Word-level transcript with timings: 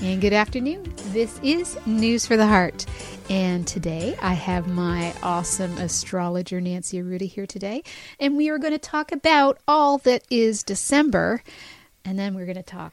And 0.00 0.20
good 0.20 0.32
afternoon. 0.32 0.94
This 1.06 1.40
is 1.42 1.76
News 1.84 2.24
for 2.24 2.36
the 2.36 2.46
Heart. 2.46 2.86
And 3.28 3.66
today 3.66 4.16
I 4.22 4.32
have 4.32 4.68
my 4.68 5.12
awesome 5.24 5.76
astrologer, 5.78 6.60
Nancy 6.60 7.02
Arruda, 7.02 7.28
here 7.28 7.48
today. 7.48 7.82
And 8.20 8.36
we 8.36 8.48
are 8.48 8.58
going 8.58 8.72
to 8.72 8.78
talk 8.78 9.10
about 9.10 9.58
all 9.66 9.98
that 9.98 10.22
is 10.30 10.62
December. 10.62 11.42
And 12.04 12.16
then 12.16 12.34
we're 12.34 12.44
going 12.44 12.54
to 12.54 12.62
talk 12.62 12.92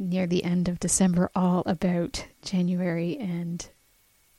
near 0.00 0.26
the 0.26 0.42
end 0.42 0.68
of 0.68 0.80
December 0.80 1.30
all 1.32 1.62
about 1.64 2.26
January 2.42 3.16
and 3.18 3.64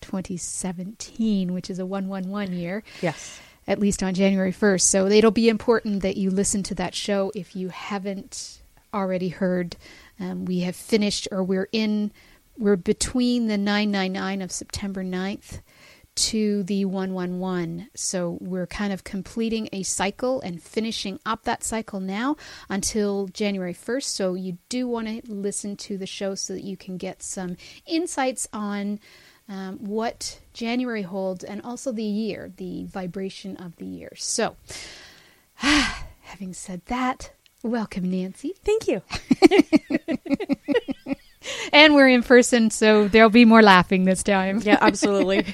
2017, 0.02 1.54
which 1.54 1.70
is 1.70 1.80
a 1.80 1.86
111 1.86 2.54
year. 2.54 2.84
Yes. 3.02 3.40
At 3.66 3.80
least 3.80 4.04
on 4.04 4.14
January 4.14 4.52
1st. 4.52 4.82
So 4.82 5.08
it'll 5.08 5.32
be 5.32 5.48
important 5.48 6.02
that 6.02 6.18
you 6.18 6.32
listen 6.32 6.64
to 6.64 6.76
that 6.76 6.96
show 6.96 7.32
if 7.34 7.56
you 7.56 7.70
haven't 7.70 8.60
already 8.94 9.30
heard. 9.30 9.78
Um, 10.20 10.46
we 10.46 10.60
have 10.62 10.76
finished, 10.76 11.28
or 11.32 11.44
we're 11.44 11.70
in, 11.72 12.12
we're 12.58 12.76
between 12.76 13.48
the 13.48 13.58
999 13.58 14.42
of 14.42 14.52
September 14.52 15.04
9th 15.04 15.62
to 16.16 16.64
the 16.64 16.86
111. 16.86 17.90
So 17.96 18.38
we're 18.40 18.68
kind 18.68 18.94
of 18.94 19.04
completing 19.04 19.68
a 19.72 19.84
cycle 19.84 20.42
and 20.42 20.62
finishing 20.62 21.20
up 21.26 21.44
that 21.44 21.64
cycle 21.64 22.00
now 22.00 22.36
until 22.70 23.28
January 23.28 23.74
1st. 23.74 24.04
So 24.04 24.34
you 24.36 24.58
do 24.70 24.88
want 24.88 25.08
to 25.08 25.22
listen 25.32 25.76
to 25.78 25.98
the 25.98 26.06
show 26.06 26.36
so 26.36 26.54
that 26.54 26.64
you 26.64 26.78
can 26.78 26.98
get 26.98 27.24
some 27.24 27.58
insights 27.88 28.48
on 28.54 29.00
um, 29.50 29.78
what 29.80 30.40
January 30.54 31.02
holds 31.02 31.44
and 31.44 31.62
also 31.64 31.92
the 31.92 32.04
year, 32.04 32.52
the 32.56 32.86
vibration 32.86 33.58
of 33.58 33.76
the 33.78 33.86
year. 33.86 34.12
So, 34.16 34.56
having 35.56 36.54
said 36.54 36.86
that, 36.86 37.32
welcome, 37.64 38.12
Nancy. 38.12 38.54
Thank 38.64 38.88
you. 38.88 39.02
And 41.74 41.96
we're 41.96 42.08
in 42.08 42.24
person, 42.24 42.70
so 42.70 43.08
there'll 43.08 43.30
be 43.30 43.46
more 43.46 43.62
laughing 43.62 44.06
this 44.06 44.24
time. 44.24 44.62
Yeah, 44.64 44.78
absolutely. 44.80 45.46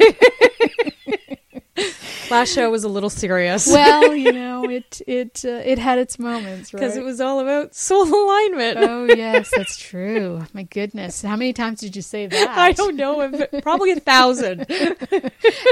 Last 2.30 2.53
show 2.53 2.69
was 2.69 2.83
a 2.83 2.89
little 2.89 3.09
serious. 3.09 3.67
well, 3.72 4.16
you 4.16 4.31
know, 4.31 4.69
it 4.69 5.02
it 5.08 5.44
uh, 5.45 5.49
it 5.66 5.80
had 5.80 5.97
its 5.99 6.19
moments, 6.19 6.73
right? 6.73 6.80
because 6.80 6.95
it 6.97 7.03
was 7.03 7.19
all 7.19 7.39
about 7.39 7.75
soul 7.75 8.03
alignment. 8.03 8.77
Oh 8.77 9.05
yes, 9.16 9.52
that's 9.55 9.77
true. 9.77 10.45
My 10.53 10.64
goodness, 10.64 11.21
how 11.21 11.36
many 11.36 11.53
times 11.53 11.80
did 11.80 11.95
you 11.95 12.02
say 12.02 12.27
that? 12.27 12.49
I 12.49 12.71
don't 12.71 12.95
know 12.95 13.21
if 13.21 13.64
probably 13.64 13.92
a 13.92 13.99
thousand. 13.99 14.65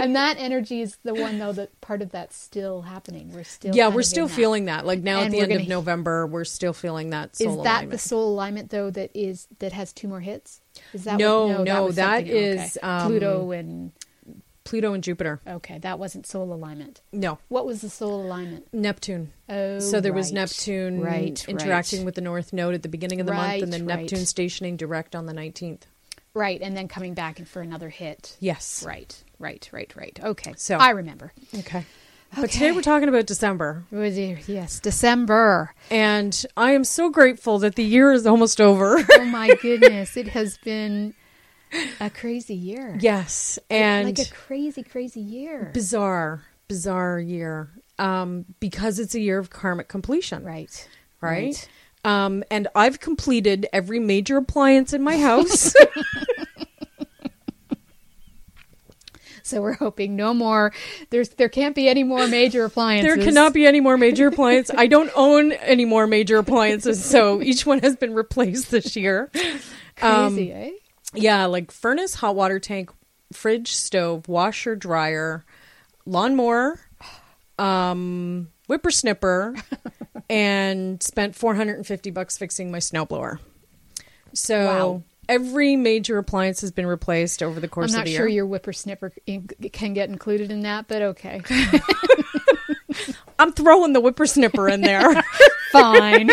and 0.01 0.15
that 0.15 0.37
energy 0.39 0.81
is 0.81 0.97
the 1.03 1.13
one 1.13 1.37
though 1.39 1.51
that 1.53 1.79
part 1.81 2.01
of 2.01 2.11
that's 2.11 2.35
still 2.35 2.81
happening. 2.81 3.31
We're 3.33 3.43
still 3.43 3.75
yeah, 3.75 3.89
we're 3.89 4.01
still 4.01 4.25
in 4.25 4.29
that. 4.29 4.35
feeling 4.35 4.65
that. 4.65 4.85
Like 4.85 4.99
now 5.03 5.19
And 5.19 5.27
at 5.27 5.31
the 5.31 5.39
end 5.41 5.61
of 5.61 5.67
November, 5.67 6.25
we're 6.27 6.45
still 6.45 6.73
feeling 6.73 7.11
that 7.11 7.31
Is 7.33 7.37
soul 7.39 7.57
is 7.59 7.63
that 7.63 7.69
alignment. 7.71 7.91
the 7.91 7.97
soul 7.97 8.27
alignment 8.33 8.69
though 8.71 8.89
that 8.91 9.11
is 9.13 9.47
that 9.59 9.73
has 9.73 9.93
two 9.93 10.07
more 10.07 10.21
hits? 10.21 10.61
Is 10.93 11.03
that 11.05 11.17
No, 11.17 11.47
what, 11.47 11.63
no, 11.63 11.85
was 11.85 11.95
that 11.95 12.19
something- 12.27 12.35
okay. 12.59 12.69
um, 12.83 13.07
Pluto 13.07 13.51
and 13.51 13.91
Pluto 14.67 14.93
and 14.93 15.03
Jupiter. 15.03 15.39
okay, 15.47 15.77
that 15.79 15.97
wasn't 15.97 16.27
soul 16.27 16.53
alignment. 16.53 17.01
No, 17.13 17.39
What 17.47 17.65
was 17.65 17.81
the 17.81 17.89
soul 17.89 18.21
alignment? 18.21 18.67
Neptune. 18.73 19.31
Oh, 19.49 19.79
so 19.79 20.01
there 20.01 20.13
was. 20.13 20.31
Oh, 20.31 20.35
Neptune 20.35 21.01
right, 21.01 21.43
interacting 21.47 21.99
right. 22.01 22.05
with 22.05 22.15
the 22.15 22.21
North 22.21 22.51
Node 22.53 22.73
at 22.75 22.83
the 22.83 22.89
beginning 22.89 23.19
of 23.21 23.27
the 23.27 23.33
month, 23.33 23.63
and 23.63 23.71
then 23.71 23.85
Right, 23.85 23.95
right. 23.95 24.01
Neptune 24.01 24.25
stationing 24.25 24.75
direct 24.77 25.15
on 25.15 25.25
the 25.25 25.33
19th. 25.33 25.81
right, 26.33 26.61
and 26.61 26.75
then 26.77 26.87
coming 26.87 27.13
back 27.13 27.43
for 27.47 27.61
another 27.61 27.89
hit. 27.89 28.35
Yes. 28.39 28.83
Right, 28.85 29.23
right, 29.39 29.67
right, 29.71 29.91
right. 29.95 30.19
Okay, 30.21 30.53
So- 30.57 30.77
I 30.77 30.89
remember. 30.91 31.31
Okay. 31.59 31.85
But 32.35 32.51
today 32.51 32.73
we're 32.73 32.81
talking 32.81 33.07
about 33.07 33.25
December. 33.25 33.85
Yes, 33.89 34.81
December. 34.81 35.73
And 35.89 36.45
I 36.57 36.71
am 36.73 36.83
so 36.83 37.09
grateful 37.09 37.57
that 37.59 37.75
the 37.75 37.85
year 37.85 38.11
is 38.11 38.27
almost 38.27 38.59
over. 38.59 38.97
Oh 39.13 39.23
my 39.25 39.55
goodness, 39.61 40.17
it 40.17 40.27
has 40.27 40.57
been 40.57 41.13
a 41.99 42.09
crazy 42.09 42.55
year. 42.55 42.97
yes. 42.99 43.59
And 43.69 44.05
like 44.05 44.19
a 44.19 44.31
crazy, 44.31 44.83
crazy 44.83 45.21
year. 45.21 45.71
bizarre, 45.73 46.43
bizarre 46.67 47.19
year. 47.19 47.69
Um, 47.99 48.45
because 48.59 48.99
it's 48.99 49.15
a 49.15 49.19
year 49.19 49.39
of 49.39 49.49
karmic 49.49 49.87
completion. 49.87 50.43
Right, 50.43 50.87
Right. 51.19 51.67
Um, 52.05 52.43
and 52.51 52.67
I've 52.75 52.99
completed 52.99 53.67
every 53.73 53.99
major 53.99 54.37
appliance 54.37 54.93
in 54.93 55.01
my 55.03 55.17
house. 55.17 55.73
So 59.47 59.61
we're 59.61 59.73
hoping 59.73 60.17
no 60.17 60.33
more. 60.33 60.73
There's 61.09 61.29
there 61.29 61.47
can't 61.47 61.73
be 61.73 61.87
any 61.87 62.03
more 62.03 62.27
major 62.27 62.65
appliances. 62.65 63.15
there 63.15 63.23
cannot 63.23 63.53
be 63.53 63.65
any 63.65 63.79
more 63.79 63.97
major 63.97 64.27
appliances. 64.27 64.75
I 64.77 64.87
don't 64.87 65.09
own 65.15 65.53
any 65.53 65.85
more 65.85 66.05
major 66.05 66.37
appliances, 66.37 67.03
so 67.03 67.41
each 67.41 67.65
one 67.65 67.79
has 67.79 67.95
been 67.95 68.13
replaced 68.13 68.71
this 68.71 68.97
year. 68.97 69.31
crazy, 69.95 70.51
eh? 70.51 70.71
Yeah, 71.13 71.45
like 71.45 71.71
furnace, 71.71 72.13
hot 72.15 72.35
water 72.35 72.59
tank, 72.59 72.91
fridge, 73.33 73.73
stove, 73.73 74.27
washer, 74.27 74.75
dryer, 74.75 75.45
lawnmower, 76.05 76.79
um, 77.57 78.49
whippersnipper, 78.69 79.59
and 80.29 81.01
spent 81.01 81.35
450 81.35 82.11
bucks 82.11 82.37
fixing 82.37 82.71
my 82.71 82.79
snowblower. 82.79 83.39
So 84.33 84.65
Wow. 84.65 85.03
every 85.29 85.75
major 85.75 86.17
appliance 86.17 86.61
has 86.61 86.71
been 86.71 86.85
replaced 86.85 87.41
over 87.41 87.59
the 87.59 87.67
course 87.67 87.93
of 87.95 88.03
the 88.03 88.11
year. 88.11 88.19
I'm 88.19 88.23
not 88.25 88.29
sure 88.29 88.35
your 88.35 88.47
whippersnipper 88.47 89.11
can 89.71 89.93
get 89.93 90.09
included 90.09 90.51
in 90.51 90.61
that, 90.63 90.87
but 90.87 91.01
okay, 91.01 91.41
I'm 93.39 93.53
throwing 93.53 93.93
the 93.93 94.01
whippersnipper 94.01 94.71
in 94.71 94.81
there. 94.81 95.23
fine. 95.71 96.29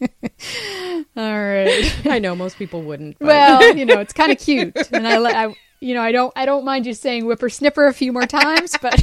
All 1.16 1.40
right. 1.40 2.00
I 2.06 2.18
know 2.18 2.34
most 2.36 2.56
people 2.58 2.82
wouldn't. 2.82 3.18
But 3.18 3.26
Well, 3.28 3.76
you 3.76 3.84
know, 3.84 3.98
it's 4.00 4.12
kind 4.12 4.30
of 4.32 4.38
cute, 4.44 4.76
and 4.92 5.06
I, 5.06 5.16
I, 5.46 5.54
you 5.80 5.94
know, 5.94 6.02
I 6.02 6.12
don't, 6.12 6.32
I 6.36 6.46
don't 6.46 6.64
mind 6.64 6.86
you 6.86 6.94
saying 6.94 7.24
whippersnipper 7.24 7.88
a 7.88 7.92
few 7.92 8.12
more 8.12 8.26
times, 8.26 8.76
but 8.80 9.00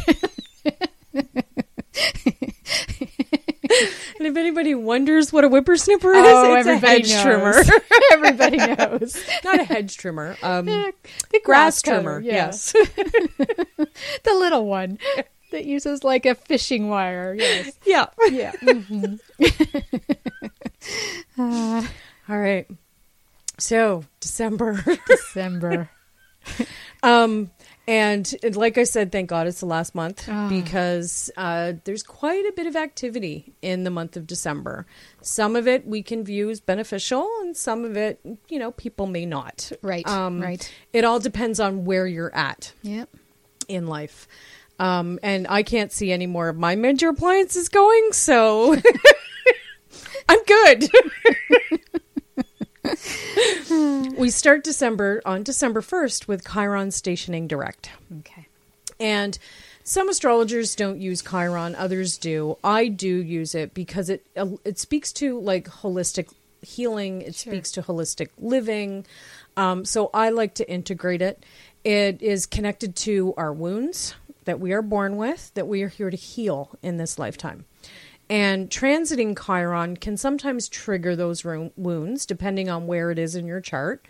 and 4.17 4.27
if 4.27 4.37
anybody 4.37 4.75
wonders 4.75 5.33
what 5.33 5.43
a 5.43 5.49
whippersnipper 5.49 6.15
is, 6.15 6.25
oh, 6.25 6.55
it's 6.55 6.67
a 6.67 6.77
hedge 6.77 7.09
knows. 7.09 7.23
trimmer. 7.23 7.63
everybody 8.13 8.57
knows. 8.57 9.17
Not 9.43 9.59
a 9.59 9.63
hedge 9.63 9.97
trimmer. 9.97 10.37
Um, 10.43 10.65
The 10.65 10.93
grass 11.43 11.81
cutter, 11.81 12.01
trimmer. 12.01 12.19
yeah. 12.21 12.33
Yes. 12.47 12.71
the 12.73 13.87
little 14.33 14.65
one 14.65 14.99
that 15.51 15.65
uses 15.65 16.03
like 16.03 16.25
a 16.25 16.35
fishing 16.35 16.89
wire. 16.89 17.35
Yes. 17.37 17.77
yeah. 17.85 18.07
Yeah. 18.29 18.51
All 21.37 22.39
right. 22.39 22.67
So 23.57 24.03
December. 24.19 24.83
December. 25.07 25.89
um, 27.03 27.49
and 27.87 28.33
and 28.43 28.55
like 28.55 28.77
I 28.77 28.83
said, 28.83 29.11
thank 29.11 29.29
God 29.29 29.47
it's 29.47 29.59
the 29.59 29.65
last 29.67 29.93
month 29.95 30.27
Ah. 30.29 30.49
because 30.49 31.29
uh, 31.37 31.73
there's 31.83 32.03
quite 32.03 32.45
a 32.45 32.51
bit 32.51 32.67
of 32.67 32.75
activity 32.75 33.53
in 33.61 33.83
the 33.83 33.89
month 33.91 34.17
of 34.17 34.25
December. 34.27 34.85
Some 35.21 35.55
of 35.55 35.67
it 35.67 35.85
we 35.87 36.01
can 36.03 36.23
view 36.23 36.49
as 36.49 36.59
beneficial, 36.59 37.27
and 37.41 37.55
some 37.55 37.85
of 37.85 37.95
it, 37.97 38.19
you 38.49 38.59
know, 38.59 38.71
people 38.71 39.05
may 39.07 39.25
not. 39.25 39.71
Right, 39.81 40.07
Um, 40.07 40.41
right. 40.41 40.71
It 40.93 41.03
all 41.03 41.19
depends 41.19 41.59
on 41.59 41.85
where 41.85 42.07
you're 42.07 42.33
at 42.35 42.73
Yep. 42.83 43.09
in 43.67 43.87
life. 43.87 44.27
Um, 44.79 45.19
and 45.23 45.47
I 45.49 45.63
can't 45.63 45.91
see 45.91 46.11
any 46.11 46.27
more 46.27 46.49
of 46.49 46.57
my 46.57 46.75
major 46.75 47.09
appliances 47.09 47.69
going, 47.69 48.11
so 48.13 48.75
I'm 50.29 50.43
good. 50.43 50.89
we 54.17 54.29
start 54.29 54.63
December 54.63 55.21
on 55.25 55.43
December 55.43 55.81
1st 55.81 56.27
with 56.27 56.47
Chiron 56.47 56.91
stationing 56.91 57.47
direct. 57.47 57.89
Okay. 58.19 58.47
And 58.99 59.37
some 59.83 60.09
astrologers 60.09 60.75
don't 60.75 60.99
use 60.99 61.21
Chiron, 61.21 61.75
others 61.75 62.17
do. 62.17 62.57
I 62.63 62.87
do 62.87 63.07
use 63.07 63.53
it 63.53 63.73
because 63.73 64.09
it 64.09 64.25
uh, 64.35 64.47
it 64.63 64.79
speaks 64.79 65.11
to 65.13 65.39
like 65.39 65.67
holistic 65.67 66.31
healing, 66.61 67.21
it 67.21 67.35
speaks 67.35 67.71
to 67.73 67.83
holistic 67.83 68.29
living. 68.39 69.05
Um, 69.55 69.85
so 69.85 70.09
I 70.13 70.29
like 70.29 70.55
to 70.55 70.69
integrate 70.69 71.21
it. 71.21 71.45
It 71.83 72.21
is 72.21 72.45
connected 72.45 72.95
to 72.97 73.33
our 73.37 73.53
wounds 73.53 74.15
that 74.45 74.59
we 74.59 74.73
are 74.73 74.81
born 74.81 75.17
with, 75.17 75.53
that 75.53 75.67
we 75.67 75.83
are 75.83 75.87
here 75.87 76.09
to 76.09 76.17
heal 76.17 76.71
in 76.81 76.97
this 76.97 77.19
lifetime. 77.19 77.65
And 78.29 78.69
transiting 78.69 79.37
Chiron 79.37 79.97
can 79.97 80.17
sometimes 80.17 80.67
trigger 80.67 81.15
those 81.15 81.45
wounds 81.45 82.25
depending 82.25 82.69
on 82.69 82.87
where 82.87 83.11
it 83.11 83.19
is 83.19 83.35
in 83.35 83.45
your 83.45 83.61
chart 83.61 84.05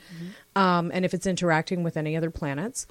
um, 0.56 0.90
and 0.94 1.04
if 1.04 1.14
it's 1.14 1.28
interacting 1.28 1.84
with 1.84 1.98
any 1.98 2.16
other 2.16 2.32
planets. 2.32 2.88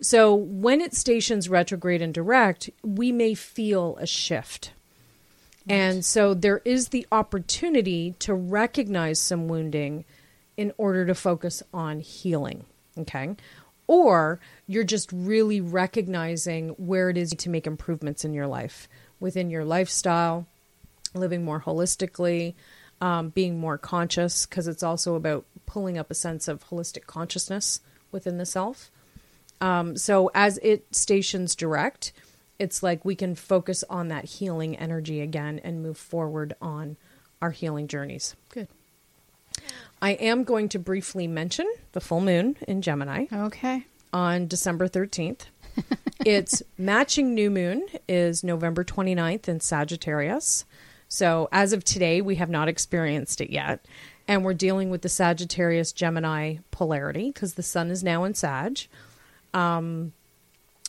So 0.00 0.34
when 0.34 0.80
it 0.80 0.94
stations 0.94 1.48
retrograde 1.48 2.02
and 2.02 2.12
direct, 2.12 2.70
we 2.82 3.12
may 3.12 3.34
feel 3.34 3.96
a 4.00 4.06
shift. 4.06 4.72
And 5.68 6.04
so 6.04 6.34
there 6.34 6.60
is 6.64 6.88
the 6.88 7.06
opportunity 7.12 8.16
to 8.20 8.34
recognize 8.34 9.20
some 9.20 9.46
wounding 9.46 10.04
in 10.56 10.72
order 10.76 11.06
to 11.06 11.14
focus 11.14 11.62
on 11.72 12.00
healing. 12.00 12.64
Okay. 12.98 13.36
Or 13.86 14.40
you're 14.66 14.84
just 14.84 15.12
really 15.12 15.60
recognizing 15.60 16.70
where 16.70 17.10
it 17.10 17.16
is 17.16 17.30
to 17.30 17.50
make 17.50 17.66
improvements 17.66 18.24
in 18.24 18.32
your 18.32 18.46
life, 18.46 18.88
within 19.20 19.50
your 19.50 19.64
lifestyle, 19.64 20.46
living 21.14 21.44
more 21.44 21.60
holistically, 21.60 22.54
um, 23.00 23.30
being 23.30 23.58
more 23.58 23.78
conscious, 23.78 24.46
because 24.46 24.68
it's 24.68 24.82
also 24.82 25.14
about 25.14 25.44
pulling 25.66 25.98
up 25.98 26.10
a 26.10 26.14
sense 26.14 26.48
of 26.48 26.68
holistic 26.68 27.06
consciousness 27.06 27.80
within 28.10 28.38
the 28.38 28.46
self. 28.46 28.90
Um, 29.60 29.96
so 29.96 30.30
as 30.34 30.58
it 30.58 30.86
stations 30.94 31.54
direct, 31.54 32.12
it's 32.58 32.82
like 32.82 33.04
we 33.04 33.14
can 33.14 33.34
focus 33.34 33.84
on 33.88 34.08
that 34.08 34.24
healing 34.24 34.76
energy 34.76 35.20
again 35.20 35.60
and 35.62 35.82
move 35.82 35.96
forward 35.98 36.54
on 36.60 36.96
our 37.40 37.50
healing 37.50 37.88
journeys. 37.88 38.36
Good. 38.50 38.68
I 40.00 40.12
am 40.12 40.44
going 40.44 40.68
to 40.70 40.78
briefly 40.78 41.26
mention 41.26 41.70
the 41.92 42.00
full 42.00 42.20
moon 42.20 42.56
in 42.66 42.82
Gemini 42.82 43.26
Okay. 43.32 43.86
on 44.12 44.46
December 44.48 44.88
13th. 44.88 45.42
its 46.26 46.62
matching 46.76 47.34
new 47.34 47.50
moon 47.50 47.86
is 48.08 48.44
November 48.44 48.84
29th 48.84 49.48
in 49.48 49.60
Sagittarius. 49.60 50.64
So, 51.12 51.50
as 51.52 51.74
of 51.74 51.84
today, 51.84 52.22
we 52.22 52.36
have 52.36 52.48
not 52.48 52.68
experienced 52.68 53.42
it 53.42 53.50
yet. 53.50 53.84
And 54.26 54.42
we're 54.46 54.54
dealing 54.54 54.88
with 54.88 55.02
the 55.02 55.10
Sagittarius 55.10 55.92
Gemini 55.92 56.56
polarity 56.70 57.30
because 57.30 57.52
the 57.52 57.62
sun 57.62 57.90
is 57.90 58.02
now 58.02 58.24
in 58.24 58.32
Sag. 58.32 58.80
Um, 59.52 60.14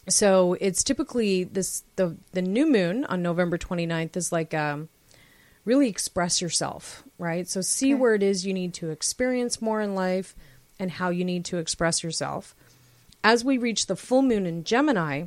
so 0.07 0.55
it's 0.61 0.81
typically 0.81 1.43
this 1.43 1.83
the 1.97 2.15
the 2.31 2.41
new 2.41 2.71
moon 2.71 3.03
on 3.05 3.21
November 3.21 3.57
29th 3.57 4.15
is 4.15 4.31
like 4.31 4.53
um 4.53 4.87
really 5.65 5.89
express 5.89 6.41
yourself, 6.41 7.03
right? 7.17 7.45
So 7.45 7.59
see 7.59 7.93
Okay. 7.93 7.99
where 7.99 8.15
it 8.15 8.23
is 8.23 8.45
you 8.45 8.53
need 8.53 8.73
to 8.75 8.91
experience 8.91 9.61
more 9.61 9.81
in 9.81 9.93
life 9.93 10.35
and 10.79 10.91
how 10.91 11.09
you 11.09 11.25
need 11.25 11.43
to 11.45 11.57
express 11.57 12.01
yourself. 12.01 12.55
As 13.25 13.43
we 13.43 13.57
reach 13.57 13.87
the 13.87 13.97
full 13.97 14.21
moon 14.21 14.45
in 14.45 14.63
Gemini, 14.63 15.25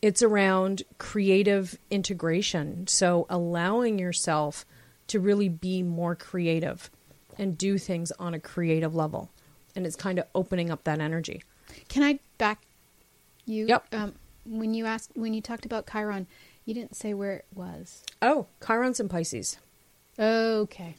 it's 0.00 0.22
around 0.22 0.82
creative 0.98 1.78
integration. 1.90 2.86
So 2.86 3.26
allowing 3.28 3.98
yourself 3.98 4.64
to 5.08 5.20
really 5.20 5.48
be 5.48 5.82
more 5.82 6.14
creative 6.14 6.90
and 7.38 7.56
do 7.56 7.78
things 7.78 8.12
on 8.18 8.34
a 8.34 8.40
creative 8.40 8.94
level. 8.94 9.30
And 9.74 9.86
it's 9.86 9.96
kind 9.96 10.18
of 10.18 10.26
opening 10.34 10.70
up 10.70 10.84
that 10.84 11.00
energy. 11.00 11.42
Can 11.88 12.02
I 12.02 12.18
back 12.36 12.62
you? 13.44 13.66
Yep. 13.66 13.86
Um, 13.92 14.14
when 14.44 14.74
you 14.74 14.86
asked, 14.86 15.12
when 15.14 15.34
you 15.34 15.40
talked 15.40 15.64
about 15.64 15.88
Chiron, 15.90 16.26
you 16.64 16.74
didn't 16.74 16.96
say 16.96 17.14
where 17.14 17.32
it 17.32 17.44
was. 17.54 18.02
Oh, 18.20 18.46
Chiron's 18.64 19.00
in 19.00 19.08
Pisces. 19.08 19.58
Okay. 20.18 20.96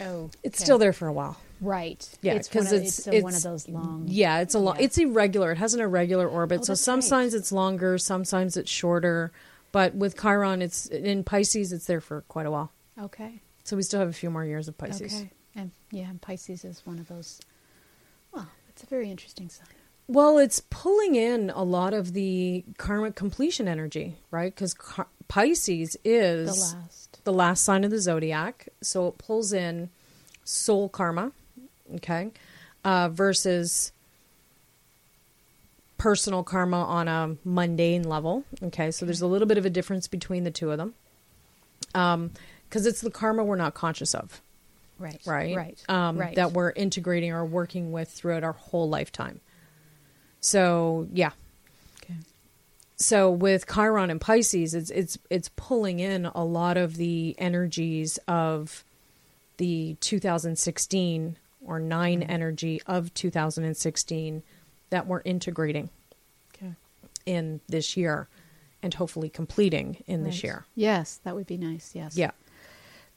Oh, 0.00 0.30
It's 0.42 0.60
still 0.62 0.78
there 0.78 0.92
for 0.92 1.08
a 1.08 1.12
while. 1.12 1.36
Right. 1.60 2.08
Yeah, 2.22 2.34
it's 2.34 2.52
one 2.54 2.64
'cause 2.64 2.72
of, 2.72 2.78
it's- 2.78 2.98
it's, 3.00 3.06
a- 3.08 3.20
one 3.22 3.34
of 3.34 3.42
those 3.42 3.68
long. 3.68 4.04
Yeah, 4.08 4.40
it's 4.40 4.54
a 4.54 4.58
long. 4.58 4.76
Yeah. 4.76 4.84
It's 4.84 4.96
irregular. 4.98 5.52
It 5.52 5.58
has 5.58 5.74
an 5.74 5.80
irregular 5.80 6.26
orbit. 6.28 6.60
Oh, 6.60 6.64
so 6.64 6.72
that's 6.72 6.80
some 6.80 6.96
right. 7.00 7.04
signs 7.04 7.34
it's 7.34 7.52
longer, 7.52 7.98
some 7.98 8.24
signs 8.24 8.56
it's 8.56 8.70
shorter. 8.70 9.30
But 9.72 9.94
with 9.94 10.20
Chiron, 10.20 10.62
it's 10.62 10.86
in 10.86 11.22
Pisces. 11.22 11.72
It's 11.72 11.84
there 11.86 12.00
for 12.00 12.22
quite 12.22 12.46
a 12.46 12.50
while. 12.50 12.72
Okay. 13.00 13.40
So 13.64 13.76
we 13.76 13.82
still 13.82 14.00
have 14.00 14.08
a 14.08 14.12
few 14.12 14.30
more 14.30 14.44
years 14.44 14.66
of 14.68 14.76
Pisces. 14.78 15.14
Okay. 15.14 15.30
And 15.54 15.70
yeah, 15.90 16.08
and 16.08 16.20
Pisces 16.20 16.64
is 16.64 16.80
one 16.86 16.98
of 16.98 17.08
those. 17.08 17.40
Well, 18.32 18.48
it's 18.68 18.82
a 18.82 18.86
very 18.86 19.10
interesting 19.10 19.48
sign. 19.48 19.66
Well, 20.08 20.38
it's 20.38 20.60
pulling 20.70 21.14
in 21.14 21.50
a 21.50 21.62
lot 21.62 21.94
of 21.94 22.14
the 22.14 22.64
karmic 22.78 23.14
completion 23.14 23.68
energy, 23.68 24.16
right? 24.32 24.52
Because 24.52 24.74
Pisces 25.28 25.96
is 26.04 26.48
The 26.48 26.76
last. 26.76 27.09
The 27.24 27.32
last 27.32 27.64
sign 27.64 27.84
of 27.84 27.90
the 27.90 27.98
zodiac, 28.00 28.68
so 28.80 29.08
it 29.08 29.18
pulls 29.18 29.52
in 29.52 29.90
soul 30.44 30.88
karma, 30.88 31.32
okay, 31.96 32.30
uh, 32.84 33.08
versus 33.08 33.92
personal 35.98 36.42
karma 36.42 36.82
on 36.82 37.08
a 37.08 37.36
mundane 37.44 38.02
level. 38.08 38.44
Okay, 38.62 38.90
so 38.90 39.04
there's 39.04 39.20
a 39.20 39.26
little 39.26 39.46
bit 39.46 39.58
of 39.58 39.66
a 39.66 39.70
difference 39.70 40.08
between 40.08 40.44
the 40.44 40.50
two 40.50 40.70
of 40.70 40.78
them, 40.78 40.94
because 42.68 42.86
it's 42.86 43.00
the 43.00 43.10
karma 43.10 43.44
we're 43.44 43.56
not 43.56 43.74
conscious 43.74 44.14
of, 44.14 44.40
Right. 44.98 45.20
right? 45.26 45.56
Right. 45.56 45.84
Um, 45.88 46.16
right. 46.18 46.34
That 46.36 46.52
we're 46.52 46.70
integrating 46.72 47.32
or 47.32 47.44
working 47.44 47.92
with 47.92 48.08
throughout 48.10 48.44
our 48.44 48.52
whole 48.52 48.88
lifetime. 48.88 49.40
So 50.40 51.06
yeah. 51.12 51.32
So 53.00 53.30
with 53.30 53.66
Chiron 53.66 54.10
and 54.10 54.20
Pisces, 54.20 54.74
it's 54.74 54.90
it's 54.90 55.18
it's 55.30 55.48
pulling 55.56 55.98
in 56.00 56.26
a 56.26 56.44
lot 56.44 56.76
of 56.76 56.96
the 56.96 57.34
energies 57.38 58.18
of 58.28 58.84
the 59.56 59.96
2016 60.00 61.36
or 61.64 61.78
9 61.78 62.20
Mm-hmm. 62.20 62.30
energy 62.30 62.80
of 62.86 63.12
2016 63.14 64.42
that 64.90 65.06
we're 65.06 65.22
integrating 65.24 65.90
Okay. 66.54 66.72
in 67.26 67.60
this 67.68 67.96
year 67.96 68.28
and 68.82 68.94
hopefully 68.94 69.28
completing 69.28 70.02
in 70.06 70.24
this 70.24 70.42
year. 70.42 70.64
Yes, 70.74 71.20
that 71.24 71.34
would 71.34 71.46
be 71.46 71.58
nice. 71.58 71.90
Yes. 71.94 72.16
Yeah, 72.16 72.30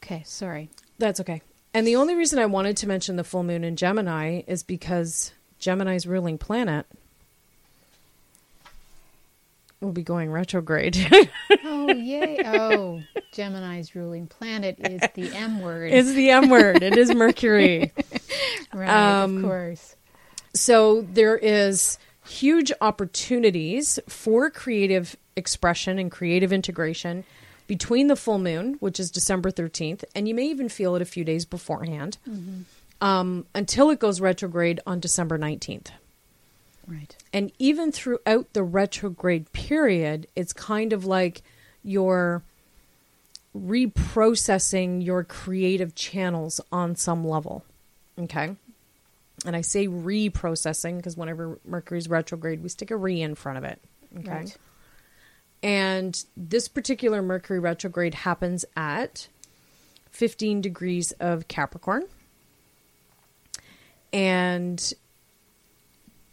Okay. 0.04 0.24
Sorry. 0.26 0.70
that's 1.00 1.20
okay. 1.22 1.42
And 1.74 1.88
the 1.88 1.96
only 1.96 2.14
reason 2.16 2.38
I 2.40 2.46
wanted 2.46 2.78
to 2.78 2.88
mention 2.88 3.16
the 3.16 3.24
full 3.24 3.44
moon 3.44 3.64
in 3.64 3.76
Gemini 3.78 4.42
is 4.46 4.62
because 4.64 5.32
Gemini's 5.60 6.06
ruling 6.06 6.38
planet 6.38 6.86
will 9.84 9.92
be 9.92 10.04
going 10.04 10.32
retrograde. 10.32 10.98
Oh 11.66 11.88
yay! 11.94 12.40
Oh, 12.46 13.02
Gemini's 13.34 13.94
ruling 13.96 14.28
planet 14.28 14.78
is 14.80 15.02
the 15.16 15.36
M 15.36 15.60
word. 15.62 15.92
it's 15.92 16.14
the 16.14 16.30
M 16.30 16.50
word. 16.50 16.82
It 16.82 16.98
is 16.98 17.14
Mercury. 17.14 17.92
right, 18.74 18.90
um, 18.90 19.38
of 19.38 19.44
course. 19.44 19.96
So 20.54 21.02
there 21.02 21.38
is 21.38 21.98
huge 22.26 22.72
opportunities 22.80 24.00
for 24.08 24.50
creative 24.50 25.18
expression 25.36 26.00
and 26.00 26.10
creative 26.10 26.54
integration 26.54 27.26
between 27.68 28.08
the 28.08 28.16
full 28.16 28.40
moon, 28.40 28.76
which 28.80 29.00
is 29.00 29.12
December 29.12 29.52
13th, 29.52 30.04
and 30.16 30.28
you 30.28 30.34
may 30.36 30.46
even 30.46 30.70
feel 30.70 30.96
it 30.96 31.02
a 31.02 31.06
few 31.06 31.24
days 31.26 31.46
beforehand, 31.46 32.18
um, 33.02 33.46
until 33.54 33.90
it 33.90 34.00
goes 34.00 34.22
retrograde 34.22 34.80
on 34.86 35.00
December 35.00 35.38
19th. 35.38 35.88
Right. 36.88 37.16
And 37.32 37.52
even 37.60 37.92
throughout 37.92 38.54
the 38.54 38.64
retrograde 38.64 39.52
period, 39.54 40.28
it's 40.36 40.54
kind 40.54 40.94
of 40.94 41.06
like 41.06 41.42
you're 41.84 42.44
reprocessing 43.56 45.04
your 45.04 45.24
creative 45.24 45.96
channels 45.96 46.60
on 46.72 46.96
some 46.96 47.26
level. 47.26 47.64
Okay. 48.20 48.56
And 49.46 49.56
I 49.56 49.62
say 49.62 49.88
reprocessing 49.88 50.98
because 50.98 51.18
whenever 51.18 51.60
Mercury's 51.66 52.10
retrograde, 52.10 52.62
we 52.62 52.70
stick 52.70 52.92
a 52.92 52.96
re 52.98 53.22
in 53.22 53.36
front 53.36 53.58
of 53.58 53.64
it. 53.64 53.80
Okay. 54.20 54.30
Right. 54.30 54.58
And 55.62 56.24
this 56.36 56.68
particular 56.68 57.22
Mercury 57.22 57.60
retrograde 57.60 58.14
happens 58.14 58.66
at 58.76 59.28
15 60.12 60.62
degrees 60.62 61.12
of 61.14 61.48
Capricorn. 61.48 62.04
And 64.12 64.94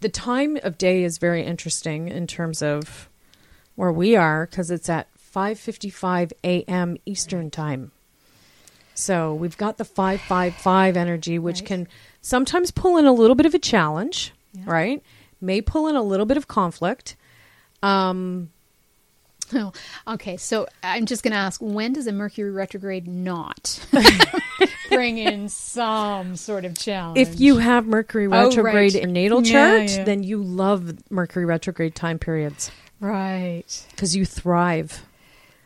the 0.01 0.09
time 0.09 0.59
of 0.63 0.79
day 0.79 1.03
is 1.05 1.19
very 1.19 1.43
interesting 1.45 2.09
in 2.09 2.27
terms 2.27 2.63
of 2.63 3.09
where 3.77 3.93
we 3.93 4.17
are 4.17 4.47
because 4.47 4.71
it's 4.71 4.89
at 4.89 5.09
5:55 5.35 6.33
a.m. 6.45 6.97
Eastern 7.07 7.51
time. 7.51 7.93
So 8.95 9.33
we've 9.35 9.57
got 9.57 9.79
the 9.79 9.85
555 9.85 10.97
energy 10.97 11.39
which 11.39 11.61
Right. 11.61 11.67
can 11.67 11.89
sometimes 12.21 12.71
pull 12.71 12.97
in 12.99 13.07
a 13.07 13.13
little 13.13 13.37
bit 13.37 13.47
of 13.47 13.55
a 13.55 13.59
challenge, 13.59 14.33
Yeah. 14.53 14.65
right? 14.67 15.03
May 15.41 15.61
pull 15.63 15.87
in 15.87 15.97
a 15.97 16.03
little 16.03 16.27
bit 16.27 16.37
of 16.37 16.49
conflict. 16.49 17.17
Um 17.83 18.51
Oh, 19.55 19.73
okay. 20.15 20.37
So 20.37 20.67
I'm 20.83 21.07
just 21.07 21.23
going 21.23 21.33
to 21.33 21.39
ask: 21.39 21.61
When 21.61 21.93
does 21.93 22.07
a 22.07 22.13
Mercury 22.13 22.51
retrograde 22.51 23.07
not? 23.09 23.85
bring 24.89 25.19
in 25.19 25.49
some 25.49 26.37
sort 26.37 26.65
of 26.65 26.77
challenge. 26.77 27.19
If 27.19 27.41
you 27.41 27.59
have 27.59 27.87
Mercury 27.87 28.27
Oh, 28.27 28.31
retrograde 28.47 28.95
right. 28.95 29.03
in 29.03 29.11
your 29.11 29.13
natal 29.15 29.47
Yeah, 29.47 29.53
chart, 29.79 29.91
yeah. 29.91 30.05
then 30.05 30.23
you 30.23 30.43
love 30.43 31.11
Mercury 31.11 31.45
retrograde 31.45 31.95
time 31.95 32.19
periods 32.19 32.71
right, 33.01 33.87
because 33.93 34.15
you 34.17 34.25
thrive 34.27 35.03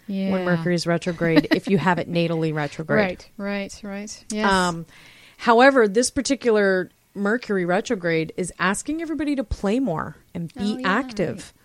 yeah, 0.07 0.31
when 0.31 0.45
Mercury 0.45 0.75
is 0.75 0.87
retrograde 0.87 1.49
if 1.53 1.67
you 1.69 1.79
have 1.79 1.99
it 1.99 2.09
natally 2.13 2.53
retrograde. 2.55 2.99
right, 2.99 3.31
right, 3.39 3.81
right. 3.83 4.25
Yes. 4.31 4.51
Um, 4.51 4.87
however, 5.39 5.89
this 5.89 6.11
particular 6.11 6.91
Mercury 7.15 7.65
retrograde 7.65 8.33
is 8.37 8.53
asking 8.59 9.01
everybody 9.01 9.35
to 9.37 9.45
play 9.45 9.81
more 9.81 10.17
and 10.35 10.53
be 10.55 10.75
Oh, 10.75 10.79
yeah, 10.79 10.89
active, 10.89 11.53
right. 11.57 11.64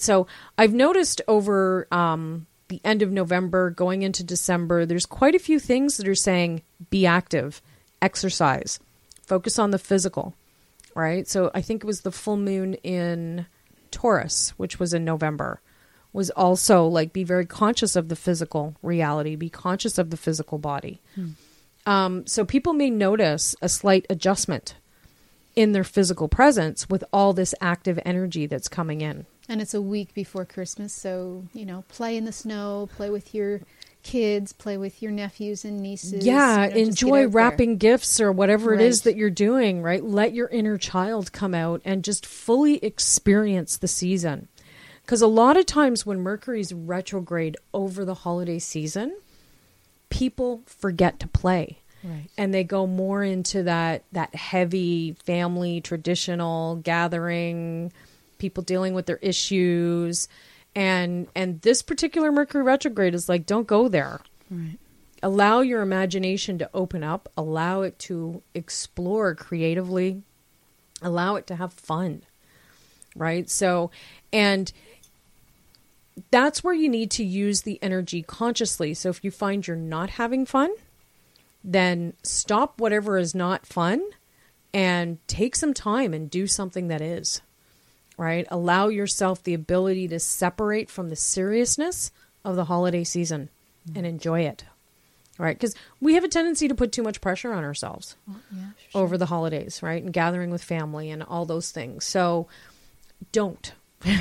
So 0.00 0.26
I've 0.56 0.74
noticed 0.74 1.20
over 1.28 1.86
um, 1.92 2.46
the 2.68 2.80
end 2.84 3.02
of 3.02 3.12
November, 3.12 3.70
going 3.70 4.02
into 4.02 4.24
December, 4.24 4.86
there's 4.86 5.06
quite 5.06 5.34
a 5.34 5.38
few 5.38 5.58
things 5.58 5.96
that 5.96 6.08
are 6.08 6.14
saying 6.14 6.62
be 6.90 7.06
active, 7.06 7.62
exercise, 8.00 8.80
focus 9.24 9.58
on 9.58 9.70
the 9.70 9.78
physical, 9.78 10.34
right. 10.94 11.26
So 11.28 11.50
I 11.54 11.60
think 11.62 11.82
it 11.82 11.86
was 11.86 12.00
the 12.00 12.12
full 12.12 12.36
moon 12.36 12.74
in 12.82 13.46
Taurus, 13.90 14.50
which 14.56 14.78
was 14.78 14.92
in 14.94 15.04
November. 15.04 15.60
Was 16.14 16.30
also 16.30 16.86
like 16.86 17.12
be 17.12 17.22
very 17.22 17.44
conscious 17.44 17.94
of 17.94 18.08
the 18.08 18.16
physical 18.16 18.74
reality, 18.82 19.36
be 19.36 19.50
conscious 19.50 19.98
of 19.98 20.08
the 20.10 20.16
physical 20.16 20.56
body. 20.58 21.00
Um, 21.86 22.26
so 22.26 22.44
people 22.44 22.72
may 22.72 22.90
notice 22.90 23.54
a 23.60 23.68
slight 23.68 24.06
adjustment 24.10 24.74
in 25.54 25.72
their 25.72 25.84
physical 25.84 26.26
presence 26.28 26.88
with 26.88 27.04
all 27.12 27.32
this 27.34 27.54
active 27.60 27.98
energy 28.04 28.46
that's 28.46 28.68
coming 28.68 29.00
in. 29.02 29.26
And 29.48 29.60
it's 29.60 29.74
a 29.74 29.82
week 29.82 30.14
before 30.14 30.44
Christmas, 30.44 30.92
so 30.92 31.44
you 31.52 31.64
know, 31.64 31.84
play 31.88 32.16
in 32.16 32.24
the 32.24 32.32
snow, 32.32 32.88
play 32.94 33.10
with 33.10 33.34
your 33.34 33.60
kids, 34.02 34.52
play 34.52 34.76
with 34.76 35.02
your 35.02 35.12
nephews 35.12 35.64
and 35.64 35.80
nieces. 35.80 36.24
yeah, 36.24 36.66
you 36.66 36.70
know, 36.70 36.76
enjoy 36.76 37.08
out 37.08 37.12
there. 37.12 37.28
wrapping 37.28 37.76
gifts 37.76 38.20
or 38.20 38.32
whatever 38.32 38.72
it 38.72 38.80
is 38.80 39.02
that 39.02 39.16
you're 39.16 39.30
doing, 39.30 39.82
right? 39.82 40.02
Let 40.02 40.32
your 40.32 40.48
inner 40.48 40.78
child 40.78 41.32
come 41.32 41.54
out 41.54 41.82
and 41.84 42.04
just 42.04 42.24
fully 42.24 42.76
experience 42.84 43.76
the 43.76 43.88
season. 43.88 44.48
Because 45.02 45.22
a 45.22 45.26
lot 45.26 45.56
of 45.56 45.66
times 45.66 46.04
when 46.04 46.20
Mercury's 46.20 46.72
retrograde 46.72 47.56
over 47.72 48.04
the 48.04 48.14
holiday 48.14 48.58
season, 48.58 49.16
people 50.10 50.62
forget 50.66 51.18
to 51.20 51.28
play. 51.28 51.78
Right. 52.04 52.30
and 52.38 52.54
they 52.54 52.62
go 52.62 52.86
more 52.86 53.24
into 53.24 53.64
that 53.64 54.04
that 54.12 54.32
heavy 54.32 55.16
family 55.24 55.80
traditional 55.80 56.76
gathering 56.76 57.92
people 58.38 58.62
dealing 58.62 58.94
with 58.94 59.06
their 59.06 59.18
issues. 59.18 60.28
And 60.74 61.28
and 61.34 61.60
this 61.62 61.82
particular 61.82 62.30
mercury 62.30 62.62
retrograde 62.62 63.14
is 63.14 63.28
like 63.28 63.46
don't 63.46 63.66
go 63.66 63.88
there. 63.88 64.20
Right. 64.50 64.78
allow 65.22 65.60
your 65.60 65.82
imagination 65.82 66.58
to 66.58 66.70
open 66.72 67.04
up. 67.04 67.30
Allow 67.36 67.82
it 67.82 67.98
to 68.00 68.42
explore 68.54 69.34
creatively. 69.34 70.22
Allow 71.02 71.36
it 71.36 71.46
to 71.48 71.56
have 71.56 71.72
fun. 71.72 72.22
Right? 73.14 73.50
So 73.50 73.90
and 74.32 74.72
that's 76.30 76.64
where 76.64 76.74
you 76.74 76.88
need 76.88 77.10
to 77.12 77.24
use 77.24 77.62
the 77.62 77.78
energy 77.82 78.22
consciously. 78.22 78.94
So 78.94 79.08
if 79.08 79.22
you 79.22 79.30
find 79.30 79.66
you're 79.66 79.76
not 79.76 80.10
having 80.10 80.46
fun 80.46 80.70
then 81.64 82.14
stop 82.22 82.80
whatever 82.80 83.18
is 83.18 83.34
not 83.34 83.66
fun 83.66 84.02
and 84.72 85.18
take 85.26 85.56
some 85.56 85.74
time 85.74 86.14
and 86.14 86.30
do 86.30 86.46
something 86.46 86.88
that 86.88 87.00
is 87.00 87.42
right? 88.18 88.46
Allow 88.50 88.88
yourself 88.88 89.42
the 89.42 89.54
ability 89.54 90.08
to 90.08 90.20
separate 90.20 90.90
from 90.90 91.08
the 91.08 91.16
seriousness 91.16 92.10
of 92.44 92.56
the 92.56 92.66
holiday 92.66 93.04
season 93.04 93.48
and 93.86 93.96
mm-hmm. 93.96 94.04
enjoy 94.04 94.40
it 94.42 94.64
right? 95.38 95.56
Because 95.56 95.74
we 96.00 96.14
have 96.14 96.24
a 96.24 96.28
tendency 96.28 96.68
to 96.68 96.74
put 96.74 96.92
too 96.92 97.02
much 97.02 97.20
pressure 97.20 97.52
on 97.52 97.64
ourselves 97.64 98.16
oh, 98.28 98.36
Yeah. 98.50 98.70
over 98.94 99.16
the 99.16 99.26
holidays 99.26 99.82
right? 99.82 100.02
And 100.02 100.12
gathering 100.12 100.50
with 100.50 100.62
family 100.62 101.10
and 101.10 101.22
all 101.22 101.46
those 101.46 101.70
things. 101.70 102.04
So 102.04 102.48
don't. 103.32 103.72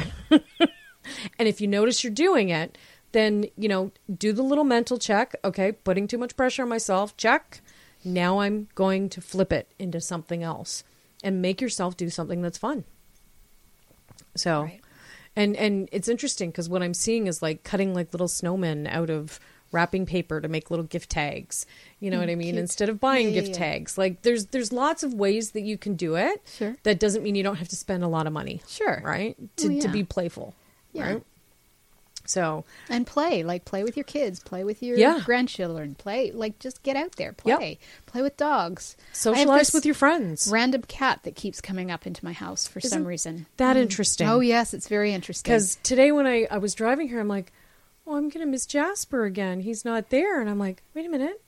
And 1.40 1.48
if 1.48 1.62
you 1.62 1.68
notice 1.70 2.04
you're 2.04 2.12
doing 2.12 2.50
it 2.50 2.78
then 3.14 3.46
you 3.58 3.70
know 3.70 3.92
do 4.14 4.34
the 4.34 4.44
little 4.44 4.66
mental 4.66 4.98
check. 4.98 5.36
Okay 5.44 5.72
putting 5.72 6.06
too 6.08 6.18
much 6.18 6.36
pressure 6.36 6.64
on 6.64 6.70
myself 6.70 7.16
check. 7.18 7.62
Now 8.04 8.40
i'm 8.40 8.68
going 8.76 9.08
to 9.10 9.22
flip 9.22 9.54
it 9.54 9.72
into 9.80 10.02
something 10.02 10.44
else 10.44 10.84
and 11.24 11.42
make 11.42 11.62
yourself 11.62 11.96
do 11.96 12.10
something 12.10 12.42
that's 12.42 12.58
fun 12.58 12.84
so 14.40 14.64
Right. 14.64 14.82
and 15.36 15.56
and 15.56 15.90
it's 15.92 16.08
interesting 16.08 16.50
because 16.52 16.68
what 16.70 16.82
i'm 16.82 16.94
seeing 16.94 17.28
is 17.28 17.42
like 17.42 17.64
cutting 17.64 17.94
like 17.94 18.14
little 18.14 18.28
snowmen 18.28 18.88
out 18.88 19.10
of 19.10 19.40
wrapping 19.74 20.06
paper 20.06 20.40
to 20.40 20.48
make 20.48 20.72
little 20.72 20.86
gift 20.86 21.10
tags 21.10 21.66
you 22.00 22.10
know 22.10 22.20
what 22.20 22.30
i 22.30 22.34
mm, 22.36 22.38
mean 22.38 22.54
cute. 22.54 22.58
instead 22.60 22.88
of 22.90 23.00
buying 23.02 23.28
Yeah, 23.28 23.34
yeah, 23.34 23.40
gift 23.42 23.50
yeah. 23.50 23.66
tags 23.66 23.98
like 23.98 24.22
there's 24.22 24.46
there's 24.48 24.72
lots 24.72 25.04
of 25.04 25.14
ways 25.14 25.52
that 25.52 25.62
you 25.62 25.78
can 25.78 25.96
do 25.96 26.16
it 26.16 26.42
Sure. 26.58 26.78
that 26.84 27.00
doesn't 27.00 27.22
mean 27.22 27.36
you 27.36 27.44
don't 27.44 27.58
have 27.58 27.68
to 27.70 27.76
spend 27.76 28.04
a 28.04 28.08
lot 28.08 28.28
of 28.28 28.34
money 28.34 28.62
Sure. 28.68 29.02
right 29.04 29.36
oh, 29.42 29.48
to, 29.58 29.68
Well, 29.70 29.82
to 29.82 29.88
be 29.90 30.04
playful 30.06 30.56
Yeah. 30.94 31.04
right 31.14 31.24
so 32.30 32.66
And 32.90 33.08
play, 33.08 33.44
like 33.44 33.66
play 33.66 33.84
with 33.84 33.98
your 33.98 34.04
kids, 34.04 34.40
play 34.40 34.64
with 34.64 34.84
your 34.84 34.98
Yeah. 34.98 35.22
grandchildren, 35.26 35.96
play, 35.96 36.32
like 36.32 36.60
just 36.60 36.84
get 36.84 36.96
out 36.96 37.14
there, 37.16 37.34
play, 37.34 37.80
play 38.06 38.22
with 38.22 38.38
dogs, 38.38 38.96
socialize 39.14 39.74
with 39.74 39.86
your 39.86 39.96
friends. 39.96 40.50
Random 40.52 40.82
cat 40.84 41.22
that 41.24 41.36
keeps 41.36 41.62
coming 41.62 41.90
up 41.92 42.06
into 42.06 42.24
my 42.24 42.34
house 42.34 42.68
for 42.68 42.80
some 42.80 42.88
Isn't 43.02 43.06
reason. 43.06 43.46
that 43.58 43.76
mm. 43.76 43.82
interesting? 43.82 44.28
Oh 44.28 44.40
yes, 44.40 44.74
it's 44.74 44.88
very 44.88 45.14
interesting. 45.14 45.52
because 45.52 45.78
today 45.84 46.12
when 46.12 46.28
I, 46.28 46.48
I 46.52 46.58
was 46.58 46.74
driving 46.74 47.08
here 47.08 47.20
i'm 47.20 47.28
like 47.28 47.52
oh 48.06 48.16
i'm 48.16 48.30
gonna 48.30 48.46
miss 48.46 48.66
jasper 48.66 49.26
again. 49.26 49.62
He's 49.62 49.84
not 49.86 50.10
there. 50.10 50.40
And 50.42 50.50
i'm 50.50 50.60
like 50.60 50.84
wait 50.94 51.06
a 51.06 51.10
minute 51.10 51.42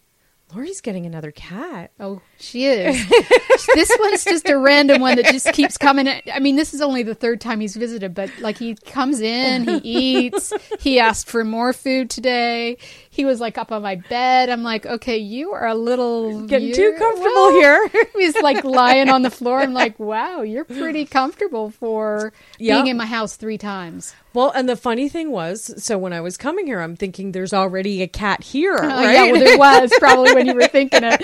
laurie's 0.54 0.82
getting 0.82 1.06
another 1.06 1.32
cat 1.32 1.92
Oh, 2.00 2.22
she 2.40 2.66
is. 2.66 3.08
this 3.76 3.92
one's 4.00 4.24
just 4.24 4.48
a 4.50 4.58
random 4.58 5.02
one 5.02 5.18
that 5.18 5.26
just 5.26 5.52
keeps 5.54 5.78
coming. 5.78 6.08
I 6.08 6.40
mean, 6.40 6.56
this 6.56 6.74
is 6.74 6.82
only 6.82 7.04
the 7.04 7.16
third 7.16 7.42
time 7.42 7.60
he's 7.60 7.76
visited, 7.76 8.14
but 8.14 8.32
like 8.40 8.58
he 8.58 8.76
comes 8.76 9.20
in, 9.20 9.68
he 9.68 9.80
eats. 10.28 10.54
He 10.80 11.00
asked 11.00 11.28
for 11.30 11.44
more 11.44 11.74
food 11.74 12.10
today. 12.10 12.78
He 13.20 13.26
was 13.26 13.42
like 13.42 13.58
up 13.58 13.74
on 13.74 13.82
my 13.82 13.96
bed. 13.96 14.50
I'm 14.50 14.64
like, 14.64 14.86
okay, 14.86 15.18
you 15.18 15.52
are 15.52 15.68
a 15.68 15.76
little 15.76 16.44
getting 16.44 16.72
too 16.72 16.96
comfortable 16.98 17.34
well, 17.34 17.52
here 17.52 17.90
He's 18.16 18.34
like 18.42 18.64
lying 18.64 19.10
on 19.10 19.24
the 19.24 19.30
floor. 19.30 19.60
I'm 19.60 19.74
like, 19.84 20.00
wow, 20.00 20.42
you're 20.42 20.64
pretty 20.64 21.06
comfortable 21.06 21.70
for 21.70 22.32
Yeah. 22.60 22.76
being 22.76 22.88
in 22.88 22.96
my 22.96 23.06
house 23.06 23.36
three 23.36 23.58
times. 23.58 24.16
Well, 24.34 24.52
and 24.52 24.70
the 24.70 24.78
funny 24.78 25.10
thing 25.10 25.32
was, 25.32 25.84
so 25.84 25.98
when 25.98 26.14
I 26.14 26.22
was 26.22 26.38
coming 26.38 26.66
here, 26.66 26.80
I'm 26.80 26.96
thinking 26.96 27.34
there's 27.34 27.52
already 27.52 28.02
a 28.04 28.08
cat 28.08 28.42
here, 28.42 28.78
Oh, 28.82 28.88
right? 28.88 29.12
yeah, 29.12 29.32
well, 29.34 29.44
there 29.44 29.58
was 29.58 29.92
probably 30.00 30.34
when 30.34 30.48
you 30.48 30.54
were 30.54 30.68
thinking 30.68 31.02
it. 31.04 31.22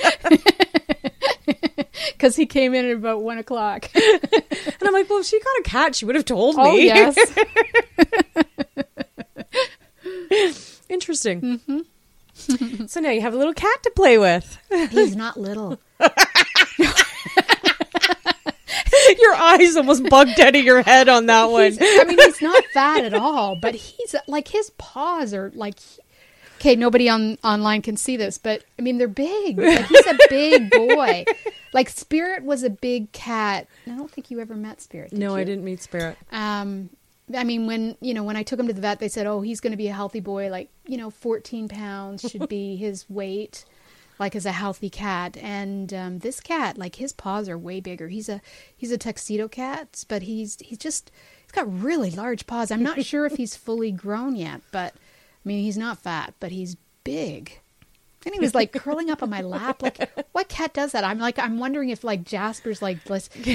Because 2.11 2.35
he 2.35 2.45
came 2.45 2.73
in 2.73 2.83
at 2.83 2.91
about 2.97 3.21
one 3.23 3.37
o'clock. 3.37 3.89
and 3.95 4.83
I'm 4.83 4.91
like, 4.91 5.09
well, 5.09 5.19
if 5.19 5.27
she 5.27 5.39
got 5.39 5.59
a 5.59 5.63
cat, 5.63 5.95
she 5.95 6.03
would 6.03 6.15
have 6.15 6.25
told 6.25 6.57
oh, 6.59 6.73
me. 6.73 6.91
Oh, 6.91 7.13
yes. 10.29 10.71
Interesting. 10.89 11.41
Mm-hmm. 11.41 11.79
so 12.87 12.99
now 12.99 13.09
you 13.09 13.21
have 13.21 13.33
a 13.33 13.37
little 13.37 13.53
cat 13.53 13.83
to 13.83 13.91
play 13.95 14.17
with. 14.17 14.57
He's 14.69 15.15
not 15.15 15.39
little. 15.39 15.79
your 19.19 19.33
eyes 19.35 19.77
almost 19.77 20.03
bugged 20.09 20.39
out 20.39 20.55
of 20.55 20.63
your 20.63 20.81
head 20.81 21.07
on 21.07 21.27
that 21.27 21.49
one. 21.49 21.71
He's, 21.71 21.79
I 21.81 22.03
mean, 22.03 22.17
he's 22.17 22.41
not 22.41 22.63
fat 22.73 23.05
at 23.05 23.13
all, 23.13 23.55
but 23.55 23.75
he's 23.75 24.15
like 24.27 24.49
his 24.49 24.71
paws 24.71 25.33
are 25.33 25.51
like. 25.55 25.79
Okay, 26.57 26.77
nobody 26.77 27.09
on 27.09 27.37
online 27.43 27.81
can 27.81 27.97
see 27.97 28.15
this, 28.15 28.37
but 28.37 28.63
I 28.79 28.81
mean 28.81 28.97
they're 28.97 29.09
big. 29.09 29.57
Like, 29.59 29.85
he's 29.87 30.07
a 30.07 30.17
big 30.29 30.71
boy. 30.71 31.25
Like 31.73 31.89
Spirit 31.89 32.43
was 32.43 32.63
a 32.63 32.69
big 32.69 33.11
cat. 33.11 33.67
I 33.85 33.91
don't 33.91 34.09
think 34.09 34.31
you 34.31 34.39
ever 34.39 34.55
met 34.55 34.81
Spirit. 34.81 35.11
no, 35.11 35.35
I 35.35 35.43
didn't 35.43 35.65
meet 35.65 35.81
Spirit. 35.81 36.17
Um, 36.31 36.89
I 37.33 37.43
mean, 37.43 37.65
when 37.65 37.97
you 38.01 38.13
know, 38.13 38.23
when 38.23 38.35
I 38.35 38.43
took 38.43 38.59
him 38.59 38.67
to 38.67 38.73
the 38.73 38.81
vet, 38.81 38.99
they 38.99 39.07
said, 39.07 39.25
"Oh, 39.25 39.41
he's 39.41 39.59
going 39.59 39.71
to 39.71 39.77
be 39.77 39.87
a 39.87 39.93
healthy 39.93 40.19
boy. 40.19 40.49
Like, 40.49 40.69
you 40.85 40.97
know, 40.97 41.09
14 41.09 41.67
pounds 41.67 42.29
should 42.29 42.47
be 42.47 42.75
his 42.77 43.09
weight, 43.09 43.65
like 44.19 44.35
as 44.35 44.45
a 44.45 44.51
healthy 44.51 44.89
cat." 44.89 45.37
And 45.37 45.93
um, 45.93 46.19
this 46.19 46.39
cat, 46.39 46.77
like, 46.77 46.95
his 46.95 47.13
paws 47.13 47.49
are 47.49 47.57
way 47.57 47.79
bigger. 47.79 48.09
He's 48.09 48.29
a 48.29 48.41
he's 48.75 48.91
a 48.91 48.97
tuxedo 48.97 49.47
cat, 49.47 50.05
but 50.07 50.23
he's 50.23 50.57
he's 50.59 50.77
just 50.77 51.11
he's 51.41 51.51
got 51.51 51.81
really 51.81 52.11
large 52.11 52.45
paws. 52.45 52.69
I'm 52.69 52.83
not 52.83 53.03
sure 53.03 53.25
if 53.25 53.37
he's 53.37 53.55
fully 53.55 53.91
grown 53.91 54.35
yet, 54.35 54.61
but 54.71 54.93
I 54.93 55.47
mean, 55.47 55.63
he's 55.63 55.77
not 55.77 55.97
fat, 55.97 56.35
but 56.39 56.51
he's 56.51 56.77
big. 57.03 57.59
And 58.25 58.33
he 58.33 58.39
was 58.39 58.55
like 58.55 58.71
curling 58.71 59.11
up 59.11 59.21
on 59.21 59.29
my 59.29 59.41
lap. 59.41 59.83
Like, 59.83 60.09
what 60.31 60.49
cat 60.49 60.73
does 60.73 60.93
that? 60.93 61.03
I'm 61.03 61.19
like, 61.19 61.37
I'm 61.37 61.59
wondering 61.59 61.89
if 61.89 62.03
like 62.03 62.23
Jasper's 62.23 62.81
like 62.81 62.97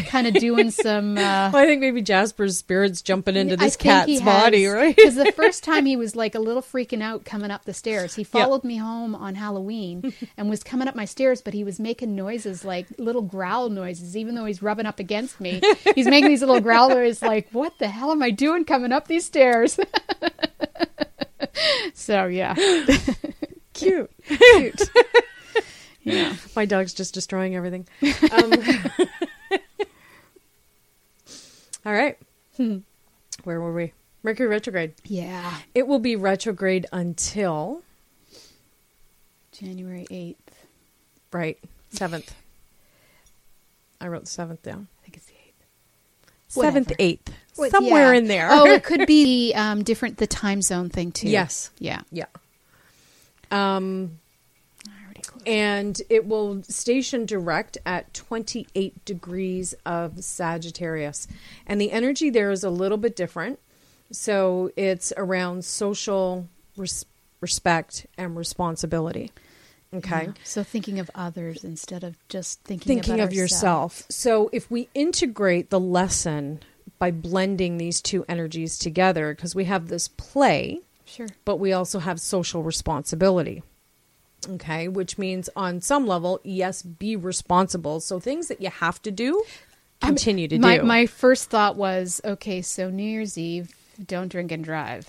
kind 0.07 0.27
of 0.29 0.35
doing 0.35 0.71
some. 0.71 1.19
Uh, 1.19 1.21
Well, 1.53 1.57
I 1.63 1.67
think 1.67 1.81
maybe 1.81 2.03
Jasper's 2.03 2.59
spirit's 2.59 3.03
jumping 3.03 3.35
into 3.37 3.57
this 3.57 3.77
cat's 3.77 4.21
body, 4.21 4.65
has- 4.65 4.73
right? 4.73 4.95
Because 4.97 5.15
the 5.17 5.33
first 5.33 5.65
time 5.65 5.87
he 5.87 5.97
was 5.97 6.15
like 6.15 6.35
a 6.35 6.39
little 6.39 6.63
freaking 6.63 7.03
out 7.03 7.25
coming 7.25 7.51
up 7.51 7.65
the 7.65 7.75
stairs. 7.75 8.15
He 8.15 8.23
followed 8.25 8.63
me 8.65 8.77
home 8.77 9.15
on 9.15 9.35
Halloween 9.35 10.13
and 10.37 10.49
was 10.49 10.63
coming 10.63 10.87
up 10.87 10.95
my 10.95 11.05
stairs, 11.05 11.43
but 11.43 11.53
he 11.55 11.65
was 11.65 11.81
making 11.81 12.15
noises 12.15 12.65
like 12.65 12.87
little 12.99 13.23
growl 13.23 13.69
noises, 13.71 14.17
even 14.17 14.35
though 14.37 14.45
he's 14.45 14.63
rubbing 14.63 14.87
up 14.87 15.01
against 15.01 15.41
me. 15.41 15.61
He's 15.95 16.07
making 16.07 16.29
these 16.29 16.41
little 16.41 16.61
growl 16.61 16.91
noises 16.91 17.23
like, 17.23 17.49
what 17.51 17.77
the 17.79 17.89
hell 17.89 18.13
am 18.13 18.23
I 18.23 18.31
doing 18.31 18.65
coming 18.65 18.93
up 18.93 19.09
these 19.09 19.25
stairs? 19.27 19.79
so, 21.95 22.27
yeah. 22.27 22.55
Cute. 23.81 24.11
Cute. 24.27 24.91
Yeah. 26.03 26.35
My 26.57 26.65
dog's 26.65 26.95
just 26.95 27.15
destroying 27.15 27.55
everything. 27.57 27.87
Um, 28.33 28.53
all 31.87 31.93
right. 31.93 32.19
Where 33.45 33.61
were 33.61 33.73
we? 33.73 33.93
Mercury 34.23 34.49
retrograde. 34.49 34.95
Yeah. 35.05 35.57
It 35.75 35.87
will 35.87 35.99
be 35.99 36.15
retrograde 36.17 36.87
until 36.93 37.83
January 39.53 40.07
8th. 40.11 40.37
right 41.33 41.59
seventh. 41.91 42.35
I 44.01 44.09
wrote 44.09 44.25
the 44.25 44.31
seventh 44.31 44.63
down. 44.63 44.89
I 45.01 45.03
think 45.05 45.17
it's 45.17 45.27
the 45.27 45.33
8th. 45.33 45.65
Seventh, 46.49 46.93
eighth, 46.99 47.33
What- 47.57 47.71
somewhere 47.71 48.13
yeah. 48.13 48.19
in 48.19 48.29
there. 48.29 48.49
oh, 48.51 48.67
it 48.67 48.83
could 48.85 49.07
be 49.07 49.53
um, 49.55 49.83
different, 49.85 50.19
the 50.19 50.27
time 50.27 50.61
zone 50.63 50.89
thing, 50.91 51.13
too. 51.13 51.29
Yes. 51.29 51.71
Yeah. 51.79 52.01
yeah. 52.13 52.27
Um, 53.51 54.19
I 54.87 55.05
already 55.05 55.21
closed. 55.23 55.49
and 55.49 56.03
it 56.09 56.27
will 56.27 56.63
station 56.65 57.27
direct 57.27 57.79
at 57.85 58.13
28 58.15 59.05
degrees 59.05 59.75
of 59.85 60.23
Sagittarius. 60.25 61.27
And 61.67 61.81
the 61.81 61.93
energy 61.93 62.31
there 62.31 62.51
is 62.51 62.65
a 62.65 62.71
little 62.71 62.99
bit 62.99 63.17
different. 63.17 63.59
So 64.13 64.71
it's 64.77 65.13
around 65.17 65.65
social 65.65 66.49
res- 66.77 67.05
respect 67.41 68.07
and 68.19 68.37
responsibility. 68.37 69.33
Okay. 69.93 70.25
Yeah. 70.27 70.33
So 70.45 70.63
thinking 70.63 70.99
of 71.01 71.11
others 71.15 71.65
instead 71.65 72.05
of 72.05 72.17
just 72.29 72.63
thinking 72.63 72.87
Thinking 72.87 73.15
about 73.15 73.29
of 73.29 73.33
yourself. 73.33 74.05
So 74.09 74.49
if 74.53 74.71
we 74.71 74.89
integrate 74.95 75.71
the 75.71 75.81
lesson 75.81 76.61
by 76.99 77.11
blending 77.11 77.79
these 77.79 78.01
two 78.01 78.25
energies 78.29 78.79
together, 78.79 79.35
because 79.35 79.55
we 79.55 79.65
have 79.65 79.89
this 79.89 80.07
play, 80.07 80.81
Sure. 81.11 81.27
but 81.45 81.57
we 81.57 81.73
also 81.73 81.99
have 81.99 82.21
social 82.21 82.63
responsibility. 82.63 83.63
Okay, 84.49 84.89
which 84.89 85.19
means 85.19 85.51
on 85.55 85.81
some 85.83 86.07
level, 86.07 86.41
yes, 86.45 86.81
be 86.83 87.15
responsible. 87.17 88.01
So 88.01 88.19
things 88.21 88.49
that 88.49 88.63
you 88.63 88.71
have 88.71 89.03
to 89.03 89.11
do, 89.11 89.43
continue 90.01 90.49
to 90.49 90.59
my, 90.59 90.79
do. 90.79 90.85
My 90.85 91.05
first 91.07 91.51
thought 91.51 91.77
was, 91.77 92.21
okay, 92.25 92.63
so 92.63 92.89
New 92.89 93.03
Year's 93.03 93.37
Eve, 93.37 93.75
don't 94.07 94.29
drink 94.29 94.51
and 94.51 94.65
drive. 94.65 95.07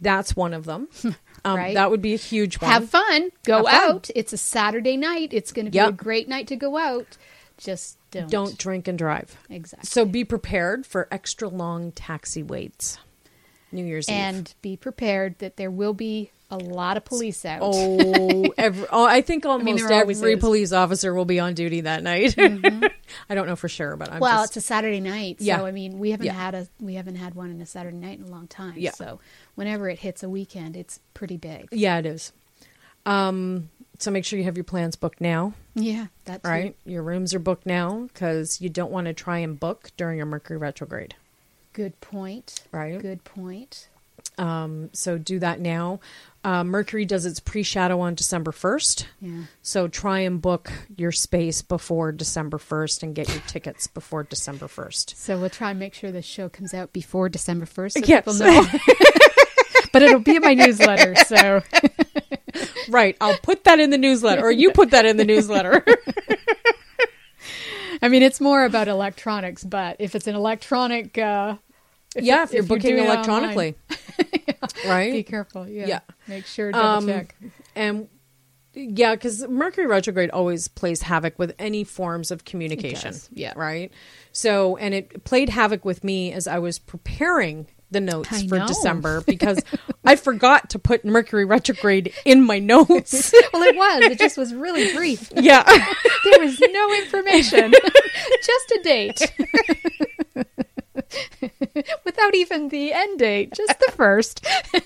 That's 0.00 0.34
one 0.36 0.54
of 0.54 0.64
them. 0.64 0.88
Um, 1.46 1.58
Right. 1.58 1.74
That 1.74 1.90
would 1.90 2.00
be 2.00 2.14
a 2.14 2.16
huge 2.16 2.58
one. 2.58 2.70
Have 2.70 2.88
fun. 2.88 3.28
Go 3.44 3.66
Have 3.66 3.80
fun. 3.82 3.90
out. 3.96 4.10
It's 4.14 4.32
a 4.32 4.38
Saturday 4.38 4.96
night. 4.96 5.34
It's 5.34 5.52
going 5.52 5.66
to 5.66 5.70
be 5.70 5.76
Yep. 5.76 5.88
a 5.90 5.92
great 5.92 6.26
night 6.26 6.46
to 6.48 6.56
go 6.56 6.78
out. 6.78 7.18
Just 7.58 7.98
don't. 8.10 8.30
Don't 8.30 8.56
drink 8.56 8.88
and 8.88 8.96
drive. 8.96 9.36
Exactly. 9.50 9.86
So 9.86 10.06
be 10.06 10.24
prepared 10.24 10.86
for 10.86 11.06
extra 11.10 11.48
long 11.48 11.92
taxi 11.92 12.42
waits. 12.42 12.96
New 13.74 13.84
Year's 13.84 14.08
Eve. 14.08 14.14
and 14.16 14.54
be 14.62 14.76
prepared 14.76 15.38
that 15.38 15.56
there 15.56 15.70
will 15.70 15.94
be 15.94 16.30
a 16.50 16.56
lot 16.58 16.96
of 16.96 17.04
police 17.04 17.44
out. 17.44 17.60
Oh, 17.62 18.44
every, 18.58 18.86
oh, 18.92 19.04
I 19.06 19.22
think 19.22 19.44
almost 19.44 19.88
there 19.88 20.00
always 20.02 20.18
every. 20.18 20.32
Mm-hmm. 20.34 20.40
police 20.40 20.72
officer 20.72 21.12
will 21.14 21.24
be 21.24 21.40
on 21.40 21.54
duty 21.54 21.80
that 21.82 22.02
night. 22.02 22.34
I 23.28 23.34
don't 23.34 23.46
know 23.46 23.56
for 23.56 23.68
sure, 23.68 23.96
but 23.96 24.12
I'm 24.12 24.20
well, 24.20 24.42
just, 24.42 24.56
it's 24.56 24.64
a 24.64 24.66
Saturday 24.66 25.00
night, 25.00 25.38
so 25.40 25.44
Yeah. 25.46 25.62
I 25.62 25.70
mean, 25.72 25.98
we 25.98 26.10
haven't 26.12 26.26
Yeah. 26.26 26.34
had 26.34 26.54
a 26.54 26.68
we 26.80 26.94
haven't 26.94 27.16
had 27.16 27.34
one 27.34 27.50
in 27.50 27.60
a 27.60 27.66
Saturday 27.66 27.96
night 27.96 28.18
in 28.18 28.26
a 28.26 28.30
long 28.30 28.46
time. 28.46 28.74
Yeah. 28.76 28.92
So 28.92 29.18
whenever 29.56 29.88
it 29.88 29.98
hits 30.00 30.22
a 30.22 30.28
weekend, 30.28 30.76
it's 30.76 31.00
pretty 31.14 31.36
big. 31.36 31.68
yeah, 31.72 31.98
it 31.98 32.06
is. 32.06 32.32
Um, 33.06 33.70
so 33.98 34.10
make 34.10 34.24
sure 34.24 34.38
you 34.38 34.44
have 34.44 34.56
your 34.56 34.64
plans 34.64 34.96
booked 34.96 35.20
now. 35.20 35.52
Yeah, 35.74 36.06
that's 36.24 36.44
right? 36.44 36.76
Your 36.84 37.02
rooms 37.02 37.34
are 37.34 37.38
booked 37.38 37.66
now 37.66 38.08
because 38.12 38.60
you 38.60 38.68
don't 38.68 38.90
want 38.90 39.06
to 39.06 39.12
try 39.12 39.38
and 39.38 39.58
book 39.58 39.90
during 39.96 40.20
a 40.20 40.26
Mercury 40.26 40.58
retrograde. 40.58 41.14
Good 41.74 42.00
point. 42.00 42.62
Right. 42.72 42.98
Good 42.98 43.22
point. 43.24 43.88
Um, 44.38 44.88
so 44.94 45.18
do 45.18 45.38
that 45.40 45.60
now. 45.60 46.00
Uh, 46.42 46.64
Mercury 46.64 47.04
does 47.04 47.26
its 47.26 47.40
pre 47.40 47.62
shadow 47.62 48.00
on 48.00 48.14
December 48.14 48.50
1st. 48.52 49.04
Yeah. 49.20 49.42
So 49.62 49.86
try 49.88 50.20
and 50.20 50.40
book 50.40 50.72
your 50.96 51.12
space 51.12 51.62
before 51.62 52.10
December 52.12 52.58
1st 52.58 53.02
and 53.02 53.14
get 53.14 53.28
your 53.28 53.42
tickets 53.46 53.86
before 53.86 54.22
December 54.24 54.66
1st. 54.66 55.14
So 55.16 55.38
we'll 55.38 55.50
try 55.50 55.70
and 55.70 55.78
make 55.78 55.94
sure 55.94 56.10
the 56.10 56.22
show 56.22 56.48
comes 56.48 56.72
out 56.74 56.92
before 56.92 57.28
December 57.28 57.66
first, 57.66 57.98
so 57.98 58.04
Yes. 58.04 58.24
people 58.24 58.34
know. 58.34 58.64
but 59.92 60.02
it'll 60.02 60.20
be 60.20 60.36
in 60.36 60.42
my 60.42 60.54
newsletter, 60.54 61.14
so 61.26 61.62
Right. 62.88 63.16
I'll 63.20 63.38
put 63.38 63.64
that 63.64 63.78
in 63.80 63.90
the 63.90 63.98
newsletter, 63.98 64.42
or 64.42 64.50
you 64.52 64.70
put 64.72 64.90
that 64.92 65.06
in 65.06 65.16
the 65.16 65.24
newsletter. 65.24 65.84
I 68.02 68.08
mean, 68.08 68.22
it's 68.22 68.40
more 68.40 68.64
about 68.64 68.88
electronics. 68.88 69.64
But 69.64 69.96
if 69.98 70.14
it's 70.14 70.26
an 70.26 70.34
electronic, 70.34 71.16
uh, 71.16 71.56
yeah, 72.20 72.42
if 72.44 72.52
you're 72.52 72.62
if 72.62 72.68
you're 72.68 72.76
booking 72.78 72.98
it 72.98 73.04
electronically. 73.06 73.74
right? 74.86 75.12
be 75.12 75.22
careful. 75.22 75.68
Yeah. 75.68 75.86
Yeah. 75.86 76.00
Make 76.28 76.46
sure 76.46 76.72
double 76.72 76.86
Um, 76.86 77.06
check. 77.06 77.34
and 77.74 78.08
yeah, 78.74 79.14
because 79.14 79.46
Mercury 79.48 79.86
retrograde 79.86 80.30
always 80.30 80.66
plays 80.68 81.02
havoc 81.02 81.38
with 81.38 81.54
any 81.58 81.84
forms 81.84 82.30
of 82.30 82.44
communication. 82.44 83.14
yeah. 83.32 83.52
Right. 83.56 83.92
So, 84.32 84.76
and 84.76 84.92
it 84.94 85.22
played 85.24 85.48
havoc 85.48 85.84
with 85.84 86.02
me 86.02 86.32
as 86.32 86.46
I 86.48 86.58
was 86.58 86.78
preparing 86.80 87.68
the 87.92 88.00
notes 88.00 88.32
I 88.32 88.48
for 88.48 88.58
know. 88.58 88.66
December 88.66 89.20
because 89.26 89.60
I 90.04 90.16
forgot 90.16 90.70
to 90.70 90.80
put 90.80 91.04
Mercury 91.04 91.44
retrograde 91.44 92.12
in 92.24 92.42
my 92.44 92.58
notes. 92.58 93.32
well, 93.52 93.62
it 93.62 93.76
was. 93.76 94.02
It 94.10 94.18
just 94.18 94.36
was 94.36 94.52
really 94.52 94.92
brief. 94.92 95.30
yeah. 95.36 95.62
There 96.24 96.40
was 96.40 96.58
no 96.58 96.94
information, 96.94 97.72
just 98.42 98.70
a 98.72 98.80
date. 98.82 99.32
Without 102.04 102.34
even 102.34 102.68
the 102.68 102.92
end 102.92 103.18
date, 103.18 103.52
just 103.54 103.78
the 103.78 103.92
first. 103.92 104.44
well, 104.74 104.82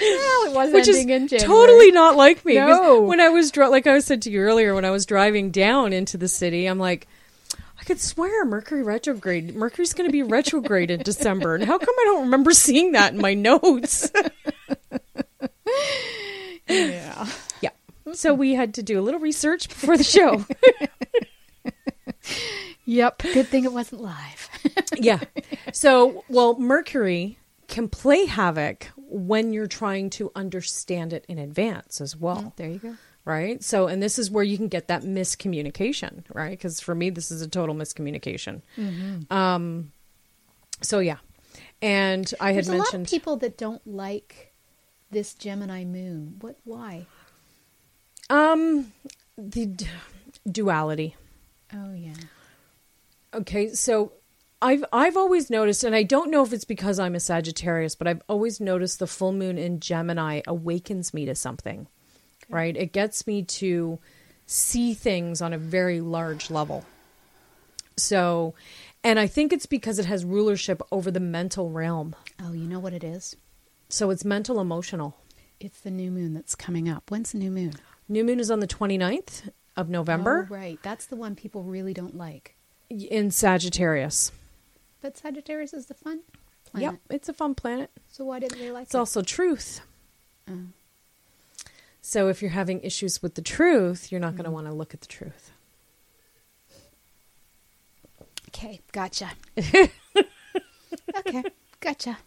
it 0.00 0.52
was 0.54 0.72
Which 0.72 0.88
is 0.88 0.98
in 1.04 1.28
January. 1.28 1.46
totally 1.46 1.92
not 1.92 2.16
like 2.16 2.44
me. 2.44 2.54
No. 2.54 3.02
When 3.02 3.20
I 3.20 3.28
was, 3.28 3.50
dri- 3.50 3.68
like 3.68 3.86
I 3.86 3.98
said 4.00 4.22
to 4.22 4.30
you 4.30 4.40
earlier, 4.40 4.74
when 4.74 4.84
I 4.84 4.90
was 4.90 5.06
driving 5.06 5.50
down 5.50 5.92
into 5.92 6.16
the 6.16 6.28
city, 6.28 6.66
I'm 6.66 6.78
like, 6.78 7.06
I 7.78 7.84
could 7.84 8.00
swear 8.00 8.44
Mercury 8.44 8.82
retrograde. 8.82 9.54
Mercury's 9.54 9.92
going 9.92 10.08
to 10.08 10.12
be 10.12 10.22
retrograde 10.22 10.90
in 10.90 11.00
December. 11.02 11.54
And 11.54 11.64
how 11.64 11.78
come 11.78 11.94
I 12.00 12.04
don't 12.06 12.22
remember 12.24 12.52
seeing 12.52 12.92
that 12.92 13.12
in 13.12 13.20
my 13.20 13.34
notes? 13.34 14.10
Yeah. 16.68 17.28
yeah. 17.60 17.70
So 18.12 18.34
we 18.34 18.54
had 18.54 18.74
to 18.74 18.82
do 18.82 18.98
a 18.98 19.02
little 19.02 19.20
research 19.20 19.68
before 19.68 19.96
the 19.96 20.02
show. 20.02 20.44
Yep. 22.86 23.22
Good 23.22 23.48
thing 23.48 23.64
it 23.64 23.72
wasn't 23.72 24.00
live. 24.02 24.48
yeah. 24.96 25.20
So, 25.72 26.24
well, 26.28 26.56
Mercury 26.58 27.38
can 27.68 27.88
play 27.88 28.24
havoc 28.26 28.88
when 28.96 29.52
you're 29.52 29.66
trying 29.66 30.08
to 30.10 30.30
understand 30.34 31.12
it 31.12 31.24
in 31.28 31.38
advance 31.38 32.00
as 32.00 32.16
well. 32.16 32.52
there 32.56 32.68
you 32.70 32.78
go. 32.78 32.96
right? 33.24 33.62
So, 33.62 33.88
and 33.88 34.00
this 34.02 34.18
is 34.18 34.30
where 34.30 34.44
you 34.44 34.56
can 34.56 34.68
get 34.68 34.86
that 34.88 35.02
miscommunication, 35.02 36.22
right? 36.32 36.50
Because 36.50 36.80
for 36.80 36.94
me, 36.94 37.10
this 37.10 37.30
is 37.32 37.42
a 37.42 37.48
total 37.48 37.74
miscommunication. 37.74 38.62
Um, 39.30 39.90
so 40.80 41.00
yeah, 41.00 41.16
and 41.82 42.32
I 42.40 42.52
had 42.52 42.66
There's 42.66 42.68
a 42.68 42.72
lot 42.72 42.86
of 42.88 42.92
mentioned 42.94 43.08
people 43.08 43.36
that 43.38 43.56
don't 43.58 43.84
like 43.86 44.52
this 45.10 45.34
Gemini 45.34 45.84
moon. 45.84 46.36
What? 46.40 46.56
Why? 46.64 47.06
um 48.30 48.92
the 49.38 49.66
d- 49.66 49.86
duality. 50.50 51.14
Oh 51.72 51.92
yeah. 51.94 52.14
Okay, 53.36 53.68
so 53.68 54.12
I've 54.62 54.84
I've 54.92 55.16
always 55.16 55.50
noticed, 55.50 55.84
and 55.84 55.94
I 55.94 56.02
don't 56.02 56.30
know 56.30 56.42
if 56.42 56.54
it's 56.54 56.64
because 56.64 56.98
I'm 56.98 57.14
a 57.14 57.20
Sagittarius, 57.20 57.94
but 57.94 58.08
I've 58.08 58.22
always 58.28 58.60
noticed 58.60 58.98
the 58.98 59.06
full 59.06 59.32
moon 59.32 59.58
in 59.58 59.78
Gemini 59.78 60.40
awakens 60.46 61.12
me 61.12 61.26
to 61.26 61.34
something, 61.34 61.86
right? 62.48 62.74
It 62.74 62.92
gets 62.92 63.26
me 63.26 63.42
to 63.42 63.98
see 64.46 64.94
things 64.94 65.42
on 65.42 65.52
a 65.52 65.58
very 65.58 66.00
large 66.00 66.50
level. 66.50 66.84
So, 67.98 68.54
and 69.04 69.18
I 69.18 69.26
think 69.26 69.52
it's 69.52 69.66
because 69.66 69.98
it 69.98 70.06
has 70.06 70.24
rulership 70.24 70.80
over 70.90 71.10
the 71.10 71.20
mental 71.20 71.70
realm. 71.70 72.16
Oh, 72.42 72.52
you 72.52 72.66
know 72.66 72.78
what 72.78 72.94
it 72.94 73.04
is? 73.04 73.36
So 73.90 74.10
it's 74.10 74.24
mental 74.24 74.60
emotional. 74.60 75.16
It's 75.60 75.80
the 75.80 75.90
new 75.90 76.10
moon 76.10 76.32
that's 76.34 76.54
coming 76.54 76.88
up. 76.88 77.10
When's 77.10 77.32
the 77.32 77.38
new 77.38 77.50
moon? 77.50 77.74
New 78.08 78.24
moon 78.24 78.40
is 78.40 78.50
on 78.50 78.60
the 78.60 78.66
29th 78.66 79.50
of 79.76 79.88
November 79.90 80.48
Oh, 80.50 80.54
right. 80.54 80.78
That's 80.82 81.06
the 81.06 81.16
one 81.16 81.34
people 81.34 81.62
really 81.62 81.94
don't 81.94 82.16
like. 82.16 82.55
In 82.90 83.30
Sagittarius. 83.30 84.32
But 85.02 85.16
Sagittarius 85.16 85.72
is 85.72 85.86
the 85.86 85.94
fun 85.94 86.20
planet. 86.70 86.92
Yep, 86.92 87.00
it's 87.16 87.28
a 87.28 87.32
fun 87.32 87.54
planet. 87.54 87.90
So 88.10 88.24
why 88.24 88.38
didn't 88.38 88.58
they 88.58 88.70
like 88.70 88.84
It's 88.84 88.94
it? 88.94 88.98
also 88.98 89.22
truth. 89.22 89.80
Oh. 90.50 90.58
So 92.00 92.28
if 92.28 92.40
you're 92.40 92.52
having 92.52 92.80
issues 92.82 93.20
with 93.22 93.34
the 93.34 93.42
truth, 93.42 94.12
you're 94.12 94.20
not 94.20 94.32
going 94.32 94.44
to 94.44 94.44
mm-hmm. 94.44 94.52
want 94.54 94.66
to 94.68 94.72
look 94.72 94.94
at 94.94 95.00
the 95.00 95.08
truth. 95.08 95.50
Okay, 98.48 98.80
gotcha. 98.92 99.32
okay, 101.18 101.44
gotcha. 101.80 102.18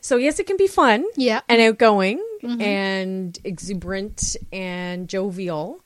So 0.00 0.16
yes, 0.16 0.38
it 0.40 0.46
can 0.46 0.56
be 0.56 0.66
fun, 0.66 1.04
Yeah. 1.16 1.42
and 1.48 1.60
outgoing, 1.60 2.24
and 2.42 3.38
exuberant 3.44 4.36
and 4.52 5.08
jovial. 5.08 5.84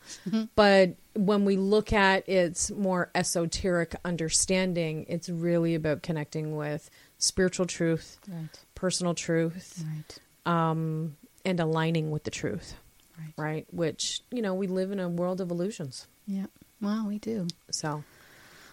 But 0.54 0.94
when 1.14 1.44
we 1.44 1.56
look 1.56 1.92
at 1.92 2.28
its 2.28 2.70
more 2.70 3.10
esoteric 3.14 3.94
understanding, 4.04 5.06
it's 5.08 5.28
really 5.28 5.74
about 5.74 6.02
connecting 6.02 6.56
with 6.56 6.90
spiritual 7.18 7.66
truth, 7.66 8.18
Right, 8.28 8.48
personal 8.74 9.14
truth, 9.14 9.84
right. 9.86 10.50
um, 10.70 11.16
and 11.44 11.60
aligning 11.60 12.10
with 12.10 12.24
the 12.24 12.30
truth. 12.30 12.74
Right. 13.18 13.32
right? 13.36 13.66
Which, 13.70 14.22
you 14.32 14.42
know, 14.42 14.54
we 14.54 14.66
live 14.66 14.90
in 14.90 14.98
a 14.98 15.08
world 15.08 15.40
of 15.40 15.50
illusions. 15.50 16.08
Yeah. 16.26 16.46
Well, 16.80 17.06
we 17.06 17.18
do, 17.18 17.46
So, 17.70 18.02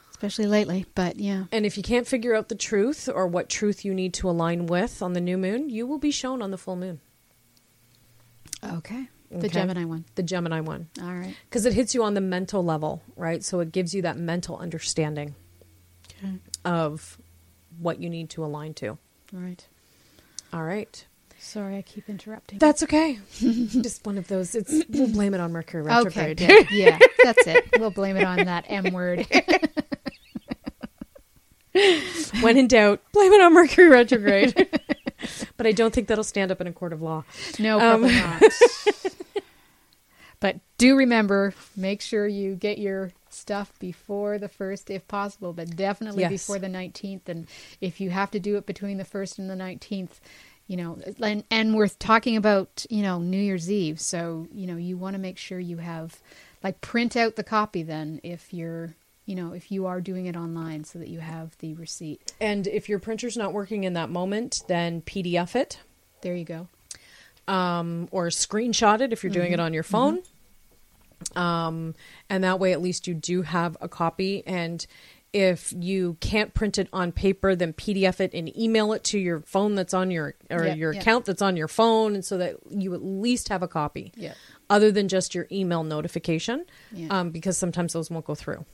especially 0.09 0.47
lately. 0.47 0.85
But 0.95 1.17
yeah. 1.19 1.43
and 1.51 1.65
if 1.65 1.77
you 1.77 1.83
can't 1.83 2.07
figure 2.07 2.33
out 2.35 2.49
the 2.49 2.55
truth 2.55 3.07
or 3.07 3.27
what 3.27 3.49
truth 3.49 3.85
you 3.85 3.93
need 3.93 4.13
to 4.15 4.29
align 4.29 4.65
with 4.65 5.01
on 5.03 5.13
the 5.13 5.21
new 5.21 5.37
moon, 5.37 5.69
you 5.69 5.85
will 5.85 5.99
be 5.99 6.11
shown 6.11 6.41
on 6.41 6.49
the 6.51 6.57
full 6.57 6.75
moon. 6.75 7.01
Okay. 8.63 9.07
The 9.29 9.37
Okay. 9.37 9.47
Gemini 9.47 9.85
one. 9.85 10.03
The 10.15 10.23
Gemini 10.23 10.59
one. 10.59 10.89
All 11.01 11.13
right. 11.13 11.35
Because 11.49 11.65
it 11.65 11.73
hits 11.73 11.95
you 11.95 12.03
on 12.03 12.13
the 12.15 12.21
mental 12.21 12.63
level, 12.63 13.01
right? 13.15 13.43
So 13.43 13.59
it 13.61 13.71
gives 13.71 13.93
you 13.93 14.01
that 14.01 14.17
mental 14.17 14.57
understanding 14.57 15.35
Okay. 16.23 16.33
of 16.65 17.17
what 17.79 18.01
you 18.01 18.09
need 18.09 18.29
to 18.31 18.43
align 18.43 18.73
to. 18.75 18.89
All 19.33 19.39
right. 19.39 19.65
All 20.51 20.63
right. 20.63 21.05
Sorry, 21.39 21.75
I 21.77 21.81
keep 21.81 22.07
interrupting. 22.07 22.59
That's 22.59 22.83
okay. 22.83 23.17
Just 23.39 24.05
one 24.05 24.17
of 24.19 24.27
those. 24.27 24.53
It's 24.53 24.83
we'll 24.89 25.07
blame 25.07 25.33
it 25.33 25.39
on 25.39 25.51
Mercury 25.51 25.81
okay. 25.81 25.95
retrograde. 26.03 26.37
Good. 26.37 26.69
Yeah, 26.71 26.99
that's 27.23 27.47
it. 27.47 27.65
We'll 27.79 27.89
blame 27.89 28.15
it 28.17 28.23
on 28.25 28.45
that 28.45 28.65
M 28.67 28.93
word. 28.93 29.25
when 32.41 32.57
in 32.57 32.67
doubt, 32.67 33.01
blame 33.13 33.33
it 33.33 33.41
on 33.41 33.53
Mercury 33.53 33.89
retrograde. 33.89 34.67
but 35.61 35.67
I 35.67 35.73
don't 35.73 35.93
think 35.93 36.07
that'll 36.07 36.23
stand 36.23 36.51
up 36.51 36.59
in 36.59 36.65
a 36.65 36.73
court 36.73 36.91
of 36.91 37.01
law. 37.03 37.23
No, 37.59 37.79
Um, 37.79 38.01
probably 38.01 38.15
not. 38.15 38.43
but 40.39 40.57
do 40.79 40.97
remember, 40.97 41.53
make 41.75 42.01
sure 42.01 42.27
you 42.27 42.55
get 42.55 42.79
your 42.79 43.11
stuff 43.29 43.71
before 43.79 44.39
the 44.39 44.49
first, 44.49 44.89
if 44.89 45.07
possible, 45.07 45.53
but 45.53 45.75
definitely 45.75 46.21
Yes. 46.21 46.31
before 46.31 46.57
the 46.59 46.67
nineteenth. 46.69 47.29
And 47.29 47.47
if 47.79 48.01
you 48.01 48.09
have 48.09 48.31
to 48.31 48.39
do 48.39 48.57
it 48.57 48.65
between 48.65 48.97
the 48.97 49.05
first 49.05 49.37
and 49.37 49.49
the 49.49 49.55
nineteenth, 49.55 50.19
you 50.67 50.77
know, 50.77 50.97
and, 51.21 51.43
and 51.51 51.75
we're 51.75 51.87
talking 51.87 52.35
about 52.35 52.85
you 52.89 53.03
know 53.03 53.19
New 53.19 53.37
Year's 53.39 53.69
Eve, 53.69 53.99
so 53.99 54.47
you 54.51 54.65
know 54.65 54.77
you 54.77 54.97
want 54.97 55.13
to 55.13 55.19
make 55.19 55.37
sure 55.37 55.59
you 55.59 55.77
have 55.77 56.19
like 56.63 56.81
print 56.81 57.15
out 57.15 57.35
the 57.35 57.43
copy 57.43 57.83
then 57.83 58.19
if 58.23 58.53
you're 58.53 58.95
you 59.25 59.35
know 59.35 59.53
if 59.53 59.71
you 59.71 59.85
are 59.85 60.01
doing 60.01 60.25
it 60.25 60.35
online 60.35 60.83
so 60.83 60.99
that 60.99 61.07
you 61.09 61.19
have 61.19 61.57
the 61.59 61.73
receipt. 61.75 62.33
And 62.41 62.67
if 62.67 62.89
your 62.89 62.99
printer's 62.99 63.37
not 63.37 63.53
working 63.53 63.83
in 63.83 63.93
that 63.93 64.09
moment, 64.09 64.63
then 64.67 65.01
PDF 65.01 65.55
it 65.55 65.79
There 66.21 66.35
you 66.35 66.45
go. 66.45 66.67
um, 67.47 68.07
or 68.11 68.27
screenshot 68.27 69.01
it 69.01 69.13
if 69.13 69.23
you're 69.23 69.31
doing 69.33 69.51
it 69.51 69.59
on 69.59 69.73
your 69.73 69.83
phone. 69.83 70.21
Um, 71.35 71.95
and 72.29 72.43
that 72.43 72.59
way, 72.59 72.71
at 72.73 72.81
least 72.81 73.07
you 73.07 73.13
do 73.13 73.43
have 73.43 73.77
a 73.79 73.87
copy. 73.87 74.43
And 74.47 74.85
if 75.33 75.71
you 75.77 76.17
can't 76.19 76.53
print 76.53 76.77
it 76.77 76.89
on 76.91 77.11
paper, 77.11 77.55
then 77.55 77.73
PDF 77.73 78.19
it 78.19 78.31
and 78.33 78.55
email 78.57 78.91
it 78.91 79.03
to 79.05 79.19
your 79.19 79.41
phone 79.41 79.75
that's 79.75 79.93
on 79.93 80.11
your 80.11 80.33
or 80.49 80.65
Yeah, 80.65 80.73
your 80.73 80.93
yeah. 80.93 80.99
account 80.99 81.25
that's 81.25 81.41
on 81.41 81.55
your 81.55 81.67
phone, 81.69 82.15
and 82.15 82.25
so 82.25 82.37
that 82.37 82.57
you 82.69 82.93
at 82.93 83.03
least 83.03 83.49
have 83.49 83.63
a 83.63 83.67
copy. 83.67 84.11
Yeah. 84.15 84.33
Other 84.69 84.91
than 84.91 85.07
just 85.07 85.33
your 85.35 85.47
email 85.51 85.83
notification, 85.83 86.65
Yeah. 86.91 87.07
um, 87.19 87.29
because 87.29 87.57
sometimes 87.57 87.93
those 87.93 88.09
won't 88.09 88.25
go 88.25 88.35
through. 88.35 88.65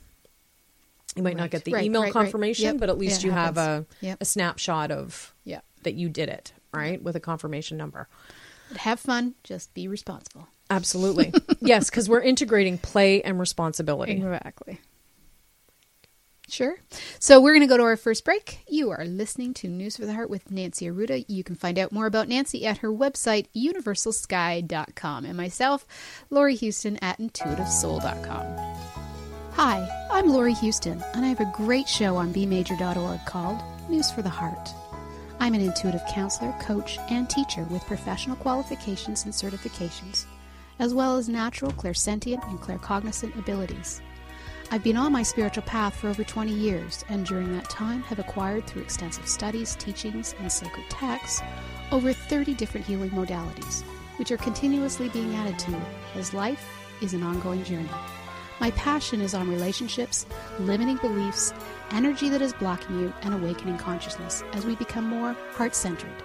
You 1.16 1.22
might 1.22 1.36
not 1.36 1.50
get 1.50 1.64
the 1.64 1.72
right, 1.72 1.84
email 1.84 2.02
right, 2.02 2.06
right. 2.06 2.12
confirmation, 2.24 2.64
Yep, 2.66 2.76
but 2.78 2.88
at 2.90 2.98
least 2.98 3.22
it 3.22 3.26
you 3.26 3.32
have 3.32 3.56
a. 3.58 3.86
Yep. 4.00 4.18
a 4.20 4.24
snapshot 4.24 4.90
of 4.90 5.34
Yeah. 5.44 5.60
that 5.82 5.94
you 5.94 6.08
did 6.08 6.28
it, 6.28 6.52
right? 6.72 7.02
With 7.02 7.16
a 7.16 7.20
confirmation 7.20 7.76
number. 7.76 8.08
Have 8.76 9.00
fun. 9.00 9.34
Just 9.42 9.72
be 9.74 9.88
responsible. 9.88 10.48
Absolutely. 10.70 11.32
yes, 11.60 11.88
because 11.90 12.08
we're 12.08 12.20
integrating 12.20 12.76
play 12.78 13.22
and 13.22 13.40
responsibility. 13.40 14.12
Exactly. 14.12 14.80
Sure. 16.50 16.76
So 17.18 17.40
we're 17.40 17.52
going 17.52 17.60
to 17.62 17.66
go 17.66 17.76
to 17.76 17.82
our 17.82 17.96
first 17.96 18.24
break. 18.24 18.60
You 18.68 18.90
are 18.90 19.04
listening 19.04 19.52
to 19.54 19.68
News 19.68 19.96
for 19.96 20.06
the 20.06 20.14
Heart 20.14 20.30
with 20.30 20.50
Nancy 20.50 20.86
Arruda. 20.86 21.24
You 21.28 21.44
can 21.44 21.56
find 21.56 21.78
out 21.78 21.92
more 21.92 22.06
about 22.06 22.26
Nancy 22.28 22.64
at 22.64 22.78
her 22.78 22.90
website, 22.90 23.46
universalsky.com, 23.54 25.24
and 25.26 25.36
myself, 25.36 25.86
Laurie 26.30 26.56
Huston 26.56 26.96
at 27.02 27.18
intuitivesoul.com. 27.18 28.67
Hi, 29.60 30.06
I'm 30.12 30.28
Laurie 30.28 30.54
Huston, 30.54 31.02
and 31.14 31.24
I 31.24 31.28
have 31.30 31.40
a 31.40 31.52
great 31.52 31.88
show 31.88 32.14
on 32.14 32.32
bmajor.org 32.32 33.26
called 33.26 33.60
News 33.88 34.08
for 34.08 34.22
the 34.22 34.28
Heart. 34.28 34.68
I'm 35.40 35.52
an 35.52 35.60
intuitive 35.60 36.06
counselor, 36.08 36.54
coach, 36.60 36.96
and 37.10 37.28
teacher 37.28 37.64
with 37.64 37.84
professional 37.86 38.36
qualifications 38.36 39.24
and 39.24 39.34
certifications, 39.34 40.26
as 40.78 40.94
well 40.94 41.16
as 41.16 41.28
natural 41.28 41.72
clairsentient 41.72 42.48
and 42.48 42.60
claircognizant 42.60 43.36
abilities. 43.36 44.00
I've 44.70 44.84
been 44.84 44.96
on 44.96 45.10
my 45.10 45.24
spiritual 45.24 45.64
path 45.64 45.96
for 45.96 46.06
over 46.06 46.22
20 46.22 46.52
years, 46.52 47.04
and 47.08 47.26
during 47.26 47.52
that 47.56 47.68
time 47.68 48.02
have 48.02 48.20
acquired 48.20 48.64
through 48.64 48.82
extensive 48.82 49.26
studies, 49.26 49.74
teachings, 49.74 50.36
and 50.38 50.52
sacred 50.52 50.88
texts 50.88 51.42
over 51.90 52.12
30 52.12 52.54
different 52.54 52.86
healing 52.86 53.10
modalities, 53.10 53.82
which 54.18 54.30
are 54.30 54.36
continuously 54.36 55.08
being 55.08 55.34
added 55.34 55.58
to 55.58 55.76
as 56.14 56.32
life 56.32 56.64
is 57.02 57.12
an 57.12 57.24
ongoing 57.24 57.64
journey. 57.64 57.90
My 58.60 58.72
passion 58.72 59.20
is 59.20 59.34
on 59.34 59.48
relationships, 59.48 60.26
limiting 60.58 60.96
beliefs, 60.96 61.54
energy 61.92 62.28
that 62.28 62.42
is 62.42 62.52
blocking 62.52 62.98
you, 62.98 63.12
and 63.22 63.32
awakening 63.32 63.78
consciousness 63.78 64.42
as 64.52 64.66
we 64.66 64.74
become 64.74 65.04
more 65.04 65.34
heart 65.52 65.74
centered. 65.74 66.22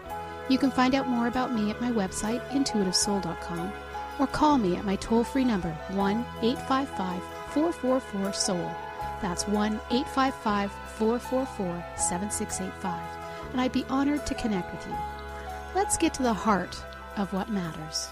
You 0.50 0.58
can 0.58 0.72
find 0.72 0.96
out 0.96 1.08
more 1.08 1.28
about 1.28 1.54
me 1.54 1.69
at 1.69 1.80
my 1.80 1.91
website, 1.91 2.46
intuitivesoul.com, 2.50 3.72
or 4.19 4.28
call 4.28 4.58
me 4.58 4.76
at 4.76 4.86
my 4.86 4.96
toll 4.96 5.24
free 5.24 5.43
number, 5.43 5.72
1 5.91 6.26
855 6.41 7.22
444 7.54 8.34
Soul. 8.34 8.72
That's 9.22 9.48
1 9.48 9.74
855 9.91 10.72
444 10.98 11.86
7685. 11.98 13.52
And 13.52 13.62
I'd 13.62 13.72
be 13.72 13.86
honored 13.89 14.26
to 14.26 14.36
connect 14.36 14.74
with 14.74 14.88
you. 14.88 14.96
Let's 15.76 15.98
get 15.98 16.13
to 16.15 16.24
the 16.24 16.34
heart 16.34 16.78
of 17.15 17.32
what 17.32 17.50
matters. 17.50 18.10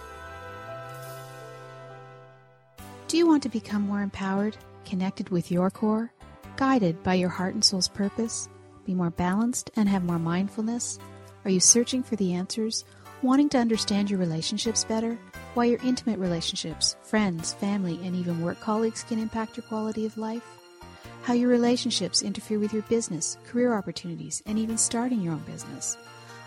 Do 3.12 3.18
you 3.18 3.28
want 3.28 3.44
to 3.44 3.50
become 3.50 3.82
more 3.82 4.02
empowered, 4.02 4.56
connected 4.86 5.28
with 5.32 5.52
your 5.52 5.70
core, 5.70 6.14
guided 6.56 7.04
by 7.04 7.16
your 7.16 7.28
heart 7.28 7.54
and 7.54 7.62
soul's 7.62 7.90
purpose, 7.90 8.48
be 8.86 8.96
more 8.96 9.10
balanced, 9.10 9.70
and 9.76 9.90
have 9.90 10.06
more 10.06 10.18
mindfulness? 10.18 10.98
Are 11.44 11.52
you 11.52 11.60
searching 11.60 12.04
for 12.04 12.16
the 12.16 12.32
answers, 12.32 12.86
wanting 13.22 13.50
to 13.50 13.58
understand 13.58 14.10
your 14.10 14.18
relationships 14.18 14.86
better? 14.86 15.20
Why 15.56 15.66
your 15.66 15.82
intimate 15.84 16.20
relationships, 16.20 16.96
friends, 17.02 17.52
family, 17.52 18.00
and 18.02 18.16
even 18.16 18.42
work 18.42 18.62
colleagues 18.62 19.04
can 19.04 19.20
impact 19.20 19.58
your 19.58 19.66
quality 19.66 20.06
of 20.06 20.18
life? 20.18 20.46
How 21.24 21.34
your 21.34 21.50
relationships 21.50 22.22
interfere 22.22 22.60
with 22.60 22.72
your 22.72 22.84
business, 22.84 23.38
career 23.46 23.74
opportunities, 23.74 24.42
and 24.46 24.58
even 24.58 24.78
starting 24.78 25.20
your 25.20 25.34
own 25.34 25.40
business? 25.40 25.98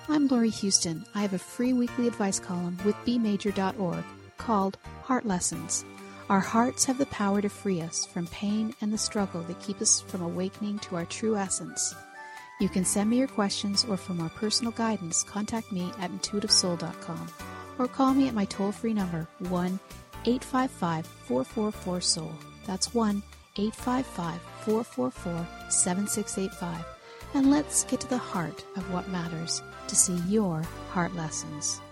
I'm 0.08 0.28
Laurie 0.28 0.48
Huston. 0.48 1.04
I 1.14 1.20
have 1.20 1.34
a 1.34 1.38
free 1.38 1.74
weekly 1.74 2.08
advice 2.08 2.40
column 2.40 2.78
with 2.86 2.96
bmajor.org 3.04 4.04
called 4.38 4.78
Heart 5.02 5.26
Lessons. 5.26 5.84
Our 6.30 6.40
hearts 6.40 6.86
have 6.86 6.96
the 6.96 7.06
power 7.06 7.42
to 7.42 7.50
free 7.50 7.82
us 7.82 8.06
from 8.06 8.26
pain 8.28 8.74
and 8.80 8.90
the 8.90 8.96
struggle 8.96 9.42
that 9.42 9.60
keep 9.60 9.82
us 9.82 10.00
from 10.00 10.22
awakening 10.22 10.78
to 10.80 10.96
our 10.96 11.04
true 11.04 11.36
essence. 11.36 11.94
You 12.60 12.70
can 12.70 12.86
send 12.86 13.10
me 13.10 13.18
your 13.18 13.28
questions 13.28 13.84
or 13.84 13.98
for 13.98 14.14
more 14.14 14.30
personal 14.30 14.72
guidance, 14.72 15.22
contact 15.22 15.70
me 15.70 15.92
at 16.00 16.10
intuitivesoul.com 16.10 17.28
or 17.78 17.88
call 17.88 18.14
me 18.14 18.26
at 18.26 18.34
my 18.34 18.46
toll 18.46 18.72
free 18.72 18.94
number 18.94 19.26
1 19.40 19.78
855 20.24 21.06
444 21.06 22.00
Soul. 22.00 22.32
That's 22.66 22.94
1 22.94 23.22
855 23.56 24.40
444 24.64 25.70
7685. 25.70 26.86
And 27.34 27.50
let's 27.50 27.84
get 27.84 28.00
to 28.00 28.08
the 28.08 28.16
heart 28.16 28.64
of 28.76 28.90
what 28.90 29.08
matters 29.08 29.62
to 29.88 29.96
see 29.96 30.16
your 30.28 30.62
heart 30.90 31.14
lessons. 31.14 31.82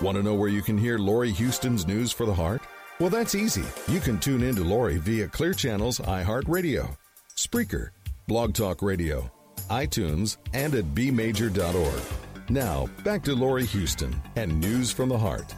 Want 0.00 0.16
to 0.16 0.22
know 0.22 0.34
where 0.34 0.48
you 0.48 0.62
can 0.62 0.78
hear 0.78 0.96
Laurie 0.96 1.32
Huston's 1.32 1.84
News 1.84 2.12
for 2.12 2.24
the 2.24 2.32
Heart? 2.32 2.62
Well, 3.00 3.10
that's 3.10 3.34
easy. 3.34 3.64
You 3.88 3.98
can 3.98 4.20
tune 4.20 4.44
in 4.44 4.54
to 4.54 4.62
Laurie 4.62 4.98
via 4.98 5.26
Clear 5.26 5.52
Channel's 5.52 5.98
iHeartRadio, 5.98 6.96
Spreaker, 7.34 7.88
Blog 8.28 8.54
Talk 8.54 8.80
Radio, 8.80 9.28
iTunes, 9.70 10.36
and 10.54 10.76
at 10.76 10.84
bmajor.org. 10.94 12.02
Now, 12.48 12.86
back 13.02 13.24
to 13.24 13.34
Laurie 13.34 13.66
Huston 13.66 14.14
and 14.36 14.60
News 14.60 14.92
from 14.92 15.08
the 15.08 15.18
Heart. 15.18 15.52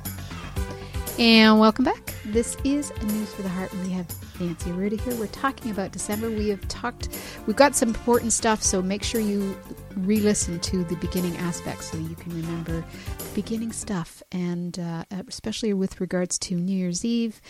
And 1.18 1.60
welcome 1.60 1.84
back. 1.84 2.14
This 2.24 2.56
is 2.64 2.90
News 3.02 3.34
for 3.34 3.42
the 3.42 3.50
Heart. 3.50 3.74
We 3.84 3.90
have 3.90 4.06
Nancy 4.40 4.70
Arruda 4.70 4.98
here. 4.98 5.14
We're 5.16 5.26
talking 5.26 5.70
about 5.70 5.92
December. 5.92 6.30
We 6.30 6.48
have 6.48 6.66
talked, 6.66 7.10
we've 7.46 7.56
got 7.56 7.76
some 7.76 7.90
important 7.90 8.32
stuff, 8.32 8.62
so 8.62 8.80
make 8.80 9.02
sure 9.02 9.20
you 9.20 9.54
re 9.96 10.18
listen 10.20 10.60
to 10.60 10.84
the 10.84 10.96
beginning 10.96 11.36
aspects 11.38 11.90
so 11.90 11.98
you 11.98 12.14
can 12.14 12.34
remember 12.34 12.84
the 13.18 13.34
beginning 13.34 13.72
stuff, 13.72 14.22
and 14.32 14.78
uh, 14.78 15.04
especially 15.28 15.72
with 15.72 16.00
regards 16.00 16.38
to 16.40 16.54
New 16.54 16.76
Year's 16.76 17.04
Eve 17.04 17.40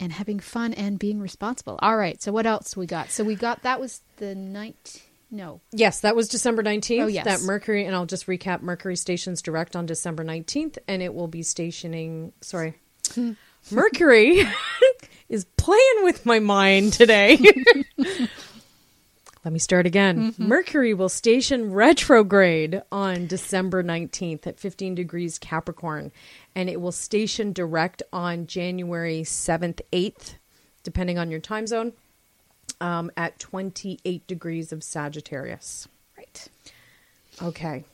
and 0.00 0.12
having 0.12 0.40
fun 0.40 0.72
and 0.74 0.98
being 0.98 1.20
responsible. 1.20 1.78
All 1.82 1.96
right, 1.96 2.20
so 2.22 2.32
what 2.32 2.46
else 2.46 2.76
we 2.76 2.86
got? 2.86 3.10
So 3.10 3.24
we 3.24 3.34
got 3.34 3.62
that 3.62 3.80
was 3.80 4.00
the 4.16 4.34
night. 4.34 5.02
No, 5.30 5.60
Yes, 5.72 6.00
that 6.00 6.16
was 6.16 6.26
December 6.28 6.62
19th. 6.62 7.02
Oh, 7.02 7.06
yes. 7.06 7.26
That 7.26 7.42
Mercury, 7.42 7.84
and 7.84 7.94
I'll 7.94 8.06
just 8.06 8.26
recap 8.26 8.62
Mercury 8.62 8.96
stations 8.96 9.42
direct 9.42 9.76
on 9.76 9.84
December 9.84 10.24
19th, 10.24 10.78
and 10.88 11.02
it 11.02 11.12
will 11.12 11.28
be 11.28 11.42
stationing. 11.42 12.32
Sorry. 12.40 12.78
Mercury 13.70 14.42
is 15.28 15.44
playing 15.58 16.04
with 16.04 16.24
my 16.24 16.38
mind 16.38 16.94
today. 16.94 17.38
Let 19.48 19.54
me 19.54 19.60
start 19.60 19.86
again. 19.86 20.34
Mercury 20.36 20.92
will 20.92 21.08
station 21.08 21.72
retrograde 21.72 22.82
on 22.92 23.26
December 23.26 23.82
19th 23.82 24.46
at 24.46 24.60
15 24.60 24.94
degrees 24.94 25.38
Capricorn, 25.38 26.12
and 26.54 26.68
it 26.68 26.82
will 26.82 26.92
station 26.92 27.54
direct 27.54 28.02
on 28.12 28.46
January 28.46 29.22
7th, 29.22 29.80
8th, 29.90 30.34
depending 30.82 31.16
on 31.16 31.30
your 31.30 31.40
time 31.40 31.66
zone, 31.66 31.94
um, 32.82 33.10
at 33.16 33.38
28 33.38 34.26
degrees 34.26 34.70
of 34.70 34.82
Sagittarius. 34.82 35.88
Right. 36.18 36.48
Okay. 37.42 37.84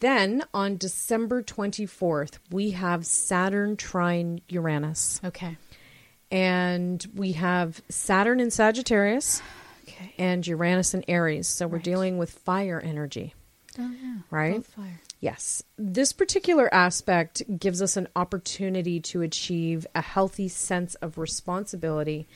Then 0.00 0.42
on 0.52 0.78
December 0.78 1.44
24th, 1.44 2.38
we 2.50 2.72
have 2.72 3.06
Saturn 3.06 3.76
trine 3.76 4.40
Uranus. 4.48 5.20
Okay. 5.24 5.56
And 6.32 7.06
we 7.14 7.34
have 7.34 7.82
Saturn 7.88 8.40
in 8.40 8.50
Sagittarius 8.50 9.42
Okay. 10.02 10.14
and 10.18 10.46
Uranus 10.46 10.94
and 10.94 11.04
Aries. 11.08 11.48
So 11.48 11.66
we're 11.66 11.78
dealing 11.78 12.18
with 12.18 12.30
fire 12.30 12.80
energy, 12.84 13.34
Oh, 13.78 13.90
yeah. 14.02 14.16
right? 14.30 14.56
Both 14.56 14.66
fire. 14.68 15.00
Yes. 15.20 15.62
This 15.78 16.12
particular 16.12 16.72
aspect 16.74 17.42
gives 17.58 17.80
us 17.80 17.96
an 17.96 18.08
opportunity 18.16 18.98
to 19.00 19.22
achieve 19.22 19.86
a 19.94 20.02
healthy 20.02 20.48
sense 20.48 20.94
of 20.96 21.16
responsibility 21.18 22.26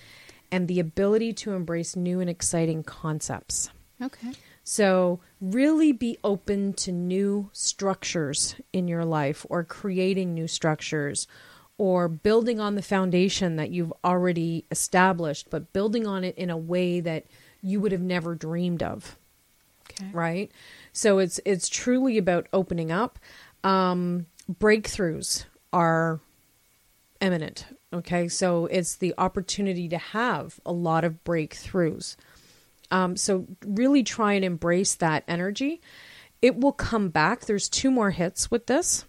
and 0.53 0.69
the 0.69 0.79
ability 0.79 1.33
to 1.33 1.53
embrace 1.55 1.97
new 1.97 2.21
and 2.21 2.31
exciting 2.31 2.85
concepts. 2.85 3.71
Okay. 4.01 4.33
So, 4.63 5.21
really 5.41 5.93
be 5.93 6.19
open 6.25 6.73
to 6.75 6.93
new 6.93 7.51
structures 7.53 8.57
in 8.73 8.89
your 8.89 9.05
life 9.05 9.47
or 9.49 9.63
creating 9.65 10.35
new 10.35 10.49
structures 10.49 11.27
or 11.79 12.09
building 12.09 12.59
on 12.59 12.75
the 12.75 12.83
foundation 12.83 13.57
that 13.57 13.71
you've 13.71 13.93
already 14.05 14.65
established, 14.71 15.51
but 15.51 15.73
building 15.73 16.07
on 16.07 16.25
it 16.25 16.37
in 16.39 16.51
a 16.51 16.57
way 16.57 17.01
that 17.01 17.27
you 17.67 17.81
would 17.81 17.93
have 17.93 18.01
never 18.01 18.35
dreamed 18.35 18.83
of. 18.83 19.19
Okay. 19.91 20.11
right? 20.13 20.53
So 20.93 21.19
it's 21.19 21.41
it's 21.45 21.69
truly 21.69 22.17
about 22.19 22.47
opening 22.53 22.93
up. 22.93 23.19
Um 23.65 24.27
breakthroughs 24.51 25.45
are 25.73 26.21
imminent. 27.21 27.67
Okay? 27.93 28.29
So 28.29 28.67
it's 28.67 28.97
the 28.97 29.15
opportunity 29.19 29.89
to 29.89 29.99
have 29.99 30.61
a 30.65 30.73
lot 30.73 31.05
of 31.05 31.23
breakthroughs. 31.25 32.17
Um 32.91 33.17
so 33.17 33.47
really 33.65 34.03
try 34.03 34.35
and 34.35 34.45
embrace 34.45 34.95
that 34.95 35.25
energy. 35.27 35.81
It 36.43 36.57
will 36.57 36.73
come 36.73 37.09
back. 37.09 37.47
There's 37.47 37.69
two 37.69 37.91
more 37.91 38.11
hits 38.11 38.51
with 38.51 38.67
this. 38.67 39.07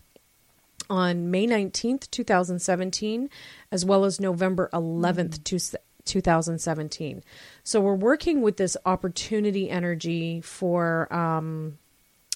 On 0.89 1.29
May 1.29 1.45
19th, 1.45 2.09
2017, 2.11 3.29
as 3.73 3.83
well 3.83 4.05
as 4.05 4.21
November 4.21 4.69
11th, 4.71 5.43
two 5.43 5.59
2017. 6.07 7.23
So 7.67 7.81
we're 7.81 7.95
working 7.95 8.41
with 8.41 8.55
this 8.55 8.77
opportunity 8.85 9.69
energy 9.69 10.39
for 10.39 11.13
um, 11.13 11.77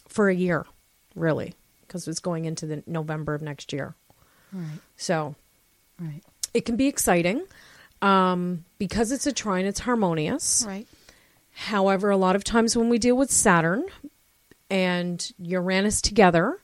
for 0.09 0.27
a 0.27 0.35
year, 0.35 0.65
really, 1.15 1.53
because 1.87 2.05
it's 2.05 2.19
going 2.19 2.43
into 2.43 2.65
the 2.65 2.83
November 2.85 3.33
of 3.33 3.41
next 3.41 3.71
year. 3.71 3.95
Right. 4.51 4.79
So 4.97 5.35
Right. 5.97 6.21
it 6.53 6.65
can 6.65 6.75
be 6.75 6.87
exciting 6.87 7.43
um, 8.01 8.65
because 8.77 9.13
it's 9.13 9.25
a 9.25 9.31
trine, 9.31 9.65
it's 9.65 9.79
harmonious. 9.79 10.65
Right. 10.67 10.85
However, 11.53 12.09
a 12.09 12.17
lot 12.17 12.35
of 12.35 12.43
times 12.43 12.75
when 12.75 12.89
we 12.89 12.97
deal 12.97 13.15
with 13.15 13.31
Saturn 13.31 13.85
and 14.69 15.31
Uranus 15.41 16.01
together, 16.01 16.57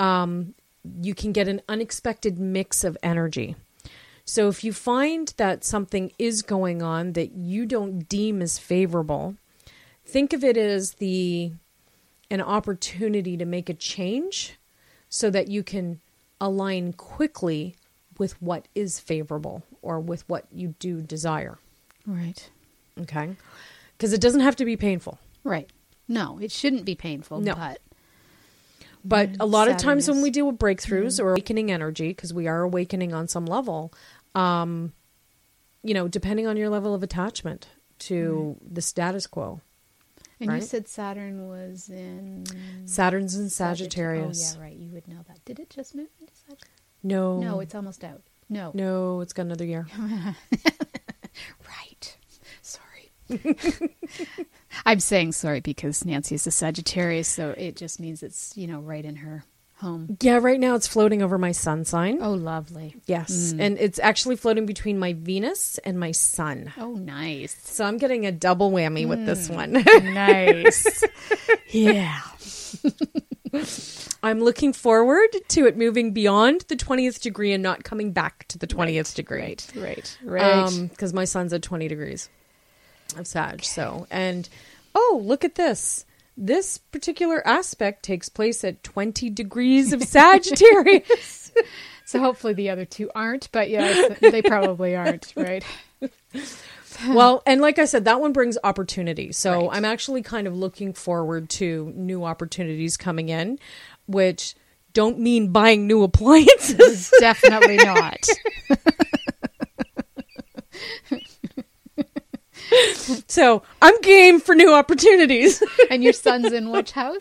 um, 0.00 0.54
you 1.00 1.14
can 1.14 1.30
get 1.30 1.46
an 1.46 1.62
unexpected 1.68 2.40
mix 2.40 2.82
of 2.82 2.98
energy. 3.04 3.54
So 4.30 4.46
if 4.46 4.62
you 4.62 4.72
find 4.72 5.34
that 5.38 5.64
something 5.64 6.12
is 6.16 6.42
going 6.42 6.82
on 6.82 7.14
that 7.14 7.32
you 7.32 7.66
don't 7.66 8.08
deem 8.08 8.40
as 8.40 8.60
favorable, 8.60 9.34
think 10.04 10.32
of 10.32 10.44
it 10.44 10.56
as 10.56 10.92
the 10.92 11.50
an 12.30 12.40
opportunity 12.40 13.36
to 13.36 13.44
make 13.44 13.68
a 13.68 13.74
change 13.74 14.56
so 15.08 15.30
that 15.30 15.48
you 15.48 15.64
can 15.64 16.00
align 16.40 16.92
quickly 16.92 17.74
with 18.18 18.40
what 18.40 18.68
is 18.72 19.00
favorable 19.00 19.64
or 19.82 19.98
with 19.98 20.22
what 20.28 20.44
you 20.52 20.76
do 20.78 21.00
desire. 21.00 21.58
Right. 22.06 22.48
Okay. 23.00 23.34
Because 23.96 24.12
it 24.12 24.20
doesn't 24.20 24.42
have 24.42 24.54
to 24.54 24.64
be 24.64 24.76
painful. 24.76 25.18
Right. 25.42 25.68
No, 26.06 26.38
it 26.40 26.52
shouldn't 26.52 26.84
be 26.84 26.94
painful, 26.94 27.40
No. 27.40 27.56
but 27.56 27.80
But 29.04 29.30
a 29.40 29.46
lot 29.46 29.68
of 29.68 29.76
times 29.76 30.08
when 30.08 30.22
we 30.22 30.30
deal 30.30 30.46
with 30.46 30.58
breakthroughs 30.58 31.18
mm-hmm. 31.18 31.26
or 31.26 31.30
awakening 31.32 31.72
energy, 31.72 32.08
because 32.08 32.32
we 32.34 32.46
are 32.46 32.62
awakening 32.62 33.12
on 33.12 33.26
some 33.28 33.46
level, 33.46 33.92
um, 34.34 34.92
you 35.82 35.94
know, 35.94 36.08
depending 36.08 36.46
on 36.46 36.56
your 36.56 36.68
level 36.68 36.94
of 36.94 37.02
attachment 37.02 37.68
to 38.00 38.56
the 38.70 38.82
status 38.82 39.26
quo. 39.26 39.60
and 40.40 40.52
you 40.52 40.60
said 40.60 40.88
Saturn 40.88 41.48
was 41.48 41.88
in 41.90 42.44
Saturn's 42.86 43.36
in 43.36 43.46
Sagitt- 43.46 43.50
Sagittarius. 43.50 44.54
Oh, 44.56 44.58
yeah, 44.60 44.64
right. 44.66 44.76
You 44.76 44.90
would 44.92 45.06
know 45.08 45.20
that. 45.28 45.44
Did 45.44 45.58
it 45.60 45.70
just 45.70 45.94
move 45.94 46.08
into 46.20 46.32
Sagittarius? 46.34 46.76
No. 47.02 47.38
No, 47.40 47.60
it's 47.60 47.74
almost 47.74 48.04
out. 48.04 48.22
No. 48.48 48.70
No, 48.74 49.20
it's 49.20 49.32
got 49.32 49.46
another 49.46 49.64
year. 49.64 49.86
Right. 51.66 52.16
Sorry. 52.60 53.12
I'm 54.86 55.00
saying 55.00 55.32
sorry 55.32 55.60
because 55.60 56.04
Nancy 56.04 56.34
is 56.34 56.46
a 56.46 56.50
Sagittarius, 56.50 57.28
so 57.28 57.50
it 57.56 57.76
just 57.76 58.00
means 58.00 58.22
it's, 58.22 58.56
you 58.56 58.66
know, 58.66 58.80
right 58.80 59.04
in 59.04 59.16
her 59.16 59.44
home. 59.80 60.16
Yeah, 60.20 60.38
right 60.40 60.60
now 60.60 60.74
it's 60.74 60.86
floating 60.86 61.22
over 61.22 61.38
my 61.38 61.52
sun 61.52 61.84
sign. 61.84 62.18
Oh, 62.22 62.32
lovely. 62.32 62.96
Yes. 63.06 63.52
Hmm. 63.52 63.60
And 63.60 63.78
it's 63.78 63.98
actually 63.98 64.36
floating 64.36 64.66
between 64.66 64.98
my 64.98 65.12
Venus 65.14 65.78
and 65.78 65.98
my 65.98 66.12
sun. 66.12 66.72
Oh, 66.78 66.92
nice. 66.94 67.56
So 67.64 67.84
I'm 67.84 67.98
getting 67.98 68.26
a 68.26 68.32
double 68.32 68.70
whammy 68.70 69.08
with 69.08 69.26
this 69.26 69.48
hmm. 69.48 69.54
one. 69.54 69.72
Nice. 69.72 71.04
yeah. 71.70 72.20
I'm 74.22 74.40
looking 74.40 74.72
forward 74.72 75.28
to 75.48 75.66
it 75.66 75.76
moving 75.76 76.12
beyond 76.12 76.62
the 76.68 76.76
20th 76.76 77.20
degree 77.20 77.52
and 77.52 77.62
not 77.62 77.84
coming 77.84 78.12
back 78.12 78.46
to 78.48 78.58
the 78.58 78.66
20th 78.66 79.14
degree. 79.14 79.56
Right, 79.74 80.18
right, 80.22 80.42
um, 80.42 80.64
right. 80.64 80.90
Because 80.90 81.12
my 81.12 81.24
sun's 81.24 81.52
at 81.52 81.62
20 81.62 81.88
degrees 81.88 82.28
of 83.16 83.26
Sag. 83.26 83.64
So, 83.64 84.06
and 84.10 84.48
oh, 84.94 85.20
look 85.24 85.44
at 85.44 85.54
this. 85.54 86.04
This 86.36 86.78
particular 86.78 87.46
aspect 87.46 88.02
takes 88.02 88.28
place 88.28 88.64
at 88.64 88.82
20 88.82 89.30
degrees 89.30 89.92
of 89.92 90.02
Sagittarius. 90.02 91.52
so 92.06 92.18
hopefully 92.20 92.54
the 92.54 92.70
other 92.70 92.84
two 92.84 93.10
aren't, 93.14 93.50
but 93.52 93.68
yes, 93.68 94.16
they 94.20 94.42
probably 94.42 94.96
aren't, 94.96 95.32
right? 95.36 95.64
well, 97.08 97.42
and 97.46 97.60
like 97.60 97.78
I 97.78 97.84
said, 97.84 98.06
that 98.06 98.20
one 98.20 98.32
brings 98.32 98.56
opportunity. 98.64 99.32
So 99.32 99.68
Right. 99.68 99.76
I'm 99.76 99.84
actually 99.84 100.22
kind 100.22 100.46
of 100.46 100.56
looking 100.56 100.92
forward 100.94 101.50
to 101.50 101.92
new 101.94 102.24
opportunities 102.24 102.96
coming 102.96 103.28
in, 103.28 103.58
which 104.06 104.54
don't 104.92 105.18
mean 105.18 105.52
buying 105.52 105.86
new 105.86 106.02
appliances. 106.02 107.12
Definitely 107.20 107.76
not. 107.76 108.26
so 113.28 113.62
I'm 113.82 114.00
game 114.00 114.40
for 114.40 114.54
new 114.54 114.72
opportunities. 114.72 115.62
And 115.90 116.04
your 116.04 116.12
sun's 116.12 116.52
in 116.52 116.70
which 116.70 116.92
house? 117.02 117.18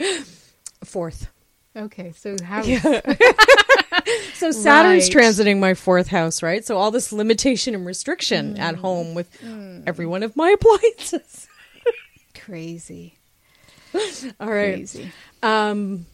Fourth. 0.83 1.31
Okay, 1.75 2.11
so 2.11 2.39
how? 2.39 2.63
So 4.33 4.51
Saturn's 4.51 5.13
Right. 5.13 5.23
transiting 5.23 5.59
my 5.59 5.73
fourth 5.73 6.07
house, 6.07 6.41
right? 6.43 6.63
So 6.65 6.77
all 6.77 6.91
this 6.91 7.11
limitation 7.11 7.73
and 7.75 7.85
restriction 7.85 8.57
at 8.57 8.75
Mm. 8.75 8.79
home 8.79 9.13
with 9.15 9.27
every 9.87 10.05
one 10.05 10.23
of 10.23 10.35
my 10.37 10.49
appliances. 10.51 11.47
Crazy, 12.35 13.17
All 14.39 14.47
right. 14.49 14.75
crazy. 14.77 15.11
Um, 15.43 16.05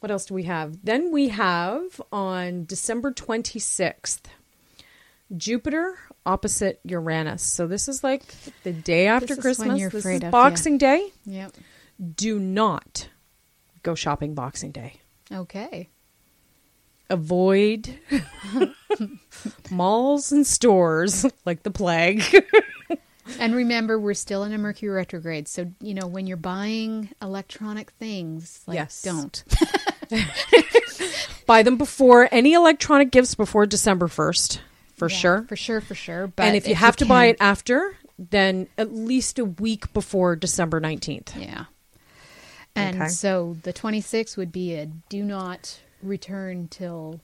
what 0.00 0.10
else 0.10 0.26
do 0.26 0.34
we 0.34 0.44
have? 0.44 0.84
Then 0.84 1.10
we 1.12 1.28
have 1.28 2.00
on 2.10 2.64
December 2.64 3.12
26th, 3.12 4.22
Jupiter 5.36 5.98
opposite 6.28 6.78
Uranus. 6.84 7.42
So 7.42 7.66
this 7.66 7.88
is 7.88 8.04
like 8.04 8.22
the 8.62 8.72
day 8.72 9.06
after 9.06 9.28
This 9.28 9.38
is 9.38 9.42
Christmas. 9.42 9.80
you're 9.80 9.90
this 9.90 10.04
is 10.04 10.22
of, 10.22 10.30
Boxing 10.30 10.76
Day. 10.78 11.10
Yep. 11.24 11.52
Do 12.14 12.38
not 12.38 13.08
go 13.82 13.94
shopping 13.94 14.34
Boxing 14.34 14.70
Day. 14.70 15.00
Okay. 15.32 15.88
Avoid 17.10 17.98
malls 19.70 20.30
and 20.30 20.46
stores 20.46 21.24
like 21.46 21.62
the 21.62 21.70
plague. 21.70 22.22
And 23.40 23.54
remember, 23.54 23.98
we're 24.00 24.14
still 24.14 24.42
in 24.44 24.54
a 24.54 24.58
Mercury 24.58 24.88
retrograde, 24.88 25.48
so 25.48 25.70
you 25.82 25.92
know 25.92 26.06
when 26.06 26.26
you're 26.26 26.38
buying 26.38 27.10
electronic 27.20 27.90
things, 27.90 28.62
like 28.66 28.76
Yes. 28.76 29.02
don't. 29.02 29.44
Buy 31.46 31.62
them 31.62 31.76
before 31.76 32.26
any 32.32 32.54
electronic 32.54 33.10
gifts 33.10 33.34
before 33.34 33.66
December 33.66 34.06
1st, 34.08 34.60
for 34.98 35.08
Yeah, 35.08 35.16
sure. 35.16 35.44
for 35.48 35.56
sure, 35.56 35.80
for 35.80 35.94
sure. 35.94 36.26
But 36.26 36.46
and 36.46 36.56
if 36.56 36.66
you 36.68 36.74
have 36.74 36.96
to 36.96 37.06
buy 37.06 37.26
it 37.26 37.36
after, 37.40 37.96
then 38.18 38.66
at 38.76 38.92
least 38.94 39.38
a 39.38 39.44
week 39.44 39.92
before 39.92 40.34
December 40.36 40.80
19th. 40.80 41.34
yeah. 41.40 41.64
And 42.74 42.96
Okay. 43.02 43.08
so 43.08 43.56
the 43.62 43.72
26th 43.72 44.36
would 44.36 44.52
be 44.52 44.74
a 44.74 44.86
do 44.86 45.22
not 45.24 45.80
return 46.02 46.68
till. 46.68 47.20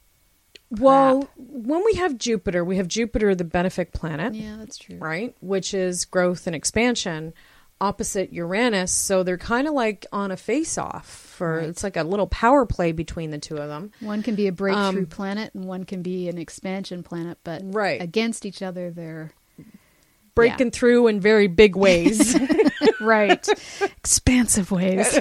Well, 0.71 1.29
when 1.37 1.85
we 1.85 1.95
have 1.95 2.19
Jupiter, 2.19 2.65
we 2.65 2.77
have 2.79 2.89
Jupiter, 2.89 3.35
the 3.35 3.45
benefic 3.45 3.93
planet, 3.93 4.35
Yeah, 4.35 4.57
that's 4.59 4.77
true. 4.79 4.97
right? 4.99 5.35
Which 5.41 5.73
is 5.75 6.05
growth 6.05 6.47
and 6.49 6.57
expansion. 6.57 7.33
Opposite 7.81 8.33
Uranus, 8.33 8.93
so 8.93 9.23
they're 9.23 9.37
kind 9.39 9.67
of 9.69 9.75
like 9.75 10.07
on 10.13 10.31
a 10.31 10.37
face 10.37 10.79
off 10.79 11.07
for 11.09 11.59
it's 11.61 11.83
like 11.83 11.97
a 11.97 12.03
little 12.05 12.27
power 12.29 12.65
play 12.65 12.93
between 12.93 13.31
the 13.31 13.39
two 13.39 13.57
of 13.57 13.69
them. 13.69 13.91
One 14.01 14.23
can 14.23 14.35
be 14.37 14.47
a 14.47 14.53
breakthrough 14.53 15.01
Um, 15.01 15.07
planet 15.07 15.53
and 15.55 15.65
one 15.65 15.85
can 15.85 16.03
be 16.03 16.29
an 16.29 16.39
expansion 16.39 17.03
planet, 17.03 17.39
but 17.45 17.63
Right. 17.65 18.01
against 18.01 18.47
each 18.47 18.63
other, 18.63 18.91
they're 18.91 19.33
Breaking 20.35 20.73
through 20.73 21.07
in 21.07 21.21
very 21.21 21.47
big 21.47 21.77
ways. 21.77 22.37
right. 23.01 23.47
Expansive 23.99 24.73
ways. 24.73 25.17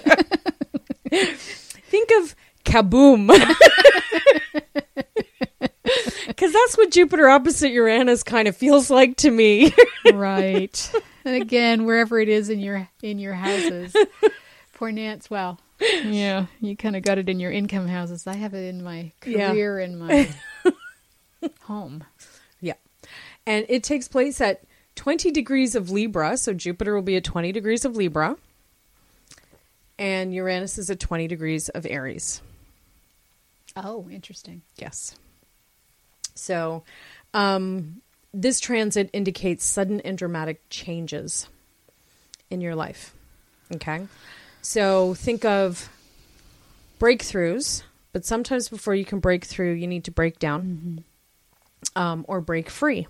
Think 1.12 2.10
of 2.20 2.36
kaboom. 2.66 3.30
Because 6.26 6.52
that's 6.54 6.78
what 6.78 6.90
Jupiter 6.92 7.30
opposite 7.30 7.70
Uranus 7.72 8.24
kind 8.24 8.48
of 8.48 8.56
feels 8.58 8.90
like 8.90 9.18
to 9.18 9.30
me. 9.30 9.74
right. 10.14 10.92
And 11.26 11.42
again, 11.42 11.86
wherever 11.86 12.20
it 12.20 12.28
is 12.30 12.50
in 12.50 12.60
your 12.60 12.90
in 13.02 13.18
your 13.20 13.34
houses. 13.34 13.96
Poor 14.74 14.92
Nance, 14.92 15.30
well, 15.30 15.60
yeah, 15.80 16.48
you 16.60 16.76
kind 16.76 16.96
of 16.96 17.04
got 17.04 17.18
it 17.18 17.30
in 17.30 17.40
your 17.40 17.52
income 17.52 17.88
houses. 17.88 18.28
I 18.28 18.34
have 18.36 18.54
it 18.54 18.68
in 18.68 18.84
my 18.84 19.12
Yeah. 19.26 19.52
career 19.52 19.80
and 19.80 19.98
my 20.00 20.30
home. 21.62 22.04
yeah. 22.60 22.74
And 23.46 23.66
it 23.70 23.84
takes 23.84 24.08
place 24.08 24.42
at 24.42 24.64
20 24.96 25.32
degrees 25.32 25.76
of 25.76 25.90
Libra. 25.92 26.36
So 26.38 26.54
Jupiter 26.54 26.96
will 26.96 27.02
be 27.04 27.16
at 27.16 27.24
20 27.24 27.52
degrees 27.52 27.86
of 27.86 27.96
Libra. 27.96 28.36
And 30.00 30.34
Uranus 30.34 30.78
is 30.78 30.90
at 30.90 31.00
20 31.00 31.28
degrees 31.28 31.70
of 31.70 31.86
Aries. 31.86 32.42
Oh, 33.76 34.08
interesting. 34.12 34.62
Yes. 34.78 35.16
So, 36.36 36.84
um, 37.34 38.02
this 38.34 38.60
transit 38.60 39.10
indicates 39.14 39.64
sudden 39.66 40.02
and 40.02 40.18
dramatic 40.18 40.62
changes 40.70 41.48
in 42.50 42.62
your 42.62 42.76
life. 42.76 43.14
Okay. 43.74 44.08
So, 44.62 45.14
think 45.14 45.46
of 45.46 45.90
breakthroughs, 47.00 47.84
but 48.12 48.26
sometimes 48.26 48.70
before 48.70 48.96
you 48.96 49.06
can 49.06 49.20
break 49.20 49.46
through, 49.46 49.74
you 49.74 49.88
need 49.88 50.06
to 50.06 50.12
break 50.12 50.40
down 50.40 51.04
um, 51.96 52.26
or 52.28 52.42
break 52.42 52.70
free. 52.70 53.08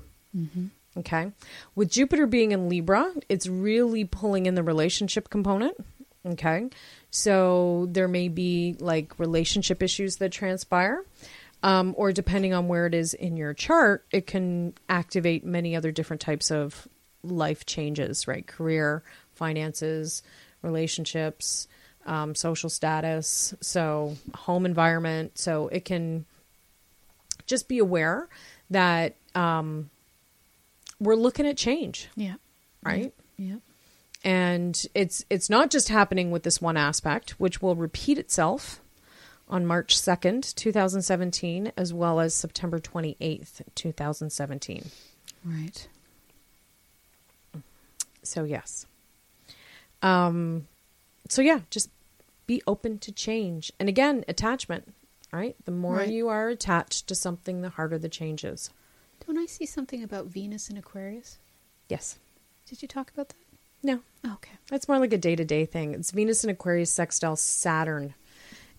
Okay. 0.97 1.31
With 1.75 1.91
Jupiter 1.91 2.27
being 2.27 2.51
in 2.51 2.69
Libra, 2.69 3.11
it's 3.29 3.47
really 3.47 4.05
pulling 4.05 4.45
in 4.45 4.55
the 4.55 4.63
relationship 4.63 5.29
component. 5.29 5.75
Okay. 6.25 6.69
So 7.11 7.87
there 7.91 8.07
may 8.07 8.29
be 8.29 8.75
like 8.79 9.17
relationship 9.19 9.83
issues 9.83 10.17
that 10.17 10.31
transpire. 10.31 11.03
Um, 11.63 11.95
or 11.97 12.11
depending 12.11 12.53
on 12.53 12.67
where 12.67 12.85
it 12.87 12.93
is 12.93 13.13
in 13.13 13.37
your 13.37 13.53
chart, 13.53 14.05
it 14.11 14.27
can 14.27 14.73
activate 14.89 15.45
many 15.45 15.75
other 15.77 15.91
different 15.91 16.21
types 16.21 16.51
of 16.51 16.87
life 17.23 17.65
changes, 17.65 18.27
right? 18.27 18.45
Career, 18.45 19.01
finances, 19.33 20.21
relationships, 20.61 21.67
um, 22.05 22.35
social 22.35 22.69
status, 22.69 23.53
so 23.61 24.17
home 24.35 24.65
environment. 24.65 25.37
So 25.37 25.69
it 25.69 25.85
can 25.85 26.25
just 27.45 27.69
be 27.69 27.79
aware 27.79 28.27
that 28.69 29.15
um, 29.33 29.89
we're 30.99 31.15
looking 31.15 31.47
at 31.47 31.55
change, 31.55 32.09
Yeah. 32.15 32.35
right? 32.83 33.13
Yeah. 33.37 33.55
and 34.23 34.85
it's 34.93 35.25
it's 35.29 35.49
not 35.49 35.69
just 35.71 35.89
happening 35.89 36.29
with 36.29 36.43
this 36.43 36.61
one 36.61 36.77
aspect 36.77 37.31
which 37.39 37.61
will 37.61 37.75
repeat 37.75 38.17
itself 38.17 38.79
on 39.53 39.67
March 39.67 39.95
2nd, 39.95 40.55
2017 40.55 41.71
as 41.77 41.93
well 41.93 42.19
as 42.19 42.33
September 42.33 42.79
28th, 42.79 43.61
2017. 43.75 44.89
Right. 45.45 45.87
So 48.23 48.43
yes. 48.43 48.87
Um 50.01 50.67
so 51.29 51.41
yeah, 51.41 51.59
just 51.69 51.89
be 52.47 52.61
open 52.67 52.97
to 52.99 53.11
change. 53.11 53.71
And 53.79 53.87
again, 53.87 54.25
attachment, 54.27 54.93
right? 55.31 55.55
The 55.65 55.71
more 55.71 55.97
Right. 55.97 56.09
you 56.09 56.27
are 56.29 56.49
attached 56.49 57.07
to 57.07 57.15
something, 57.15 57.61
the 57.61 57.69
harder 57.69 57.97
the 57.97 58.09
change 58.09 58.43
is. 58.43 58.71
Don't 59.25 59.37
I 59.37 59.45
see 59.45 59.65
something 59.65 60.03
about 60.03 60.25
Venus 60.25 60.69
in 60.69 60.77
Aquarius? 60.77 61.37
Yes. 61.87 62.17
Did 62.67 62.81
you 62.81 62.87
talk 62.87 63.11
about 63.11 63.29
that? 63.29 63.35
No. 63.83 63.99
Oh, 64.25 64.33
okay. 64.33 64.53
That's 64.69 64.87
more 64.87 64.99
like 64.99 65.13
a 65.13 65.17
day 65.17 65.35
to 65.35 65.45
day 65.45 65.65
thing. 65.65 65.93
It's 65.93 66.11
Venus 66.11 66.43
in 66.43 66.49
Aquarius 66.49 66.91
sextile 66.91 67.35
Saturn 67.35 68.13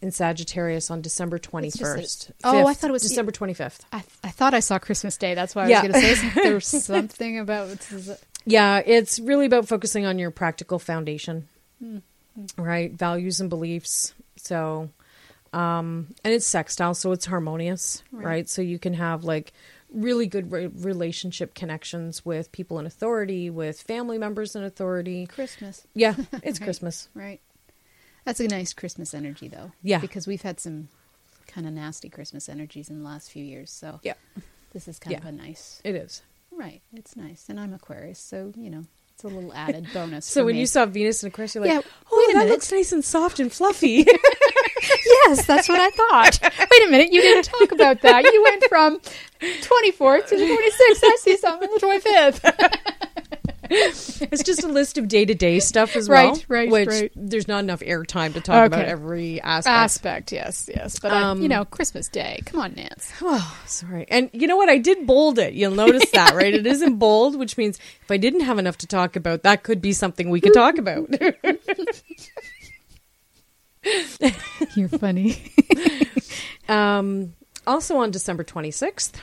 in 0.05 0.11
Sagittarius 0.13 0.91
on 0.91 1.01
December 1.01 1.39
twenty 1.39 1.69
It's 1.69 1.79
just 1.79 1.97
first. 1.97 2.27
that- 2.29 2.35
Oh, 2.45 2.67
I 2.67 2.75
thought 2.75 2.91
it 2.91 2.93
was- 2.93 3.03
December 3.03 3.33
twenty 3.33 3.55
fifth. 3.55 3.85
I, 3.93 4.05
I 4.23 4.29
thought 4.31 4.53
I 4.55 4.61
saw 4.61 4.79
Christmas 4.79 5.17
Day. 5.17 5.35
That's 5.35 5.55
why 5.55 5.65
I 5.65 5.69
Yeah. 5.69 5.83
was 5.83 5.93
going 5.93 6.05
to 6.05 6.17
say 6.17 6.31
there's 6.43 6.67
something 6.67 7.39
about. 7.39 7.71
Yeah, 8.45 8.83
it's 8.85 9.19
really 9.19 9.47
about 9.47 9.67
focusing 9.67 10.05
on 10.05 10.19
your 10.19 10.31
practical 10.31 10.79
foundation, 10.79 11.49
Hmm. 11.81 11.99
right? 12.59 12.93
Values 12.93 13.41
and 13.41 13.49
beliefs. 13.49 14.13
So, 14.37 14.91
um, 15.55 16.15
and 16.23 16.35
it's 16.35 16.45
sextile, 16.45 16.95
so 16.95 17.13
it's 17.13 17.25
harmonious, 17.25 18.03
Right. 18.13 18.27
right? 18.27 18.49
So 18.49 18.61
you 18.61 18.79
can 18.79 18.93
have 18.95 19.25
like 19.25 19.53
really 19.91 20.27
good 20.27 20.51
re- 20.53 20.67
relationship 20.67 21.55
connections 21.55 22.25
with 22.27 22.53
people 22.53 22.79
in 22.79 22.85
authority, 22.85 23.49
with 23.49 23.81
family 23.81 24.19
members 24.19 24.55
in 24.55 24.65
authority. 24.65 25.27
Christmas. 25.27 25.87
Yeah, 25.95 26.15
it's 26.43 26.61
Right. 26.61 26.65
Christmas. 26.67 27.09
Right. 27.15 27.41
That's 28.25 28.41
a 28.41 28.49
nice 28.49 28.73
Christmas 28.73 29.13
energy, 29.15 29.49
though. 29.49 29.73
Yeah. 29.83 29.99
Because 29.99 30.27
we've 30.27 30.43
had 30.43 30.59
some 30.61 30.89
kind 31.47 31.67
of 31.67 31.73
nasty 31.73 32.09
Christmas 32.09 32.49
energies 32.49 32.89
in 32.89 32.99
the 32.99 33.05
last 33.05 33.31
few 33.31 33.45
years. 33.45 33.71
So 33.71 34.01
Yeah, 34.03 34.15
this 34.73 34.89
is 34.89 34.99
kind 34.99 35.13
Yeah. 35.13 35.19
of 35.19 35.27
a 35.27 35.33
nice. 35.33 35.81
it 35.85 35.95
is. 35.95 36.23
Right. 36.51 36.81
It's 36.95 37.17
nice. 37.17 37.47
And 37.49 37.59
I'm 37.61 37.73
Aquarius. 37.75 38.19
So, 38.19 38.53
you 38.57 38.71
know, 38.71 38.85
it's 39.15 39.25
a 39.25 39.29
little 39.29 39.53
added 39.53 39.87
bonus. 39.93 40.25
So 40.31 40.45
when 40.45 40.55
me. 40.55 40.61
you 40.61 40.67
saw 40.67 40.87
Venus 40.87 41.23
in 41.23 41.29
Aquarius, 41.29 41.55
you're 41.55 41.65
like, 41.65 41.73
Yeah, 41.73 41.81
"Oh, 42.11 42.27
that 42.33 42.39
minute." 42.39 42.51
looks 42.53 42.71
nice 42.73 42.93
and 42.93 43.05
soft 43.05 43.41
and 43.41 43.53
fluffy." 43.53 44.07
Yes, 45.27 45.47
that's 45.47 45.69
what 45.69 45.81
I 45.81 45.89
thought. 45.91 46.39
Wait 46.71 46.87
a 46.87 46.91
minute. 46.91 47.11
You 47.13 47.23
didn't 47.23 47.45
talk 47.45 47.73
about 47.73 48.03
that. 48.03 48.23
You 48.25 48.43
went 48.43 48.65
from 48.65 48.99
24th 49.41 50.27
to 50.29 50.37
the 50.37 50.45
26th. 50.45 51.01
I 51.03 51.17
see 51.21 51.37
something 51.39 51.69
on 51.71 51.75
the 51.75 51.81
25th. 51.81 53.04
It's 53.71 54.43
just 54.43 54.63
a 54.65 54.69
list 54.69 54.99
of 54.99 55.09
day 55.09 55.25
to 55.25 55.35
day 55.35 55.59
stuff 55.61 55.97
as 55.97 56.09
Right, 56.09 56.31
well. 56.33 56.43
right, 56.49 56.71
Which 56.71 56.89
right. 56.89 57.13
there's 57.15 57.49
not 57.49 57.65
enough 57.65 57.81
airtime 57.81 58.35
to 58.35 58.41
talk 58.41 58.67
about 58.67 58.85
every 58.85 59.41
aspect. 59.41 59.73
Aspect, 59.73 60.33
yes, 60.33 60.69
yes. 60.75 60.99
But, 60.99 61.13
I, 61.13 61.23
Um, 61.23 61.43
you 61.43 61.49
know, 61.49 61.65
Christmas 61.65 62.09
Day. 62.09 62.41
Come 62.47 62.61
on, 62.61 62.75
Nance. 62.75 63.13
Oh, 63.23 63.63
sorry. 63.67 64.07
And 64.09 64.31
you 64.33 64.47
know 64.47 64.57
what? 64.57 64.69
I 64.69 64.79
did 64.79 65.07
bold 65.07 65.39
it. 65.39 65.55
You'll 65.55 65.75
notice 65.75 66.11
that, 66.13 66.35
right? 66.35 66.53
It 66.55 66.67
isn't 66.67 66.97
bold, 66.99 67.39
which 67.39 67.57
means 67.57 67.79
if 68.03 68.11
I 68.11 68.17
didn't 68.17 68.41
have 68.41 68.59
enough 68.59 68.77
to 68.79 68.87
talk 68.87 69.17
about, 69.17 69.43
that 69.45 69.63
could 69.63 69.81
be 69.81 69.93
something 69.93 70.31
we 70.31 70.41
could 70.41 70.55
talk 70.55 70.79
about. 70.79 71.09
You're 74.77 74.89
funny. 74.89 75.53
um, 76.69 77.35
also 77.67 77.97
on 77.99 78.11
December 78.11 78.45
26th. 78.45 79.15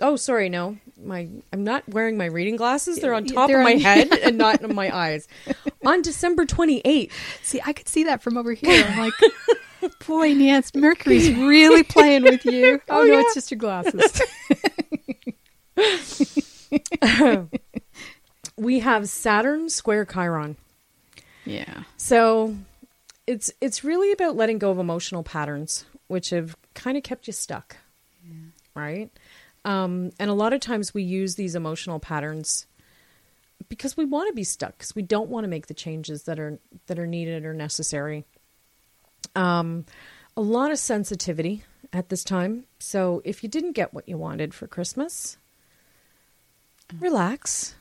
Oh, 0.00 0.16
sorry, 0.16 0.48
no. 0.48 0.78
My 1.02 1.28
I'm 1.52 1.64
not 1.64 1.88
wearing 1.88 2.16
my 2.16 2.26
reading 2.26 2.56
glasses. 2.56 2.98
They're 2.98 3.14
on 3.14 3.24
top 3.26 3.48
They're 3.48 3.60
of 3.60 3.64
my 3.64 3.74
on- 3.74 3.80
head 3.80 4.12
and 4.22 4.36
not 4.38 4.60
in 4.62 4.74
my 4.74 4.94
eyes. 4.94 5.28
On 5.84 6.02
December 6.02 6.44
28th. 6.46 7.10
See, 7.42 7.60
I 7.64 7.72
could 7.72 7.88
see 7.88 8.04
that 8.04 8.22
from 8.22 8.36
over 8.36 8.52
here. 8.52 8.84
I'm 8.86 8.98
like, 8.98 9.14
boy, 10.06 10.34
Nance, 10.34 10.74
Mercury's 10.74 11.30
really 11.34 11.82
playing 11.82 12.22
with 12.24 12.44
you. 12.44 12.80
Oh, 12.90 13.00
oh, 13.00 13.04
no, 13.04 13.12
yeah. 13.14 13.20
it's 13.20 13.34
just 13.34 13.50
your 13.50 13.58
glasses. 13.58 14.20
we 18.56 18.80
have 18.80 19.08
Saturn 19.08 19.68
square 19.70 20.04
Chiron. 20.04 20.56
yeah. 21.44 21.84
So 21.96 22.56
it's 23.26 23.50
it's 23.60 23.84
really 23.84 24.12
about 24.12 24.36
letting 24.36 24.58
go 24.58 24.70
of 24.70 24.78
emotional 24.78 25.22
patterns 25.22 25.84
which 26.08 26.30
have 26.30 26.56
kind 26.74 26.96
of 26.96 27.02
kept 27.02 27.26
you 27.26 27.32
stuck. 27.32 27.76
Yeah. 28.24 28.34
Right? 28.74 29.10
Um, 29.64 30.12
and 30.18 30.30
a 30.30 30.34
lot 30.34 30.52
of 30.52 30.60
times 30.60 30.94
we 30.94 31.02
use 31.02 31.34
these 31.34 31.54
emotional 31.54 32.00
patterns 32.00 32.66
because 33.68 33.96
we 33.96 34.04
want 34.04 34.28
to 34.28 34.34
be 34.34 34.44
stuck 34.44 34.78
because 34.78 34.94
we 34.94 35.02
don't 35.02 35.28
want 35.28 35.44
to 35.44 35.48
make 35.48 35.66
the 35.66 35.74
changes 35.74 36.22
that 36.24 36.38
are 36.38 36.58
that 36.86 36.98
are 36.98 37.06
needed 37.06 37.44
or 37.44 37.52
necessary. 37.52 38.24
Um, 39.36 39.84
a 40.36 40.40
lot 40.40 40.70
of 40.70 40.78
sensitivity 40.78 41.64
at 41.92 42.08
this 42.08 42.24
time. 42.24 42.64
So 42.78 43.20
if 43.24 43.42
you 43.42 43.48
didn't 43.48 43.72
get 43.72 43.92
what 43.92 44.08
you 44.08 44.16
wanted 44.16 44.54
for 44.54 44.66
Christmas, 44.66 45.36
relax. 46.98 47.74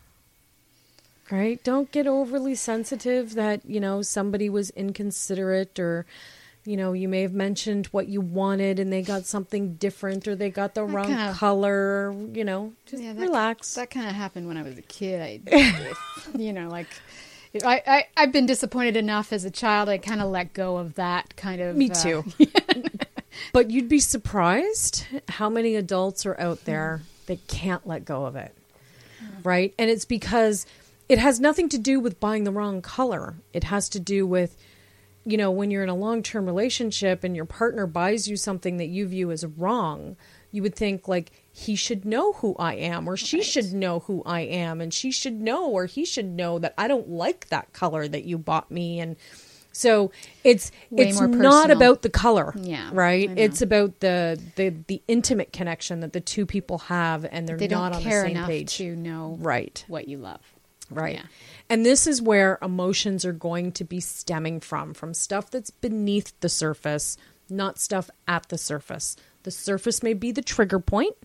Right? 1.31 1.63
Don't 1.63 1.91
get 1.91 2.07
overly 2.07 2.55
sensitive 2.55 3.35
that, 3.35 3.63
you 3.63 3.79
know, 3.79 4.01
somebody 4.01 4.49
was 4.49 4.71
inconsiderate 4.71 5.79
or 5.79 6.07
you 6.69 6.77
know, 6.77 6.93
you 6.93 7.07
may 7.07 7.23
have 7.23 7.33
mentioned 7.33 7.87
what 7.87 8.07
you 8.07 8.21
wanted 8.21 8.79
and 8.79 8.93
they 8.93 9.01
got 9.01 9.25
something 9.25 9.73
different 9.73 10.27
or 10.27 10.35
they 10.35 10.51
got 10.51 10.75
the 10.75 10.83
wrong 10.83 11.07
kinda- 11.07 11.33
color, 11.33 12.13
you 12.31 12.43
know, 12.45 12.73
just 12.85 13.01
Yeah, 13.01 13.13
that, 13.13 13.21
relax. 13.21 13.73
That 13.73 13.89
kind 13.89 14.07
of 14.07 14.13
happened 14.13 14.47
when 14.47 14.55
I 14.55 14.61
was 14.61 14.77
a 14.77 14.83
kid. 14.83 15.49
I, 15.51 15.93
you 16.37 16.53
know, 16.53 16.69
like 16.69 16.87
I, 17.65 17.81
I 17.87 18.07
I've 18.15 18.31
been 18.31 18.45
disappointed 18.45 18.95
enough 18.95 19.33
as 19.33 19.45
a 19.45 19.49
child. 19.49 19.89
I 19.89 19.97
kind 19.97 20.21
of 20.21 20.29
let 20.29 20.53
go 20.53 20.77
of 20.77 20.93
that 20.93 21.35
kind 21.35 21.59
of. 21.59 21.75
Me 21.75 21.89
uh, 21.89 21.93
too. 21.95 22.23
but 23.53 23.71
you'd 23.71 23.89
be 23.89 23.99
surprised 23.99 25.05
how 25.27 25.49
many 25.49 25.75
adults 25.75 26.27
are 26.27 26.39
out 26.39 26.65
there 26.65 27.01
that 27.25 27.47
can't 27.47 27.87
let 27.87 28.05
go 28.05 28.25
of 28.25 28.35
it. 28.35 28.55
Right? 29.43 29.73
And 29.79 29.89
it's 29.89 30.05
because 30.05 30.67
it 31.07 31.17
has 31.17 31.39
nothing 31.39 31.67
to 31.69 31.79
do 31.79 31.99
with 31.99 32.19
buying 32.19 32.43
the 32.43 32.51
wrong 32.51 32.83
color. 32.83 33.33
It 33.53 33.63
has 33.63 33.89
to 33.89 33.99
do 33.99 34.27
with, 34.27 34.55
you 35.25 35.37
know, 35.37 35.51
when 35.51 35.69
you're 35.71 35.83
in 35.83 35.89
a 35.89 35.95
long 35.95 36.23
term 36.23 36.45
relationship 36.45 37.23
and 37.23 37.35
your 37.35 37.45
partner 37.45 37.85
buys 37.85 38.27
you 38.27 38.35
something 38.37 38.77
that 38.77 38.87
you 38.87 39.07
view 39.07 39.31
as 39.31 39.45
wrong, 39.45 40.15
you 40.51 40.61
would 40.63 40.75
think 40.75 41.07
like 41.07 41.31
he 41.51 41.75
should 41.75 42.05
know 42.05 42.33
who 42.33 42.55
I 42.57 42.73
am 42.75 43.07
or 43.07 43.15
she 43.17 43.37
Right. 43.37 43.45
should 43.45 43.73
know 43.73 43.99
who 43.99 44.23
I 44.25 44.41
am 44.41 44.81
and 44.81 44.93
she 44.93 45.11
should 45.11 45.39
know 45.39 45.69
or 45.69 45.85
he 45.85 46.05
should 46.05 46.25
know 46.25 46.57
that 46.59 46.73
I 46.77 46.87
don't 46.87 47.09
like 47.09 47.49
that 47.49 47.73
color 47.73 48.07
that 48.07 48.23
you 48.23 48.37
bought 48.37 48.71
me 48.71 48.99
and 48.99 49.15
so 49.71 50.11
it's 50.43 50.71
Way 50.89 51.09
it's 51.09 51.19
not 51.21 51.69
about 51.69 52.01
the 52.01 52.09
color. 52.09 52.53
Yeah, 52.59 52.89
Right? 52.91 53.29
It's 53.37 53.61
about 53.61 53.99
the, 53.99 54.41
the 54.55 54.73
the 54.87 55.01
intimate 55.07 55.53
connection 55.53 55.99
that 55.99 56.11
the 56.13 56.19
two 56.21 56.45
people 56.47 56.79
have 56.79 57.23
and 57.29 57.47
they're 57.47 57.55
They 57.57 57.67
not 57.67 57.93
on 57.93 58.03
the 58.03 58.09
same 58.09 58.43
page. 58.45 58.77
to 58.77 58.95
know 58.95 59.37
Right. 59.39 59.83
what 59.87 60.07
you 60.07 60.17
love. 60.17 60.41
Right. 60.89 61.15
Yeah. 61.15 61.25
And 61.69 61.85
this 61.85 62.07
is 62.07 62.21
where 62.21 62.57
emotions 62.61 63.25
are 63.25 63.33
going 63.33 63.71
to 63.73 63.83
be 63.83 63.99
stemming 63.99 64.59
from, 64.59 64.93
from 64.93 65.13
stuff 65.13 65.51
that's 65.51 65.69
beneath 65.69 66.33
the 66.39 66.49
surface, 66.49 67.17
not 67.49 67.79
stuff 67.79 68.09
at 68.27 68.49
the 68.49 68.57
surface. 68.57 69.15
The 69.43 69.51
surface 69.51 70.01
may 70.01 70.13
be 70.13 70.31
the 70.31 70.41
trigger 70.41 70.79
point, 70.79 71.15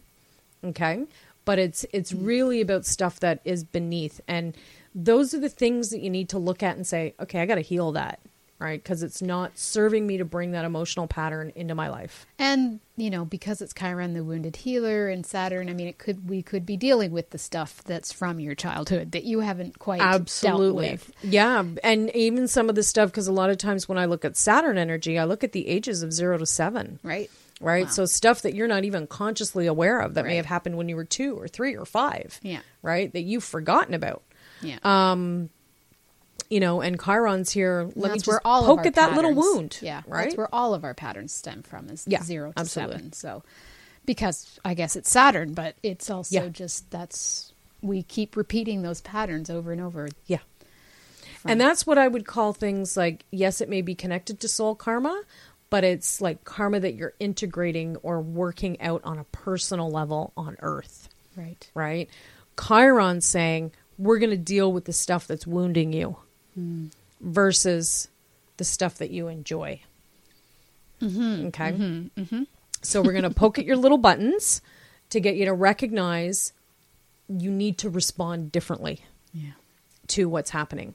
okay? 0.63 1.05
But 1.45 1.59
it's 1.59 1.85
it's 1.93 2.13
really 2.13 2.61
about 2.61 2.87
stuff 2.87 3.21
that 3.21 3.41
is 3.45 3.65
beneath 3.65 4.21
and 4.27 4.57
those 4.95 5.35
are 5.35 5.41
the 5.41 5.49
things 5.49 5.91
that 5.91 6.01
you 6.01 6.09
need 6.11 6.29
to 6.29 6.39
look 6.39 6.63
at 6.63 6.77
and 6.77 6.87
say, 6.87 7.15
okay, 7.19 7.41
I 7.41 7.47
got 7.47 7.57
to 7.57 7.61
heal 7.61 7.93
that, 7.93 8.21
right? 8.65 8.83
Because 8.83 9.03
it's 9.03 9.23
not 9.23 9.59
serving 9.59 10.07
me 10.07 10.17
to 10.17 10.25
bring 10.25 10.53
that 10.53 10.65
emotional 10.65 11.07
pattern 11.07 11.53
into 11.55 11.75
my 11.75 11.89
life. 11.89 12.27
And 12.39 12.81
you 12.97 13.11
know, 13.11 13.25
because 13.25 13.61
it's 13.61 13.75
Chiron, 13.75 14.15
the 14.15 14.25
wounded 14.25 14.57
healer, 14.57 15.09
and 15.09 15.27
Saturn, 15.27 15.69
I 15.69 15.75
mean, 15.75 15.89
it 15.89 15.99
could 15.99 16.29
we 16.29 16.43
could 16.43 16.65
be 16.65 16.77
dealing 16.77 17.11
with 17.11 17.31
the 17.31 17.39
stuff 17.39 17.83
that's 17.85 18.13
from 18.13 18.41
your 18.41 18.55
childhood 18.55 19.13
that 19.13 19.25
you 19.25 19.41
haven't 19.41 19.79
quite 19.79 20.01
Absolutely. 20.01 20.99
Yeah. 21.23 21.65
And 21.83 22.15
even 22.15 22.49
some 22.49 22.69
of 22.69 22.75
the 22.75 22.83
stuff, 22.83 23.11
because 23.11 23.27
a 23.27 23.33
lot 23.33 23.51
of 23.51 23.59
times 23.59 23.89
when 23.89 23.99
I 23.99 24.07
look 24.07 24.25
at 24.25 24.37
Saturn 24.37 24.79
energy, 24.79 25.19
I 25.19 25.25
look 25.25 25.45
at 25.45 25.53
the 25.53 25.69
ages 25.69 26.03
of 26.03 26.13
zero 26.13 26.39
to 26.39 26.47
seven. 26.47 26.99
Right. 27.03 27.31
Right. 27.61 27.85
Wow. 27.85 27.91
So 27.91 28.05
stuff 28.07 28.43
that 28.43 28.55
you're 28.55 28.69
not 28.69 28.85
even 28.85 29.07
consciously 29.07 29.67
aware 29.67 30.01
of 30.01 30.15
that 30.15 30.25
may 30.25 30.37
have 30.37 30.47
happened 30.47 30.77
when 30.77 30.89
you 30.89 30.97
were 30.97 31.05
two 31.05 31.39
or 31.39 31.49
three 31.49 31.77
or 31.77 31.85
five. 31.85 32.39
Yeah. 32.43 32.61
Right. 32.83 33.13
That 33.13 33.23
you've 33.23 33.45
forgotten 33.45 33.95
about. 33.95 34.23
Yeah. 34.61 34.79
Um, 34.83 35.51
You 36.55 36.61
know, 36.61 36.81
and 36.83 37.03
Chiron's 37.03 37.51
here. 37.51 37.91
Let 37.97 38.13
me 38.13 38.19
just 38.19 38.29
where 38.29 38.41
all 38.45 38.65
poke 38.65 38.87
at 38.87 38.95
that 38.95 39.17
little 39.17 39.35
wound. 39.35 39.77
Yeah, 39.83 40.03
Right. 40.07 40.27
That's 40.27 40.37
where 40.37 40.55
all 40.55 40.73
of 40.73 40.85
our 40.85 40.95
patterns 40.95 41.33
stem 41.33 41.65
from 41.65 41.89
is 41.89 42.05
Yeah, 42.07 42.23
zero 42.23 42.53
to 42.53 42.61
absolutely. 42.61 42.95
seven. 42.95 43.13
So, 43.13 43.43
because 44.05 44.61
I 44.65 44.75
guess 44.75 44.95
it's 44.95 45.11
Saturn, 45.11 45.55
but 45.55 45.75
it's 45.83 46.11
also 46.11 46.45
Yeah. 46.45 46.49
just 46.51 46.89
that's 46.93 47.53
we 47.83 48.05
keep 48.05 48.37
repeating 48.37 48.83
those 48.83 49.01
patterns 49.01 49.51
over 49.51 49.73
and 49.73 49.81
over. 49.81 50.09
Yeah. 50.27 50.39
And 51.45 51.61
that's 51.61 51.85
what 51.89 51.99
I 51.99 52.07
would 52.07 52.25
call 52.25 52.53
things 52.53 52.97
like 52.97 53.25
yes, 53.33 53.61
it 53.61 53.69
may 53.69 53.83
be 53.83 53.97
connected 53.97 54.39
to 54.39 54.47
soul 54.47 54.77
karma, 54.77 55.25
but 55.71 55.83
it's 55.83 56.21
like 56.21 56.45
karma 56.45 56.79
that 56.79 56.95
you're 56.95 57.15
integrating 57.19 57.97
or 57.97 58.21
working 58.21 58.81
out 58.81 59.01
on 59.03 59.19
a 59.19 59.25
personal 59.25 59.91
level 59.91 60.33
on 60.37 60.57
earth. 60.61 61.09
Right. 61.35 61.69
right? 61.75 62.09
Chiron 62.65 63.21
saying 63.23 63.73
we're 63.99 64.21
going 64.21 64.31
to 64.31 64.37
deal 64.37 64.73
with 64.73 64.85
the 64.85 64.93
stuff 64.93 65.27
that's 65.27 65.49
wounding 65.49 65.93
you 65.93 66.17
versus 67.21 68.09
the 68.57 68.65
stuff 68.65 68.99
that 68.99 69.11
you 69.11 69.29
enjoy. 69.29 69.81
Mm-hmm. 71.01 71.47
okay. 71.49 71.73
Mm-hmm. 71.73 72.21
Mm-hmm. 72.21 72.43
So 72.83 73.03
we're 73.03 73.13
going 73.13 73.25
to 73.25 73.31
poke 73.31 73.59
at 73.59 73.65
your 73.65 73.77
little 73.77 73.99
buttons 73.99 74.63
to 75.11 75.21
get 75.21 75.37
you 75.37 75.45
to 75.47 75.53
recognize 75.53 76.53
you 77.29 77.51
need 77.51 77.79
to 77.79 77.89
respond 77.91 78.53
differently 78.53 79.01
Yeah. 79.33 79.53
to 80.09 80.29
what's 80.29 80.51
happening. 80.51 80.95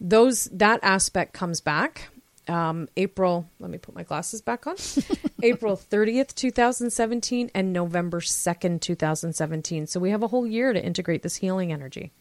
Those 0.00 0.44
that 0.46 0.80
aspect 0.82 1.32
comes 1.32 1.60
back. 1.60 2.08
Um, 2.48 2.88
April, 2.96 3.48
let 3.60 3.70
me 3.70 3.78
put 3.78 3.94
my 3.94 4.02
glasses 4.02 4.40
back 4.40 4.66
on. 4.66 4.76
April 5.42 5.76
30th, 5.76 6.34
2017, 6.34 7.50
and 7.54 7.72
November 7.72 8.20
2nd, 8.20 8.80
2017. 8.80 9.86
So 9.86 10.00
we 10.00 10.10
have 10.10 10.22
a 10.22 10.28
whole 10.28 10.46
year 10.46 10.72
to 10.72 10.82
integrate 10.84 11.22
this 11.22 11.36
healing 11.36 11.72
energy. 11.72 12.12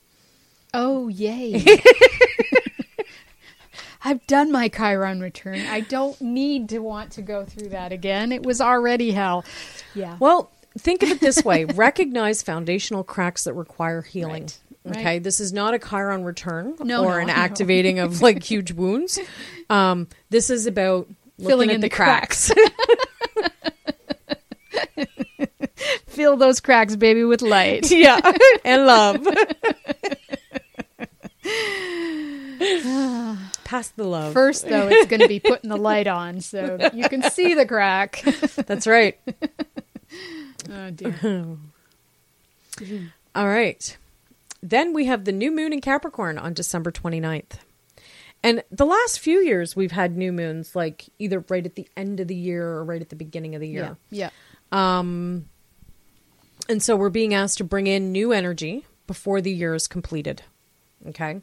Oh 0.74 1.08
yay! 1.08 1.66
I've 4.04 4.26
done 4.28 4.52
my 4.52 4.70
Chiron 4.70 5.20
return. 5.22 5.60
I 5.68 5.82
don't 5.82 6.20
need 6.22 6.70
to 6.70 6.80
want 6.80 7.12
to 7.14 7.22
go 7.22 7.43
through 7.45 7.70
that 7.70 7.91
again. 7.91 8.32
It 8.32 8.43
was 8.43 8.62
already 8.62 9.12
hell. 9.12 9.43
Yeah. 9.93 10.16
Well, 10.20 10.52
think 10.78 11.04
of 11.04 11.10
it 11.10 11.20
this 11.20 11.43
way 11.43 11.66
recognize 11.66 12.41
foundational 12.41 13.04
cracks 13.04 13.43
that 13.43 13.54
require 13.54 14.02
healing. 14.02 14.43
Right, 14.43 14.58
Okay, 14.88 15.04
right. 15.06 15.24
this 15.24 15.41
is 15.41 15.52
not 15.52 15.74
a 15.74 15.80
Chiron 15.80 16.24
return 16.24 16.76
No, 16.80 17.04
or 17.04 17.16
no, 17.16 17.20
an 17.20 17.28
no. 17.28 17.34
activating 17.34 18.00
of 18.00 18.22
like 18.22 18.41
huge 18.43 18.72
wounds. 18.72 19.20
Um, 19.70 20.08
this 20.30 20.50
is 20.50 20.66
about 20.68 21.08
looking 21.38 21.47
Filling 21.50 21.70
at 21.70 21.76
in 21.76 21.82
the 21.82 21.89
the 21.89 21.95
cracks. 21.95 22.50
Fill 26.08 26.38
those 26.38 26.60
cracks, 26.60 26.95
baby, 26.95 27.24
with 27.24 27.41
light. 27.41 27.91
yeah, 27.91 28.20
and 28.66 28.86
love. 28.86 29.28
Pass 33.70 33.90
the 33.90 34.04
love. 34.04 34.34
First, 34.34 34.68
though, 34.68 34.88
it's 34.88 35.06
going 35.06 35.20
to 35.20 35.28
be 35.28 35.40
putting 35.40 35.70
the 35.70 35.78
light 35.78 36.08
on 36.08 36.42
so 36.42 36.90
you 36.94 37.08
can 37.08 37.22
see 37.30 37.54
the 37.54 37.68
crack. 37.68 38.24
That's 38.66 38.88
right. 38.88 39.20
Oh 40.72 40.90
dear. 40.90 41.16
All 43.36 43.48
right. 43.48 43.98
Then 44.62 44.94
we 44.94 45.06
have 45.06 45.24
the 45.26 45.32
new 45.32 45.52
moon 45.52 45.72
in 45.72 45.82
Capricorn 45.82 46.38
on 46.40 46.54
December 46.54 46.92
29th. 46.92 47.60
And 48.44 48.64
the 48.72 48.86
last 48.86 49.20
few 49.20 49.40
years 49.40 49.76
we've 49.76 49.92
had 49.92 50.18
new 50.18 50.34
moons 50.34 50.76
like 50.76 51.06
either 51.20 51.46
right 51.48 51.66
at 51.66 51.76
the 51.76 51.88
end 51.96 52.20
of 52.20 52.28
the 52.28 52.36
year 52.36 52.68
or 52.68 52.84
right 52.84 53.02
at 53.02 53.10
the 53.10 53.16
beginning 53.16 53.54
of 53.54 53.62
the 53.62 53.68
year. 53.70 53.98
Yeah. 54.10 54.32
Um 54.72 55.46
and 56.68 56.82
so 56.82 56.96
we're 56.96 57.10
being 57.10 57.36
asked 57.36 57.60
to 57.60 57.64
bring 57.64 57.86
in 57.86 58.12
new 58.12 58.34
energy 58.34 58.86
before 59.08 59.42
the 59.42 59.52
year 59.52 59.76
is 59.76 59.88
completed. 59.88 60.42
Okay. 61.08 61.42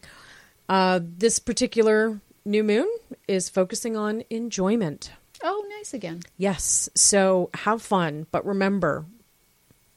Uh, 0.68 1.00
this 1.02 1.38
particular 1.38 2.20
new 2.44 2.64
moon 2.64 2.88
is 3.28 3.48
focusing 3.48 3.96
on 3.96 4.24
enjoyment. 4.30 5.12
Oh, 5.42 5.64
nice 5.78 5.92
again. 5.94 6.22
Yes. 6.38 6.88
So 6.94 7.50
have 7.54 7.82
fun, 7.82 8.26
but 8.30 8.44
remember 8.46 9.04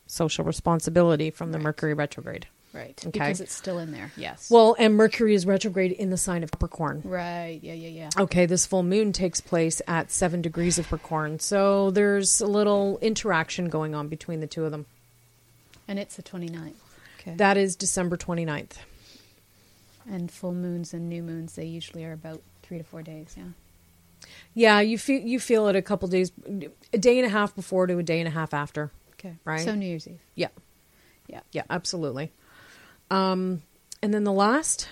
social 0.08 0.44
responsibility 0.44 1.32
from 1.32 1.52
the 1.52 1.60
Mercury 1.60 1.94
retrograde. 1.94 2.48
Right. 2.74 3.00
Okay. 3.00 3.10
Because 3.12 3.42
it's 3.42 3.54
still 3.54 3.80
in 3.80 3.92
there. 3.92 4.12
Yes. 4.16 4.52
Well, 4.52 4.76
and 4.78 4.96
Mercury 4.96 5.34
is 5.34 5.46
retrograde 5.46 5.92
in 5.92 6.12
the 6.12 6.18
sign 6.18 6.44
of 6.44 6.52
Capricorn. 6.52 7.02
right. 7.04 7.60
Yeah, 7.64 7.74
yeah, 7.74 7.88
yeah. 7.90 8.10
Okay, 8.20 8.46
this 8.46 8.66
full 8.68 8.84
moon 8.84 9.12
takes 9.12 9.42
place 9.42 9.82
at 9.88 10.12
seven 10.12 10.42
degrees 10.42 10.78
of 10.78 10.86
Capricorn. 10.86 11.40
So 11.40 11.90
there's 11.90 12.42
a 12.42 12.46
little 12.48 13.00
interaction 13.02 13.70
going 13.70 13.96
on 13.96 14.08
between 14.08 14.40
the 14.40 14.48
two 14.48 14.66
of 14.66 14.72
them. 14.72 14.86
And 15.88 15.98
it's 15.98 16.16
the 16.16 16.22
29th. 16.24 16.74
Okay. 17.20 17.34
That 17.38 17.58
is 17.58 17.76
December 17.76 18.18
29th. 18.18 18.78
And 20.10 20.32
full 20.32 20.54
moons 20.54 20.94
and 20.94 21.08
new 21.08 21.22
moons, 21.24 21.56
they 21.56 21.66
usually 21.66 22.04
are 22.06 22.14
about 22.14 22.42
three 22.64 22.78
to 22.78 22.84
four 22.84 23.02
days. 23.02 23.36
Yeah. 23.38 23.44
Yeah, 24.54 24.80
you 24.82 24.98
feel 24.98 25.22
you 25.22 25.40
feel 25.40 25.68
it 25.70 25.76
a 25.76 25.82
couple 25.82 26.08
days, 26.10 26.32
a 26.94 26.98
day 26.98 27.18
and 27.18 27.26
a 27.26 27.30
half 27.30 27.56
before 27.56 27.88
to 27.88 27.98
a 27.98 28.04
day 28.04 28.20
and 28.20 28.28
a 28.28 28.32
half 28.32 28.54
after. 28.54 28.92
Okay. 29.14 29.36
Right. 29.46 29.62
So 29.62 29.76
New 29.76 29.86
Year's 29.86 30.08
Eve. 30.08 30.20
Yeah, 30.36 30.50
Yeah. 31.28 31.42
yeah, 31.52 31.64
absolutely. 31.70 32.32
Um, 33.12 33.62
and 34.02 34.14
then 34.14 34.24
the 34.24 34.34
last 34.34 34.88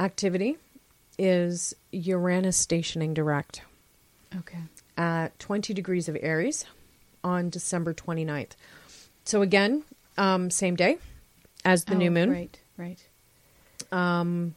activity 0.00 0.56
is 1.18 1.74
Uranus 1.92 2.56
stationing 2.56 3.14
direct 3.14 3.62
Okay. 4.36 4.58
at 4.96 5.36
20 5.38 5.74
degrees 5.74 6.08
of 6.08 6.16
Aries 6.20 6.64
on 7.24 7.50
December 7.50 7.92
29th. 7.92 8.52
So 9.24 9.42
again, 9.42 9.82
um, 10.16 10.50
same 10.50 10.76
day 10.76 10.98
as 11.64 11.84
the 11.84 11.94
new 11.96 12.08
Oh, 12.10 12.14
moon. 12.14 12.30
Right. 12.30 12.58
Right. 12.76 13.07
And 13.92 14.54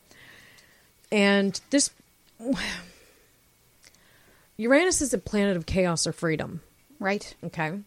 this 1.69 1.91
Uranus 4.57 5.01
is 5.01 5.13
a 5.13 5.17
planet 5.17 5.57
of 5.57 5.65
chaos 5.65 6.05
or 6.07 6.11
freedom. 6.13 6.61
Right. 6.99 7.33
Okay. 7.43 7.79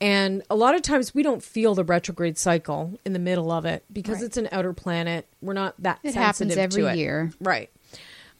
And 0.00 0.42
a 0.50 0.54
lot 0.56 0.74
of 0.74 0.82
times 0.82 1.14
we 1.14 1.22
don't 1.22 1.42
feel 1.42 1.74
the 1.74 1.84
retrograde 1.84 2.36
cycle 2.38 2.98
in 3.04 3.12
the 3.12 3.18
middle 3.18 3.50
of 3.50 3.64
it 3.64 3.84
because 3.92 4.16
Right. 4.16 4.24
it's 4.24 4.36
an 4.36 4.48
outer 4.52 4.72
planet. 4.72 5.26
We're 5.40 5.54
not 5.54 5.74
that 5.78 6.00
It 6.02 6.14
happens 6.14 6.56
every 6.56 6.84
it. 6.84 6.96
year. 6.96 7.32
Right. 7.40 7.70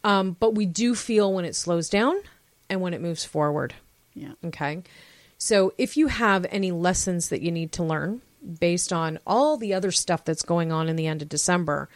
Um, 0.03 0.37
but 0.39 0.55
we 0.55 0.67
do 0.67 0.95
feel 0.95 1.33
when 1.33 1.45
it 1.45 1.57
slows 1.57 1.89
down 1.89 2.17
and 2.69 2.81
when 2.81 2.93
it 2.93 3.01
moves 3.01 3.25
forward. 3.25 3.75
Yeah. 4.15 4.33
Okay. 4.45 4.83
So 5.39 5.73
if 5.79 5.97
you 5.97 6.09
have 6.09 6.47
any 6.51 6.71
lessons 6.71 7.29
that 7.31 7.41
you 7.41 7.51
need 7.51 7.73
to 7.73 7.83
learn 7.83 8.21
based 8.61 8.93
on 8.93 9.19
all 9.27 9.57
the 9.57 9.73
other 9.75 9.91
stuff 9.91 10.25
that's 10.25 10.43
going 10.43 10.71
on 10.71 10.89
in 10.89 10.97
the 10.97 11.07
end 11.07 11.23
of 11.23 11.29
December, 11.29 11.89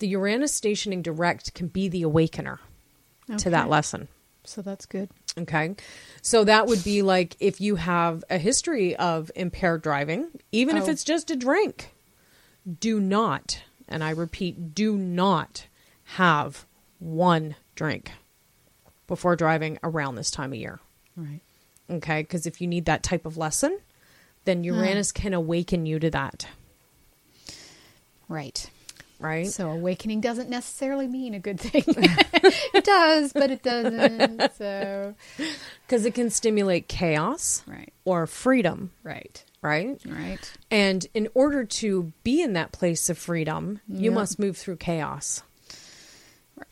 the 0.00 0.08
Uranus 0.08 0.52
stationing 0.52 1.00
direct 1.02 1.54
can 1.54 1.68
be 1.68 1.88
the 1.88 2.02
awakener 2.02 2.58
to 3.38 3.48
that 3.50 3.68
lesson. 3.68 4.08
So 4.42 4.60
that's 4.60 4.86
good. 4.86 5.08
Okay. 5.38 5.76
So 6.22 6.42
that 6.44 6.66
would 6.66 6.82
be 6.82 7.02
like 7.02 7.36
if 7.38 7.60
you 7.60 7.76
have 7.76 8.24
a 8.28 8.38
history 8.38 8.96
of 8.96 9.30
impaired 9.36 9.82
driving, 9.82 10.28
even 10.50 10.76
if 10.76 10.84
Oh. 10.84 10.90
it's 10.90 11.04
just 11.04 11.30
a 11.30 11.36
drink, 11.36 11.90
do 12.80 12.98
not, 12.98 13.62
and 13.88 14.02
I 14.02 14.10
repeat, 14.10 14.74
do 14.74 14.96
not 14.96 15.66
have 16.16 16.66
one 16.98 17.54
drink 17.76 18.10
before 19.06 19.36
driving 19.36 19.78
around 19.84 20.16
this 20.16 20.30
time 20.30 20.52
of 20.52 20.58
year. 20.58 20.80
Right. 21.16 21.40
Okay, 21.88 22.22
because 22.22 22.46
if 22.46 22.60
you 22.60 22.66
need 22.66 22.86
that 22.86 23.02
type 23.02 23.26
of 23.26 23.36
lesson, 23.36 23.78
then 24.44 24.58
hmm. 24.58 24.64
Uranus 24.64 25.12
can 25.12 25.34
awaken 25.34 25.86
you 25.86 25.98
to 26.00 26.10
that, 26.10 26.46
Right. 28.28 28.70
Right? 29.20 29.46
So 29.46 29.70
awakening 29.70 30.20
doesn't 30.20 30.48
necessarily 30.50 31.06
mean 31.06 31.34
a 31.34 31.38
good 31.38 31.60
thing. 31.60 31.84
it 31.86 32.84
does, 32.84 33.32
but 33.32 33.50
it 33.50 33.62
doesn't. 33.62 34.54
So 34.56 35.14
Because 35.86 36.04
it 36.04 36.14
can 36.14 36.30
stimulate 36.30 36.88
chaos 36.88 37.62
right, 37.66 37.92
or 38.04 38.26
freedom, 38.26 38.90
right, 39.02 39.44
right? 39.62 40.00
right. 40.06 40.52
And 40.70 41.06
in 41.14 41.28
order 41.34 41.64
to 41.64 42.12
be 42.24 42.42
in 42.42 42.54
that 42.54 42.72
place 42.72 43.08
of 43.10 43.18
freedom, 43.18 43.80
you 43.88 44.10
must 44.10 44.38
move 44.38 44.56
through 44.56 44.76
chaos, 44.76 45.42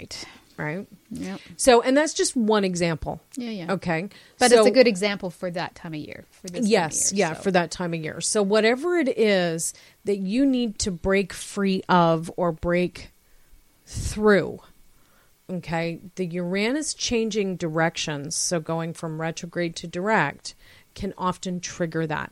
Right. 0.01 0.25
Right? 0.59 0.87
Yeah. 1.11 1.39
So, 1.57 1.81
and 1.81 1.97
that's 1.97 2.13
just 2.13 2.37
one 2.37 2.65
example. 2.65 3.21
Yeah, 3.37 3.51
yeah. 3.51 3.73
Okay. 3.73 4.09
But 4.39 4.51
So- 4.51 4.59
it's 4.59 4.67
a 4.69 4.71
good 4.73 4.89
example 4.89 5.31
for 5.31 5.51
that 5.53 5.75
time 5.75 5.95
of 5.95 6.01
year. 6.01 6.25
For 6.31 6.49
this 6.49 6.67
yes 6.69 7.13
year, 7.13 7.29
yeah 7.29 7.35
so. 7.35 7.43
for 7.43 7.51
that 7.51 7.71
time 7.73 7.95
of 7.95 8.01
year 8.03 8.21
so 8.21 8.43
whatever 8.45 8.97
it 8.97 9.09
is 9.19 9.75
that 10.05 10.19
you 10.19 10.47
need 10.47 10.79
to 10.81 10.91
break 10.93 11.33
free 11.33 11.83
of 11.89 12.31
or 12.37 12.53
break 12.53 13.11
through 13.87 14.61
okay 15.51 15.99
the 16.15 16.27
uranus 16.27 16.95
changing 16.95 17.57
directions 17.57 18.37
so 18.37 18.61
going 18.61 18.93
from 18.93 19.21
retrograde 19.21 19.75
to 19.75 19.87
direct 19.89 20.55
can 20.95 21.13
often 21.19 21.59
trigger 21.59 22.07
that 22.07 22.31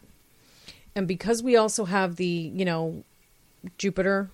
and 0.94 1.08
because 1.08 1.42
we 1.42 1.56
also 1.56 1.84
have 1.86 2.14
the 2.16 2.52
you 2.54 2.64
know 2.64 3.02
jupiter 3.78 4.30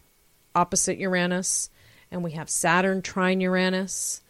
opposite 0.54 0.98
uranus 0.98 1.70
and 2.12 2.22
we 2.22 2.32
have 2.32 2.48
saturn 2.48 3.02
trine 3.02 3.40
uranus 3.40 4.22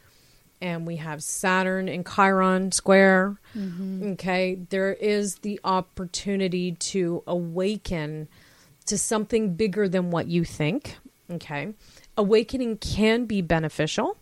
and 0.62 0.86
we 0.86 0.96
have 0.96 1.22
Saturn 1.24 1.88
in 1.88 2.04
Chiron 2.04 2.70
square. 2.70 3.36
Mm-hmm. 3.54 4.12
Okay, 4.12 4.54
there 4.70 4.92
is 4.92 5.38
the 5.38 5.60
opportunity 5.64 6.72
to 6.72 7.24
awaken 7.26 8.28
to 8.86 8.96
something 8.96 9.54
bigger 9.54 9.88
than 9.88 10.12
what 10.12 10.28
you 10.28 10.44
think. 10.44 10.96
Okay, 11.28 11.74
awakening 12.16 12.78
can 12.78 13.26
be 13.26 13.42
beneficial. 13.42 14.16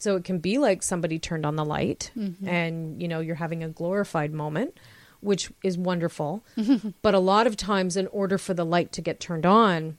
So 0.00 0.14
it 0.14 0.24
can 0.24 0.38
be 0.38 0.58
like 0.58 0.82
somebody 0.82 1.18
turned 1.18 1.44
on 1.44 1.56
the 1.56 1.64
light 1.64 2.12
mm-hmm. 2.16 2.46
and 2.46 3.02
you 3.02 3.08
know 3.08 3.20
you're 3.20 3.34
having 3.34 3.64
a 3.64 3.68
glorified 3.68 4.32
moment, 4.32 4.78
which 5.20 5.50
is 5.64 5.78
wonderful. 5.78 6.44
but 7.02 7.14
a 7.14 7.18
lot 7.18 7.46
of 7.46 7.56
times 7.56 7.96
in 7.96 8.06
order 8.08 8.36
for 8.36 8.52
the 8.52 8.66
light 8.66 8.92
to 8.92 9.00
get 9.00 9.20
turned 9.20 9.46
on, 9.46 9.96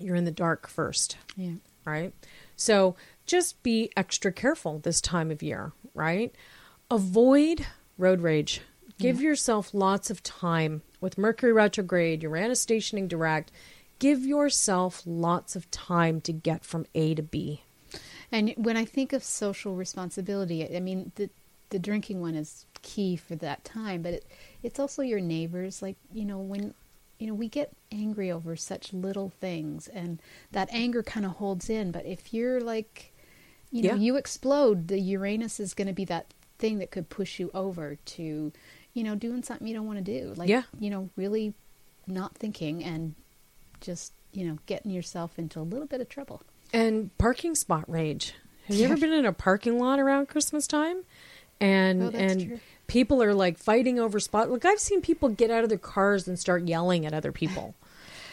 you're 0.00 0.16
in 0.16 0.24
the 0.24 0.32
dark 0.32 0.66
first 0.66 1.16
Yeah. 1.36 1.52
Right? 1.84 2.12
So 2.56 2.96
just 3.26 3.62
be 3.62 3.90
extra 3.96 4.32
careful 4.32 4.78
this 4.78 5.00
time 5.00 5.30
of 5.30 5.42
year, 5.42 5.72
right? 5.94 6.34
Avoid 6.90 7.66
road 7.98 8.20
rage. 8.20 8.60
Give 8.98 9.20
yourself 9.20 9.74
lots 9.74 10.10
of 10.10 10.22
time 10.22 10.82
with 11.00 11.18
Mercury 11.18 11.52
retrograde, 11.52 12.22
Uranus 12.22 12.60
stationing 12.60 13.08
direct. 13.08 13.50
Give 13.98 14.24
yourself 14.24 15.02
lots 15.04 15.56
of 15.56 15.70
time 15.70 16.20
to 16.22 16.32
get 16.32 16.64
from 16.64 16.86
A 16.94 17.14
to 17.14 17.22
B. 17.22 17.62
And 18.30 18.54
when 18.56 18.76
I 18.76 18.84
think 18.84 19.12
of 19.12 19.24
social 19.24 19.74
responsibility, 19.74 20.76
I 20.76 20.80
mean 20.80 21.12
the 21.16 21.30
the 21.70 21.78
drinking 21.78 22.20
one 22.20 22.34
is 22.34 22.66
key 22.82 23.16
for 23.16 23.34
that 23.36 23.64
time, 23.64 24.02
but 24.02 24.14
it, 24.14 24.26
it's 24.62 24.78
also 24.78 25.02
your 25.02 25.20
neighbors. 25.20 25.82
Like 25.82 25.96
you 26.12 26.24
know 26.24 26.38
when 26.38 26.74
you 27.18 27.26
know 27.26 27.34
we 27.34 27.48
get 27.48 27.72
angry 27.90 28.30
over 28.30 28.56
such 28.56 28.92
little 28.92 29.30
things, 29.40 29.88
and 29.88 30.20
that 30.52 30.68
anger 30.72 31.02
kind 31.02 31.24
of 31.26 31.32
holds 31.32 31.68
in. 31.70 31.90
But 31.92 32.06
if 32.06 32.32
you're 32.34 32.60
like, 32.60 33.12
you 33.70 33.82
know, 33.82 33.94
Yeah. 33.94 33.96
you 33.96 34.16
explode, 34.16 34.88
the 34.88 34.98
Uranus 35.00 35.60
is 35.60 35.74
going 35.74 35.88
to 35.88 35.92
be 35.94 36.04
that 36.06 36.32
thing 36.58 36.78
that 36.78 36.90
could 36.90 37.08
push 37.08 37.40
you 37.40 37.50
over 37.54 37.96
to, 37.96 38.52
you 38.94 39.02
know, 39.02 39.14
doing 39.14 39.42
something 39.42 39.66
you 39.66 39.74
don't 39.74 39.86
want 39.86 39.98
to 39.98 40.04
do. 40.20 40.32
Like 40.36 40.48
Yeah. 40.48 40.62
you 40.78 40.90
know, 40.90 41.10
really 41.16 41.54
not 42.06 42.34
thinking 42.36 42.82
and 42.84 43.14
just 43.80 44.12
you 44.32 44.46
know 44.46 44.58
getting 44.66 44.90
yourself 44.90 45.38
into 45.38 45.60
a 45.60 45.62
little 45.62 45.86
bit 45.86 46.00
of 46.00 46.08
trouble. 46.08 46.42
And 46.72 47.16
parking 47.18 47.54
spot 47.54 47.84
rage. 47.88 48.34
Have 48.66 48.76
you 48.76 48.84
ever 48.86 48.96
been 48.96 49.12
in 49.12 49.26
a 49.26 49.32
parking 49.32 49.78
lot 49.78 49.98
around 50.00 50.28
Christmas 50.28 50.66
time? 50.66 51.02
And 51.60 52.02
Oh, 52.02 52.10
and 52.14 52.46
true. 52.48 52.60
People 52.86 53.22
are 53.22 53.34
like 53.34 53.58
fighting 53.58 53.98
over 53.98 54.18
spot. 54.20 54.50
Like 54.50 54.64
I've 54.64 54.80
seen 54.80 55.00
people 55.02 55.28
get 55.28 55.50
out 55.50 55.62
of 55.64 55.68
their 55.68 55.78
cars 55.78 56.26
and 56.28 56.38
start 56.38 56.64
yelling 56.66 57.06
at 57.06 57.14
other 57.14 57.32
people. 57.32 57.74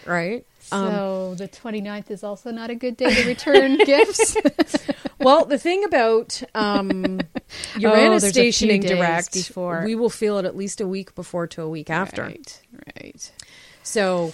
Right? 0.06 0.45
Um, 0.72 0.88
So 0.91 1.36
the 1.38 1.47
29th 1.50 2.10
is 2.10 2.24
also 2.24 2.52
not 2.52 2.70
a 2.70 2.76
good 2.76 2.95
day 2.97 3.14
to 3.14 3.28
return 3.28 3.78
gifts. 3.86 4.36
Well, 5.20 5.43
the 5.43 5.58
thing 5.60 5.84
about 5.84 6.41
um, 6.56 7.20
Uranus 7.78 8.24
Oh, 8.24 8.30
stationing 8.30 8.82
direct, 8.82 9.34
before. 9.34 9.84
we 9.86 9.93
will 9.95 10.10
feel 10.10 10.38
it 10.38 10.45
at 10.45 10.56
least 10.56 10.80
a 10.80 10.88
week 10.88 11.14
before 11.14 11.45
to 11.47 11.62
a 11.64 11.70
week 11.70 11.89
after. 11.89 12.24
Right, 12.24 12.62
right. 12.95 13.32
So 13.84 14.34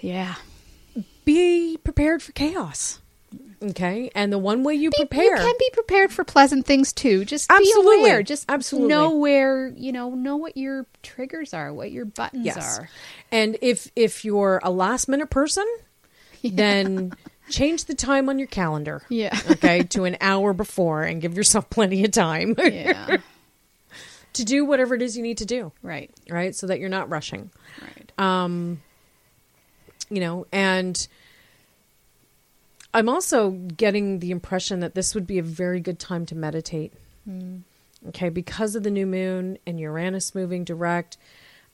Yeah. 0.00 0.34
be 1.24 1.78
prepared 1.82 2.22
for 2.22 2.32
chaos. 2.32 3.00
Okay, 3.62 4.10
and 4.14 4.32
the 4.32 4.38
one 4.38 4.62
way 4.64 4.74
you 4.74 4.90
prepare, 4.90 5.36
You 5.36 5.42
can 5.42 5.54
be 5.58 5.70
prepared 5.72 6.12
for 6.12 6.24
pleasant 6.24 6.66
things 6.66 6.92
too. 6.92 7.24
Just 7.24 7.50
Absolutely. 7.50 7.96
be 7.96 8.00
aware. 8.00 8.22
Just 8.22 8.44
Absolutely. 8.48 8.88
know 8.88 9.10
where, 9.16 9.68
you 9.68 9.92
know, 9.92 10.10
know 10.10 10.36
what 10.36 10.56
your 10.56 10.86
triggers 11.02 11.54
are, 11.54 11.72
what 11.72 11.90
your 11.90 12.04
buttons 12.04 12.44
yes. 12.44 12.78
are. 12.78 12.88
And 13.32 13.56
if 13.62 13.90
if 13.96 14.24
you're 14.24 14.60
a 14.62 14.70
last 14.70 15.08
minute 15.08 15.30
person, 15.30 15.64
then 16.44 17.12
change 17.48 17.86
the 17.86 17.94
time 17.94 18.28
on 18.28 18.38
your 18.38 18.48
calendar. 18.48 19.02
Yeah. 19.08 19.36
Okay, 19.50 19.82
to 19.84 20.04
an 20.04 20.16
hour 20.20 20.52
before, 20.52 21.02
and 21.04 21.22
give 21.22 21.34
yourself 21.34 21.70
plenty 21.70 22.04
of 22.04 22.10
time 22.10 22.54
Yeah. 22.58 23.16
to 24.34 24.44
do 24.44 24.64
whatever 24.66 24.94
it 24.94 25.00
is 25.02 25.16
you 25.16 25.22
need 25.22 25.38
to 25.38 25.46
do. 25.46 25.72
right. 25.82 26.10
Right, 26.28 26.54
so 26.54 26.66
that 26.66 26.78
you're 26.78 26.88
not 26.90 27.08
rushing. 27.08 27.50
Right. 27.80 28.12
um 28.18 28.82
you 30.10 30.20
know 30.20 30.46
and 30.52 31.08
i'm 32.96 33.08
also 33.08 33.50
getting 33.50 34.18
the 34.18 34.30
impression 34.30 34.80
that 34.80 34.94
this 34.94 35.14
would 35.14 35.26
be 35.26 35.38
a 35.38 35.42
very 35.42 35.80
good 35.80 35.98
time 35.98 36.24
to 36.26 36.34
meditate 36.34 36.92
okay 38.08 38.28
because 38.28 38.74
of 38.74 38.82
the 38.82 38.90
new 38.90 39.06
moon 39.06 39.58
and 39.66 39.78
uranus 39.78 40.34
moving 40.34 40.64
direct 40.64 41.16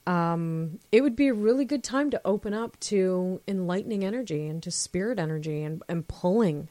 um 0.07 0.79
it 0.91 1.01
would 1.03 1.15
be 1.15 1.29
a 1.29 1.35
really 1.35 1.65
good 1.65 1.85
time 1.85 2.11
to 2.11 2.21
open 2.25 2.53
up 2.53 2.79
to 2.81 3.41
enlightening 3.47 4.05
energy 4.05 4.47
and 4.49 4.63
to 4.63 4.71
spirit 4.71 5.19
energy 5.19 5.63
and, 5.63 5.83
and 5.89 6.09
pulling 6.09 6.69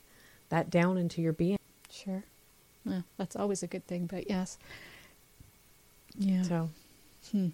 that 0.50 0.70
down 0.70 0.98
into 0.98 1.22
your 1.22 1.34
being 1.34 1.58
Sure. 1.90 2.24
Well, 2.86 3.04
that's 3.18 3.36
always 3.36 3.62
a 3.64 3.68
good 3.68 3.86
thing, 3.86 4.06
but 4.08 4.30
yes. 4.30 4.58
Yeah. 6.18 6.42
so 6.44 6.70
Hmm. 7.32 7.50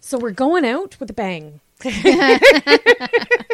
so 0.00 0.18
we're 0.18 0.30
going 0.30 0.64
out 0.64 1.00
with 1.00 1.08
a 1.10 1.14
bang 1.14 1.60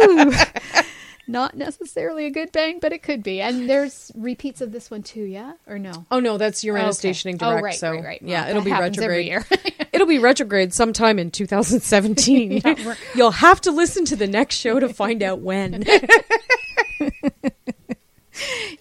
Not 1.28 1.56
necessarily 1.56 2.26
a 2.26 2.30
good 2.30 2.50
bang, 2.50 2.80
but 2.80 2.92
it 2.92 3.04
could 3.04 3.22
be. 3.22 3.40
And 3.40 3.70
there's 3.70 4.10
repeats 4.16 4.60
of 4.60 4.72
this 4.72 4.90
one 4.90 5.04
too, 5.04 5.22
yeah? 5.22 5.52
Or 5.68 5.78
no? 5.78 6.06
Oh 6.10 6.18
no, 6.18 6.38
that's 6.38 6.64
Uranus 6.64 6.98
Okay. 6.98 7.12
stationing 7.12 7.36
Oh, 7.40 7.50
direct. 7.50 7.64
right, 7.64 7.74
so 7.76 7.92
right, 7.92 8.04
right. 8.04 8.22
yeah, 8.22 8.48
it'll 8.48 8.62
be 8.62 8.72
retrograde. 8.72 9.44
it'll 9.92 10.08
be 10.08 10.18
retrograde 10.18 10.74
sometime 10.74 11.20
in 11.20 11.30
2017. 11.30 12.62
Yeah, 12.64 12.94
You'll 13.14 13.30
have 13.30 13.60
to 13.60 13.70
listen 13.70 14.04
to 14.06 14.16
the 14.16 14.26
next 14.26 14.56
show 14.56 14.80
to 14.80 14.88
find 14.88 15.22
out 15.22 15.38
when. 15.40 15.84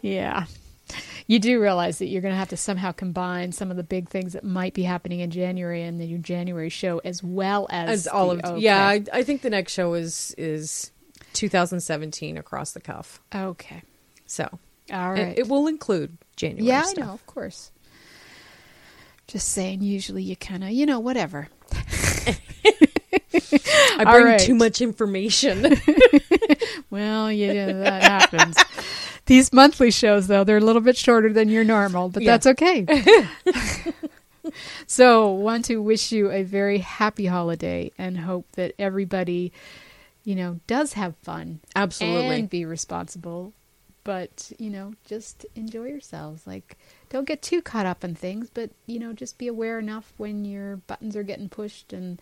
Yeah. 0.01 0.45
You 1.27 1.37
do 1.39 1.61
realize 1.61 1.99
that 1.99 2.07
you're 2.07 2.21
going 2.23 2.33
to 2.33 2.37
have 2.39 2.49
to 2.49 2.57
somehow 2.57 2.91
combine 2.91 3.51
some 3.51 3.69
of 3.69 3.77
the 3.77 3.83
big 3.83 4.09
things 4.09 4.33
that 4.33 4.43
might 4.43 4.73
be 4.73 4.81
happening 4.83 5.19
in 5.19 5.29
January 5.29 5.83
and 5.83 6.01
the 6.01 6.17
January 6.17 6.69
show 6.69 6.99
as 7.05 7.21
well 7.21 7.67
as, 7.69 7.89
As 7.91 8.07
all 8.07 8.31
of 8.31 8.39
okay. 8.43 8.59
yeah, 8.59 8.87
I, 8.87 9.03
I 9.13 9.23
think 9.23 9.43
the 9.43 9.51
next 9.51 9.73
show 9.73 9.93
is 9.93 10.33
is 10.39 10.89
2017 11.33 12.37
across 12.37 12.71
the 12.71 12.81
cuff. 12.81 13.21
Okay. 13.33 13.83
So 14.25 14.47
all 14.91 15.11
right. 15.11 15.19
it- 15.29 15.39
it, 15.39 15.47
will 15.47 15.67
include 15.67 16.17
January. 16.35 16.67
yeah, 16.67 16.83
I 16.85 16.93
know, 16.99 17.11
of 17.11 17.25
course. 17.25 17.71
Just 19.27 19.49
saying, 19.49 19.81
usually 19.81 20.23
you 20.23 20.35
kind 20.35 20.63
of, 20.63 20.71
you 20.71 20.85
know, 20.87 20.99
whatever. 20.99 21.49
I 23.97 24.03
bring 24.03 24.25
right. 24.25 24.39
too 24.39 24.55
much 24.55 24.81
information. 24.81 25.75
Well, 26.89 27.31
yeah, 27.31 27.71
that 27.71 28.03
happens. 28.03 28.57
These 29.27 29.53
monthly 29.53 29.91
shows, 29.91 30.27
though, 30.27 30.43
they're 30.43 30.57
a 30.57 30.61
little 30.61 30.81
bit 30.81 30.97
shorter 30.97 31.31
than 31.31 31.49
your 31.49 31.63
normal, 31.63 32.09
but 32.09 32.23
Yeah. 32.23 32.31
that's 32.31 32.47
okay. 32.47 32.85
so, 34.87 35.29
want 35.29 35.65
to 35.65 35.77
wish 35.81 36.11
you 36.11 36.31
a 36.31 36.41
very 36.41 36.79
happy 36.79 37.27
holiday 37.27 37.91
and 37.97 38.17
hope 38.17 38.47
that 38.53 38.73
everybody, 38.79 39.53
you 40.23 40.35
know, 40.35 40.59
does 40.67 40.93
have 40.93 41.15
fun. 41.17 41.59
Absolutely. 41.75 42.39
And 42.39 42.49
be 42.49 42.65
responsible, 42.65 43.53
but, 44.03 44.51
you 44.59 44.69
know, 44.69 44.93
just 45.05 45.45
enjoy 45.55 45.85
yourselves. 45.85 46.45
Like, 46.47 46.77
don't 47.09 47.25
get 47.27 47.41
too 47.41 47.61
caught 47.61 47.85
up 47.85 48.03
in 48.03 48.15
things, 48.15 48.49
but, 48.53 48.69
you 48.85 48.99
know, 48.99 49.13
just 49.13 49.37
be 49.37 49.47
aware 49.47 49.79
enough 49.79 50.13
when 50.17 50.45
your 50.45 50.77
buttons 50.77 51.15
are 51.15 51.23
getting 51.23 51.49
pushed 51.49 51.93
and 51.93 52.21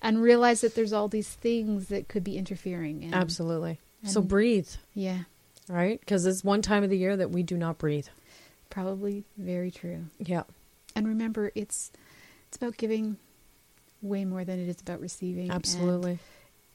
and 0.00 0.22
realize 0.22 0.60
that 0.60 0.76
there's 0.76 0.92
all 0.92 1.08
these 1.08 1.28
things 1.30 1.88
that 1.88 2.06
could 2.06 2.22
be 2.22 2.38
interfering. 2.38 3.02
And, 3.02 3.12
Absolutely. 3.14 3.80
so 4.04 4.20
breathe, 4.22 4.68
Yeah, 4.94 5.22
right? 5.68 5.98
Because 5.98 6.24
it's 6.24 6.44
one 6.44 6.62
time 6.62 6.84
of 6.84 6.90
the 6.90 6.96
year 6.96 7.16
that 7.16 7.30
we 7.32 7.42
do 7.42 7.56
not 7.56 7.78
breathe. 7.78 8.06
probably 8.70 9.24
very 9.36 9.72
true. 9.72 10.04
Yeah. 10.20 10.44
And 10.94 11.08
remember, 11.08 11.50
it's 11.56 11.90
it's 12.46 12.56
about 12.56 12.76
giving 12.76 13.16
way 14.00 14.24
more 14.24 14.44
than 14.44 14.60
it 14.60 14.68
is 14.68 14.80
about 14.80 15.00
receiving. 15.00 15.44
and- 15.44 15.52
Absolutely. 15.52 16.18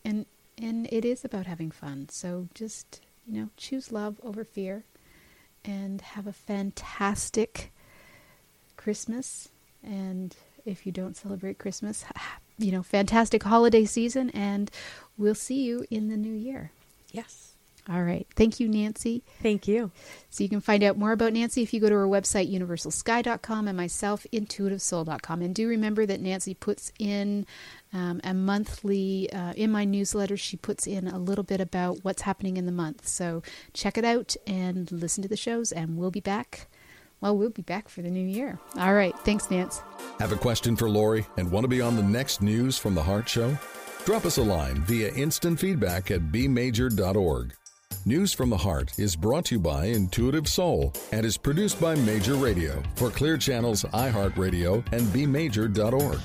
and 0.04 0.26
and 0.58 0.88
it 0.92 1.06
is 1.06 1.24
about 1.26 1.46
having 1.46 1.72
fun. 1.72 2.10
So 2.10 2.48
just 2.54 3.02
you 3.28 3.40
know, 3.40 3.50
choose 3.58 3.92
love 3.92 4.20
over 4.24 4.44
fear, 4.44 4.84
and 5.64 6.02
have 6.02 6.28
a 6.28 6.34
fantastic 6.34 7.72
Christmas. 8.76 9.50
And 9.84 10.36
if 10.66 10.86
you 10.86 10.92
don't 10.92 11.18
celebrate 11.18 11.58
Christmas, 11.58 12.06
you 12.58 12.72
know, 12.72 12.84
fantastic 12.84 13.44
holiday 13.44 13.86
season, 13.86 14.30
and 14.32 14.70
we'll 15.18 15.36
see 15.36 15.64
you 15.64 15.86
in 15.90 16.10
the 16.10 16.18
new 16.18 16.34
year. 16.34 16.72
yes. 17.12 17.53
All 17.90 18.02
right. 18.02 18.26
Thank 18.36 18.62
you, 18.62 18.70
Nancy. 18.70 19.24
Thank 19.42 19.68
you. 19.68 19.92
So 20.30 20.44
you 20.44 20.50
can 20.50 20.62
find 20.62 20.84
out 20.84 20.98
more 20.98 21.12
about 21.12 21.34
Nancy 21.34 21.64
if 21.64 21.74
you 21.74 21.82
go 21.82 21.90
to 21.90 21.96
her 21.96 22.08
website, 22.08 22.52
universalsky.com, 22.52 23.68
and 23.68 23.76
myself, 23.76 24.26
intuitivesoul.com. 24.32 25.42
And 25.42 25.54
do 25.54 25.68
remember 25.68 26.06
that 26.06 26.22
Nancy 26.22 26.54
puts 26.54 26.94
in 26.98 27.46
um, 27.92 28.22
a 28.24 28.34
monthly, 28.34 29.32
uh, 29.34 29.52
in 29.54 29.70
my 29.70 29.84
newsletter, 29.84 30.38
she 30.38 30.56
puts 30.56 30.88
in 30.88 31.10
a 31.10 31.18
little 31.18 31.44
bit 31.44 31.60
about 31.60 32.00
what's 32.04 32.22
happening 32.22 32.56
in 32.56 32.66
the 32.66 32.72
month. 32.72 33.06
So 33.06 33.44
check 33.74 33.98
it 33.98 34.06
out 34.06 34.36
and 34.48 34.90
listen 34.90 35.22
to 35.22 35.30
the 35.30 35.38
shows, 35.38 35.74
and 35.74 35.98
we'll 35.98 36.12
be 36.12 36.22
back. 36.22 36.68
Well, 37.20 37.38
we'll 37.38 37.50
be 37.50 37.62
back 37.62 37.90
for 37.90 38.02
the 38.02 38.10
new 38.10 38.26
year. 38.26 38.60
All 38.78 38.94
right. 38.94 39.18
Thanks, 39.20 39.50
Nance. 39.52 39.82
Have 40.20 40.32
a 40.32 40.38
question 40.38 40.76
for 40.76 40.90
Laurie 40.90 41.26
and 41.38 41.52
want 41.52 41.66
to 41.66 41.70
be 41.70 41.82
on 41.82 41.96
the 41.96 42.04
next 42.04 42.42
News 42.42 42.78
from 42.78 42.96
the 42.96 43.04
Heart 43.04 43.28
show? 43.28 43.58
Drop 44.06 44.26
us 44.26 44.38
a 44.38 44.44
line 44.44 44.82
via 44.82 45.14
instant 45.14 45.60
feedback 45.60 46.12
at 46.12 46.22
bmajor.org. 46.32 47.54
News 48.06 48.34
from 48.34 48.50
the 48.50 48.58
Heart 48.58 49.00
is 49.00 49.16
brought 49.16 49.46
to 49.46 49.56
you 49.56 49.60
by 49.62 49.86
Intuitive 49.86 50.50
Soul 50.50 50.92
and 51.14 51.26
is 51.26 51.38
produced 51.38 51.80
by 51.80 51.96
Major 51.96 52.36
Radio 52.36 52.84
for 52.96 53.10
Clear 53.10 53.38
Channels, 53.38 53.84
iHeartRadio, 53.94 54.84
and 54.92 55.04
bmajor.org. 55.04 56.20